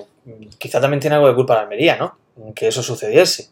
quizá 0.58 0.80
también 0.80 1.00
tiene 1.00 1.16
algo 1.16 1.28
de 1.28 1.34
culpa 1.34 1.54
la 1.54 1.60
Almería, 1.62 1.96
¿no? 1.96 2.16
Que 2.54 2.68
eso 2.68 2.82
sucediese. 2.82 3.50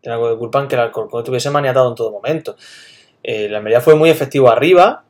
Tiene 0.00 0.14
algo 0.14 0.30
de 0.30 0.36
culpa 0.36 0.60
en 0.60 0.68
que 0.68 0.76
el 0.76 0.82
Alcorcón 0.82 1.20
estuviese 1.20 1.50
maniatado 1.50 1.88
en 1.88 1.94
todo 1.94 2.10
momento. 2.10 2.56
Eh, 3.22 3.48
la 3.48 3.58
Almería 3.58 3.80
fue 3.80 3.94
muy 3.94 4.08
efectivo 4.08 4.50
arriba, 4.50 5.04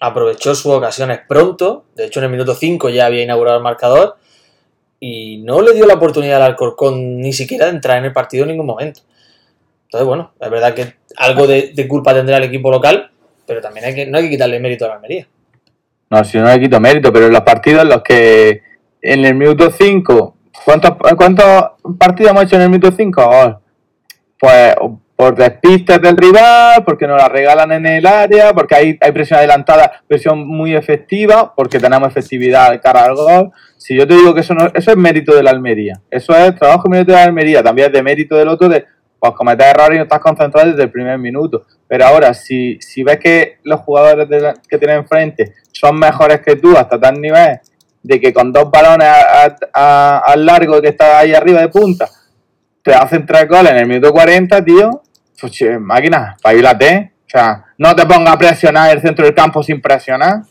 aprovechó 0.00 0.54
sus 0.54 0.72
ocasiones 0.72 1.20
pronto. 1.28 1.84
De 1.94 2.06
hecho, 2.06 2.20
en 2.20 2.24
el 2.24 2.30
minuto 2.30 2.54
5 2.54 2.88
ya 2.88 3.06
había 3.06 3.22
inaugurado 3.22 3.58
el 3.58 3.62
marcador. 3.62 4.16
Y 4.98 5.38
no 5.38 5.60
le 5.60 5.74
dio 5.74 5.86
la 5.86 5.94
oportunidad 5.94 6.36
al 6.36 6.52
Alcorcón 6.52 7.18
ni 7.18 7.32
siquiera 7.32 7.66
de 7.66 7.72
entrar 7.72 7.98
en 7.98 8.06
el 8.06 8.12
partido 8.12 8.44
en 8.44 8.50
ningún 8.50 8.66
momento. 8.66 9.00
Entonces, 9.84 10.06
bueno, 10.06 10.32
es 10.40 10.50
verdad 10.50 10.74
que 10.74 10.94
algo 11.16 11.46
de, 11.46 11.72
de 11.74 11.88
culpa 11.88 12.14
tendrá 12.14 12.38
el 12.38 12.44
equipo 12.44 12.70
local, 12.70 13.10
pero 13.46 13.60
también 13.60 13.86
hay 13.86 13.94
que, 13.94 14.06
no 14.06 14.18
hay 14.18 14.24
que 14.24 14.30
quitarle 14.30 14.58
mérito 14.58 14.86
a 14.86 14.88
la 14.88 14.94
Almería. 14.94 15.28
No, 16.10 16.24
si 16.24 16.38
no 16.38 16.46
le 16.46 16.60
quito 16.60 16.80
mérito, 16.80 17.12
pero 17.12 17.26
en 17.26 17.32
los 17.32 17.42
partidos 17.42 17.82
en 17.82 17.88
los 17.88 18.02
que 18.02 18.62
en 19.02 19.24
el 19.24 19.34
minuto 19.34 19.70
5, 19.70 20.36
¿cuántos, 20.64 20.92
¿cuántos 21.16 21.46
partidos 21.98 22.30
hemos 22.30 22.44
hecho 22.44 22.56
en 22.56 22.62
el 22.62 22.70
minuto 22.70 22.90
5? 22.90 23.60
Pues 24.38 24.74
por 25.16 25.36
despistes 25.36 26.00
del 26.00 26.16
rival, 26.16 26.82
porque 26.84 27.06
nos 27.06 27.18
la 27.18 27.28
regalan 27.28 27.70
en 27.72 27.86
el 27.86 28.06
área, 28.06 28.52
porque 28.52 28.74
hay, 28.74 28.94
presión 29.12 29.38
adelantada, 29.38 30.02
presión 30.08 30.46
muy 30.46 30.74
efectiva, 30.74 31.54
porque 31.54 31.78
tenemos 31.78 32.08
efectividad 32.08 32.80
cara 32.82 33.04
al 33.04 33.14
gol. 33.14 33.50
Si 33.76 33.94
yo 33.94 34.06
te 34.06 34.14
digo 34.14 34.34
que 34.34 34.40
eso, 34.40 34.54
no, 34.54 34.66
eso 34.74 34.90
es 34.90 34.96
mérito 34.96 35.34
de 35.34 35.42
la 35.42 35.50
Almería, 35.50 36.00
eso 36.10 36.34
es 36.34 36.54
trabajo 36.56 36.84
y 36.86 36.90
mérito 36.90 37.12
de 37.12 37.18
la 37.18 37.24
Almería, 37.24 37.62
también 37.62 37.88
es 37.88 37.92
de 37.92 38.02
mérito 38.02 38.36
del 38.36 38.48
otro 38.48 38.68
de 38.68 38.86
pues 39.20 39.32
cometer 39.34 39.68
errores 39.68 39.94
y 39.94 39.98
no 39.98 40.02
estás 40.02 40.18
concentrado 40.18 40.68
desde 40.68 40.82
el 40.82 40.90
primer 40.90 41.18
minuto. 41.18 41.64
Pero 41.86 42.04
ahora, 42.04 42.34
si, 42.34 42.78
si 42.80 43.02
ves 43.02 43.18
que 43.18 43.58
los 43.62 43.80
jugadores 43.80 44.28
que 44.68 44.76
tienes 44.76 44.98
enfrente 44.98 45.54
son 45.72 45.98
mejores 45.98 46.40
que 46.40 46.56
tú 46.56 46.76
hasta 46.76 47.00
tal 47.00 47.20
nivel 47.20 47.58
de 48.04 48.20
que 48.20 48.32
con 48.32 48.52
dos 48.52 48.70
balones 48.70 49.08
al 49.72 50.46
largo 50.46 50.80
que 50.80 50.88
está 50.88 51.18
ahí 51.18 51.34
arriba 51.34 51.60
de 51.60 51.68
punta 51.68 52.08
te 52.82 52.94
hacen 52.94 53.24
tres 53.24 53.48
goles 53.48 53.72
en 53.72 53.78
el 53.78 53.86
minuto 53.86 54.12
40, 54.12 54.62
tío, 54.62 55.02
pues 55.40 55.58
máquina, 55.80 56.36
paílate. 56.42 57.12
O 57.26 57.30
sea, 57.30 57.64
no 57.78 57.96
te 57.96 58.04
pongas 58.04 58.34
a 58.34 58.38
presionar 58.38 58.94
el 58.94 59.00
centro 59.00 59.24
del 59.24 59.34
campo 59.34 59.62
sin 59.62 59.80
presionar. 59.80 60.42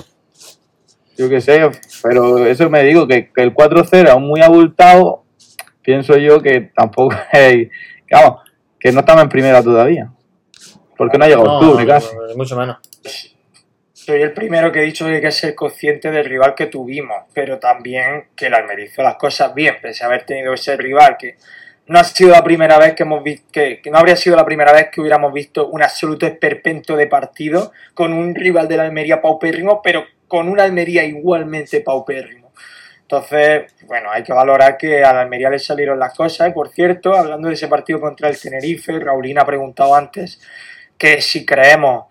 Yo 1.15 1.29
qué 1.29 1.39
sé, 1.39 1.69
pero 2.01 2.43
eso 2.47 2.71
me 2.71 2.83
digo, 2.83 3.07
que, 3.07 3.31
que 3.31 3.43
el 3.43 3.53
4-0 3.53 4.09
es 4.09 4.19
muy 4.19 4.41
abultado, 4.41 5.23
pienso 5.83 6.17
yo 6.17 6.41
que 6.41 6.71
tampoco 6.75 7.15
es... 7.31 7.69
Vamos, 8.11 8.41
que 8.79 8.91
no 8.91 9.01
estamos 9.01 9.23
en 9.23 9.29
primera 9.29 9.61
todavía. 9.61 10.11
Porque 10.97 11.19
no 11.19 11.25
ha 11.25 11.27
llegado 11.27 11.45
No, 11.45 11.57
octubre 11.59 11.85
no, 11.85 11.89
casi. 11.89 12.07
mucho 12.35 12.57
menos. 12.57 12.77
Soy 14.05 14.21
el 14.21 14.33
primero 14.33 14.69
que 14.69 14.79
he 14.79 14.83
dicho 14.83 15.05
que 15.05 15.15
hay 15.15 15.21
que 15.21 15.31
ser 15.31 15.55
consciente 15.55 16.11
del 16.11 16.25
rival 16.25 16.55
que 16.55 16.65
tuvimos, 16.65 17.23
pero 17.33 17.57
también 17.57 18.25
que 18.35 18.47
el 18.47 18.53
Almería 18.53 18.83
hizo 18.83 19.01
las 19.01 19.15
cosas 19.15 19.55
bien, 19.55 19.77
pese 19.81 20.03
a 20.03 20.07
haber 20.07 20.25
tenido 20.25 20.53
ese 20.53 20.75
rival 20.75 21.15
que 21.17 21.37
no 21.87 21.97
ha 21.97 22.03
sido 22.03 22.31
la 22.31 22.43
primera 22.43 22.77
vez 22.77 22.95
que 22.95 23.03
hemos 23.03 23.23
visto, 23.23 23.47
que, 23.53 23.79
no 23.89 23.97
habría 23.97 24.17
sido 24.17 24.35
la 24.35 24.43
primera 24.43 24.73
vez 24.73 24.89
que 24.91 24.99
hubiéramos 24.99 25.31
visto 25.31 25.69
un 25.69 25.81
absoluto 25.81 26.25
esperpento 26.25 26.97
de 26.97 27.07
partido 27.07 27.71
con 27.93 28.11
un 28.11 28.35
rival 28.35 28.67
de 28.67 28.75
la 28.75 28.83
Almería 28.83 29.21
paupérrimo, 29.21 29.81
pero 29.81 30.03
con 30.27 30.49
una 30.49 30.63
Almería 30.63 31.05
igualmente 31.05 31.79
paupérrimo. 31.79 32.51
Entonces, 33.03 33.73
bueno, 33.85 34.11
hay 34.11 34.23
que 34.23 34.33
valorar 34.33 34.75
que 34.75 35.01
a 35.01 35.13
la 35.13 35.21
Almería 35.21 35.49
le 35.49 35.59
salieron 35.59 35.97
las 35.97 36.13
cosas. 36.13 36.49
Y 36.49 36.51
por 36.51 36.67
cierto, 36.67 37.13
hablando 37.13 37.47
de 37.47 37.53
ese 37.53 37.69
partido 37.69 38.01
contra 38.01 38.27
el 38.27 38.37
Tenerife, 38.37 38.99
Raulina 38.99 39.43
ha 39.43 39.45
preguntado 39.45 39.95
antes 39.95 40.41
que 40.97 41.21
si 41.21 41.45
creemos 41.45 42.07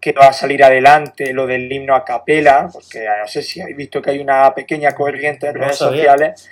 que 0.00 0.12
va 0.12 0.28
a 0.28 0.32
salir 0.32 0.62
adelante 0.62 1.32
lo 1.32 1.46
del 1.46 1.70
himno 1.72 1.94
a 1.94 2.04
capela, 2.04 2.68
porque 2.72 3.04
no 3.20 3.26
sé 3.26 3.42
si 3.42 3.60
habéis 3.60 3.76
visto 3.76 4.00
que 4.00 4.10
hay 4.12 4.18
una 4.20 4.54
pequeña 4.54 4.92
corriente 4.94 5.48
en 5.48 5.54
No 5.54 5.60
redes 5.62 5.78
sabía. 5.78 6.12
sociales. 6.12 6.48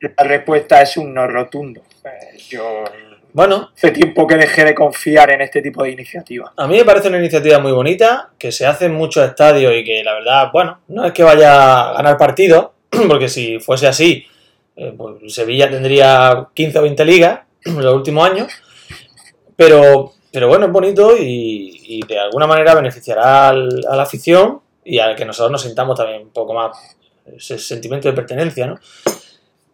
La 0.00 0.24
respuesta 0.24 0.82
es 0.82 0.96
un 0.96 1.12
no 1.14 1.26
rotundo. 1.26 1.82
Eh, 2.04 2.36
Yo 2.50 2.84
Bueno, 3.32 3.70
hace 3.74 3.90
tiempo 3.90 4.26
que 4.26 4.36
dejé 4.36 4.64
de 4.64 4.74
confiar 4.74 5.30
en 5.32 5.40
este 5.40 5.60
tipo 5.62 5.82
de 5.82 5.90
iniciativas. 5.90 6.52
a 6.56 6.66
mí 6.68 6.76
me 6.76 6.84
parece 6.84 7.08
una 7.08 7.18
iniciativa 7.18 7.58
muy 7.58 7.72
bonita, 7.72 8.30
que 8.38 8.52
se 8.52 8.66
hace 8.66 8.86
en 8.86 8.92
muchos 8.94 9.26
estadios 9.28 9.74
y 9.74 9.84
que 9.84 10.02
la 10.04 10.14
verdad, 10.14 10.50
bueno, 10.52 10.80
no 10.88 11.04
es 11.06 11.12
que 11.12 11.22
vaya 11.22 11.90
a 11.90 11.92
ganar 11.94 12.16
partido, 12.16 12.74
porque 13.08 13.28
si 13.28 13.58
fuese 13.58 13.88
así, 13.88 14.26
eh, 14.76 14.94
pues 14.96 15.34
Sevilla 15.34 15.68
tendría 15.70 16.46
15 16.54 16.78
o 16.78 16.82
20 16.82 17.04
ligas 17.04 17.40
en 17.64 17.82
los 17.82 17.94
últimos 17.94 18.30
años, 18.30 18.48
pero, 19.56 20.12
pero 20.36 20.48
bueno, 20.48 20.66
es 20.66 20.72
bonito 20.72 21.16
y, 21.16 21.80
y 21.82 22.06
de 22.06 22.18
alguna 22.18 22.46
manera 22.46 22.74
beneficiará 22.74 23.48
al- 23.48 23.86
a 23.88 23.96
la 23.96 24.02
afición 24.02 24.60
y 24.84 24.98
a 24.98 25.16
que 25.16 25.24
nosotros 25.24 25.50
nos 25.50 25.62
sintamos 25.62 25.96
también 25.96 26.24
un 26.24 26.30
poco 26.30 26.52
más 26.52 26.76
ese 27.34 27.58
sentimiento 27.58 28.06
de 28.06 28.12
pertenencia, 28.14 28.66
¿no? 28.66 28.78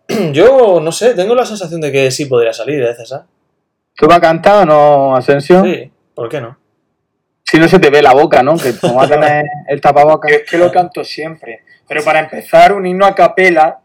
Yo, 0.33 0.79
no 0.81 0.93
sé, 0.93 1.15
tengo 1.15 1.35
la 1.35 1.45
sensación 1.45 1.81
de 1.81 1.91
que 1.91 2.13
sí 2.13 2.27
podría 2.27 2.53
salir, 2.53 2.81
¿eh, 2.81 2.95
César? 2.95 3.25
¿Tú 3.97 4.07
vas 4.07 4.19
a 4.19 4.21
cantar 4.21 4.63
o 4.63 4.67
no, 4.67 5.17
Asensio? 5.17 5.65
Sí, 5.65 5.91
¿por 6.15 6.29
qué 6.29 6.41
no? 6.41 6.57
Si 7.43 7.59
no 7.59 7.67
se 7.67 7.81
te 7.81 7.91
ve 7.91 8.01
la 8.01 8.15
boca, 8.15 8.41
¿no? 8.45 8.57
Que 8.57 8.73
como 8.81 8.95
va 8.99 9.07
a 9.07 9.09
tener 9.09 9.45
el 9.67 9.81
tapabocas. 9.81 10.31
Yo 10.31 10.37
es 10.39 10.49
que 10.49 10.59
lo 10.59 10.71
canto 10.71 11.03
siempre. 11.03 11.65
Pero 11.89 12.05
para 12.05 12.21
empezar, 12.21 12.73
un 12.73 12.87
himno 12.87 13.05
a 13.05 13.17
capela. 13.17 13.81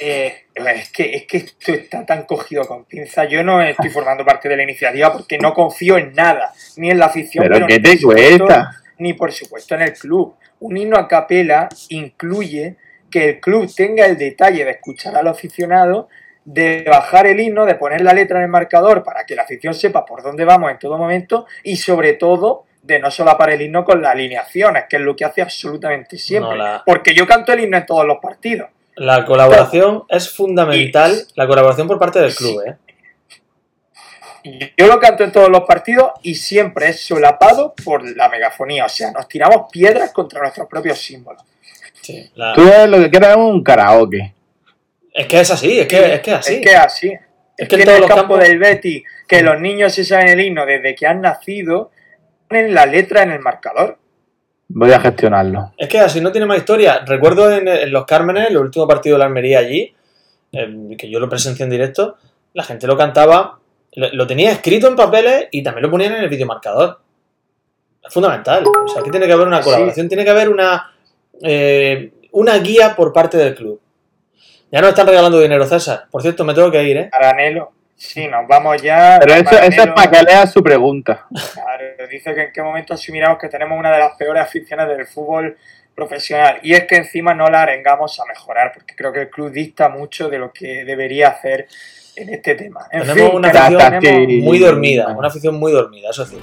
Eh, 0.00 0.44
es, 0.54 0.90
que, 0.92 1.14
es 1.16 1.26
que 1.26 1.36
esto 1.38 1.72
está 1.72 2.04
tan 2.04 2.24
cogido 2.24 2.64
con 2.66 2.84
pinza. 2.84 3.24
Yo 3.24 3.42
no 3.42 3.62
estoy 3.62 3.90
formando 3.90 4.24
parte 4.24 4.48
de 4.48 4.56
la 4.56 4.62
iniciativa 4.62 5.12
porque 5.12 5.38
no 5.38 5.52
confío 5.54 5.96
en 5.98 6.12
nada, 6.12 6.52
ni 6.76 6.90
en 6.90 6.98
la 6.98 7.06
afición, 7.06 7.42
Pero 7.44 7.54
pero 7.54 7.66
¿qué 7.66 7.74
ni 7.76 7.82
te 7.82 7.90
por 7.90 7.98
supuesto- 8.00 8.44
cuesta? 8.46 8.70
ni 8.98 9.12
por 9.14 9.32
supuesto 9.32 9.74
en 9.74 9.82
el 9.82 9.92
club. 9.92 10.36
Un 10.60 10.76
himno 10.76 10.96
a 10.96 11.06
capela 11.08 11.68
incluye 11.90 12.76
que 13.10 13.28
el 13.30 13.40
club 13.40 13.70
tenga 13.74 14.06
el 14.06 14.16
detalle 14.16 14.64
de 14.64 14.70
escuchar 14.72 15.16
al 15.16 15.28
aficionado, 15.28 16.08
de 16.44 16.84
bajar 16.88 17.26
el 17.26 17.40
himno, 17.40 17.66
de 17.66 17.74
poner 17.74 18.00
la 18.02 18.12
letra 18.12 18.38
en 18.38 18.44
el 18.44 18.50
marcador 18.50 19.02
para 19.02 19.24
que 19.26 19.34
la 19.34 19.42
afición 19.42 19.74
sepa 19.74 20.04
por 20.04 20.22
dónde 20.22 20.44
vamos 20.44 20.70
en 20.70 20.78
todo 20.78 20.96
momento 20.96 21.46
y 21.62 21.76
sobre 21.76 22.14
todo 22.14 22.64
de 22.82 23.00
no 23.00 23.10
solapar 23.10 23.50
el 23.50 23.62
himno 23.62 23.84
con 23.84 24.00
las 24.00 24.12
alineaciones, 24.12 24.84
que 24.88 24.96
es 24.96 25.02
lo 25.02 25.16
que 25.16 25.24
hace 25.24 25.42
absolutamente 25.42 26.16
siempre. 26.18 26.50
No, 26.50 26.56
la- 26.56 26.82
Porque 26.86 27.14
yo 27.14 27.26
canto 27.26 27.52
el 27.52 27.60
himno 27.64 27.76
en 27.78 27.84
todos 27.86 28.06
los 28.06 28.18
partidos. 28.18 28.70
La 28.96 29.24
colaboración 29.26 30.04
es 30.08 30.30
fundamental, 30.34 31.26
la 31.34 31.46
colaboración 31.46 31.86
por 31.86 31.98
parte 31.98 32.18
del 32.18 32.34
club, 32.34 32.62
¿eh? 32.66 32.76
Yo 34.78 34.86
lo 34.86 35.00
canto 35.00 35.24
en 35.24 35.32
todos 35.32 35.48
los 35.50 35.62
partidos 35.64 36.12
y 36.22 36.36
siempre 36.36 36.88
es 36.90 37.00
solapado 37.04 37.74
por 37.84 38.08
la 38.16 38.28
megafonía. 38.28 38.84
O 38.84 38.88
sea, 38.88 39.10
nos 39.10 39.26
tiramos 39.28 39.66
piedras 39.72 40.12
contra 40.12 40.40
nuestros 40.40 40.68
propios 40.68 40.98
símbolos. 40.98 41.42
Sí, 42.00 42.30
la- 42.36 42.54
Tú 42.54 42.62
eres 42.68 42.88
lo 42.88 42.98
que 42.98 43.10
quieres 43.10 43.30
es 43.30 43.36
un 43.36 43.62
karaoke. 43.64 44.34
Es 45.12 45.26
que 45.26 45.40
es 45.40 45.50
así, 45.50 45.80
es 45.80 45.86
que 45.88 46.14
es, 46.14 46.20
que 46.20 46.30
es 46.30 46.36
así. 46.38 46.54
Es 46.54 46.60
que 46.60 46.70
es 46.70 46.76
así. 46.78 47.08
Es 47.08 47.20
Es 47.58 47.68
que, 47.68 47.76
que 47.76 47.82
en 47.82 47.86
todos 47.86 47.96
el 47.96 48.00
los 48.02 48.08
campo 48.08 48.34
campos- 48.34 48.40
del 48.48 48.58
Betty, 48.58 49.02
que 49.26 49.42
los 49.42 49.60
niños 49.60 49.92
se 49.92 50.04
saben 50.04 50.28
el 50.28 50.40
himno 50.40 50.64
desde 50.64 50.94
que 50.94 51.06
han 51.08 51.20
nacido, 51.22 51.90
ponen 52.48 52.72
la 52.72 52.86
letra 52.86 53.22
en 53.24 53.32
el 53.32 53.40
marcador. 53.40 53.98
Voy 54.68 54.90
a 54.92 55.00
gestionarlo. 55.00 55.72
Es 55.76 55.88
que 55.88 55.98
así 56.00 56.20
no 56.20 56.32
tiene 56.32 56.46
más 56.46 56.58
historia. 56.58 57.02
Recuerdo 57.06 57.50
en, 57.52 57.68
en 57.68 57.92
los 57.92 58.04
Cármenes, 58.04 58.50
el 58.50 58.56
último 58.56 58.86
partido 58.88 59.14
de 59.14 59.18
la 59.20 59.26
Almería 59.26 59.60
allí, 59.60 59.94
eh, 60.52 60.96
que 60.98 61.08
yo 61.10 61.20
lo 61.20 61.28
presencié 61.28 61.64
en 61.64 61.70
directo, 61.70 62.16
la 62.52 62.64
gente 62.64 62.86
lo 62.86 62.96
cantaba, 62.96 63.58
lo, 63.92 64.08
lo 64.12 64.26
tenía 64.26 64.50
escrito 64.52 64.88
en 64.88 64.96
papeles 64.96 65.46
y 65.52 65.62
también 65.62 65.82
lo 65.84 65.90
ponían 65.90 66.14
en 66.14 66.22
el 66.24 66.28
videomarcador. 66.28 66.98
Es 68.06 68.12
fundamental. 68.12 68.64
O 68.66 68.88
sea, 68.88 69.00
aquí 69.02 69.10
tiene 69.10 69.26
que 69.26 69.32
haber 69.32 69.46
una 69.46 69.58
Sí. 69.58 69.64
colaboración, 69.64 70.08
tiene 70.08 70.24
que 70.24 70.30
haber 70.30 70.48
una, 70.48 70.92
eh, 71.42 72.12
una 72.32 72.58
guía 72.58 72.94
por 72.96 73.12
parte 73.12 73.36
del 73.36 73.54
club. 73.54 73.80
Ya 74.72 74.80
nos 74.80 74.90
están 74.90 75.06
regalando 75.06 75.38
dinero, 75.40 75.64
César. 75.64 76.06
Por 76.10 76.22
cierto, 76.22 76.44
me 76.44 76.54
tengo 76.54 76.70
que 76.72 76.82
ir, 76.82 76.96
¿eh? 76.96 77.10
Aranelo. 77.12 77.72
Sí, 77.96 78.28
nos 78.28 78.46
vamos 78.46 78.80
ya. 78.82 79.18
Pero 79.20 79.34
eso, 79.34 79.58
eso 79.58 79.82
es 79.82 79.88
para 79.88 80.10
que 80.10 80.22
leas 80.22 80.52
su 80.52 80.62
pregunta. 80.62 81.26
claro, 81.54 81.84
dice 82.10 82.34
que 82.34 82.42
en 82.42 82.52
qué 82.52 82.62
momento 82.62 82.94
asumiremos 82.94 83.38
que 83.38 83.48
tenemos 83.48 83.78
una 83.78 83.90
de 83.90 83.98
las 83.98 84.12
peores 84.16 84.42
aficiones 84.42 84.86
del 84.88 85.06
fútbol 85.06 85.56
profesional. 85.94 86.58
Y 86.62 86.74
es 86.74 86.84
que 86.84 86.96
encima 86.96 87.32
no 87.34 87.48
la 87.48 87.62
arengamos 87.62 88.20
a 88.20 88.24
mejorar, 88.26 88.72
porque 88.74 88.94
creo 88.94 89.12
que 89.12 89.22
el 89.22 89.30
club 89.30 89.50
dista 89.50 89.88
mucho 89.88 90.28
de 90.28 90.38
lo 90.38 90.52
que 90.52 90.84
debería 90.84 91.28
hacer 91.28 91.68
en 92.16 92.28
este 92.34 92.54
tema. 92.54 92.86
En 92.92 93.00
Tenemos 93.00 93.28
fin, 93.30 93.36
una 93.36 93.48
afición 93.48 94.00
tenemos- 94.00 94.44
Muy 94.44 94.58
dormida, 94.58 95.08
una 95.08 95.28
afición 95.28 95.54
muy 95.58 95.72
dormida, 95.72 96.10
eso 96.10 96.26
sí. 96.26 96.38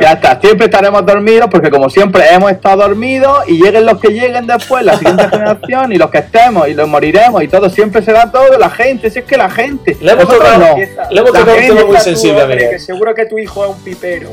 Ya 0.00 0.12
está, 0.12 0.40
siempre 0.40 0.66
estaremos 0.66 1.04
dormidos 1.04 1.48
porque 1.50 1.70
como 1.70 1.90
siempre 1.90 2.24
hemos 2.32 2.50
estado 2.50 2.78
dormidos 2.82 3.44
y 3.46 3.62
lleguen 3.62 3.84
los 3.86 4.00
que 4.00 4.08
lleguen 4.08 4.46
después, 4.46 4.84
la 4.84 4.96
siguiente 4.98 5.28
generación 5.30 5.92
y 5.92 5.96
los 5.96 6.10
que 6.10 6.18
estemos 6.18 6.66
y 6.68 6.74
los 6.74 6.88
moriremos 6.88 7.42
y 7.42 7.48
todo, 7.48 7.68
siempre 7.68 8.02
será 8.02 8.30
todo 8.32 8.56
la 8.58 8.70
gente, 8.70 9.10
si 9.10 9.18
es 9.20 9.24
que 9.24 9.36
la 9.36 9.50
gente, 9.50 9.96
Le 10.00 10.12
hemos 10.12 10.26
tocado- 10.28 10.58
no. 10.58 10.76
Le 10.76 11.20
hemos 11.20 11.32
tocado 11.32 11.56
un 11.56 11.66
tema 11.66 11.84
muy 11.84 11.96
sensible, 11.98 12.40
hombre, 12.42 12.56
Miguel. 12.56 12.70
que 12.72 12.78
seguro 12.78 13.14
que 13.14 13.26
tu 13.26 13.38
hijo 13.38 13.64
es 13.64 13.70
un 13.70 13.82
pipero. 13.84 14.30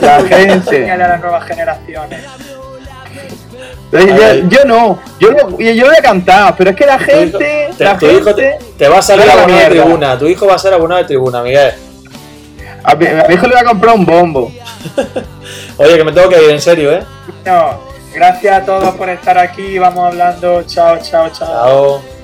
La 0.00 0.20
gente. 0.22 0.90
a 0.90 0.96
las 0.96 1.20
nuevas 1.20 1.44
generaciones. 1.44 2.20
Yo, 4.50 4.64
no, 4.66 4.98
yo, 5.20 5.30
lo- 5.30 5.58
yo 5.60 5.86
voy 5.86 5.94
a 5.96 6.02
cantar, 6.02 6.54
pero 6.56 6.70
es 6.70 6.76
que 6.76 6.86
la 6.86 6.98
Tu 6.98 7.04
hijo- 7.04 7.12
gente, 7.12 7.68
te, 7.78 7.84
la 7.84 7.96
tu 7.96 8.06
hijo 8.06 8.34
te, 8.34 8.42
gente, 8.50 8.64
te 8.78 8.88
va 8.88 8.98
a 8.98 9.02
salir 9.02 9.30
abonado 9.30 9.58
de 9.58 9.66
tribuna. 9.66 10.18
Tu 10.18 10.26
hijo 10.26 10.46
va 10.46 10.54
a 10.54 10.58
ser 10.58 10.74
abonado 10.74 11.00
de 11.00 11.06
tribuna, 11.06 11.42
Miguel. 11.42 11.72
a 12.82 12.94
mi, 12.94 13.06
a 13.06 13.24
mi 13.28 13.34
hijo 13.34 13.46
le 13.46 13.52
voy 13.54 13.60
a 13.62 13.64
comprar 13.64 13.94
un 13.94 14.04
bombo. 14.04 14.52
Oye, 15.78 15.96
que 15.96 16.04
me 16.04 16.12
tengo 16.12 16.28
que 16.28 16.42
ir, 16.42 16.50
en 16.50 16.60
serio, 16.60 16.92
¿eh? 16.92 17.04
No, 17.44 17.80
gracias 18.14 18.62
a 18.62 18.64
todos 18.64 18.94
por 18.94 19.08
estar 19.08 19.38
aquí. 19.38 19.78
Vamos 19.78 20.06
hablando. 20.06 20.62
Chao, 20.64 20.98
chao, 21.02 21.30
chao. 21.30 21.48
Chao. 22.00 22.15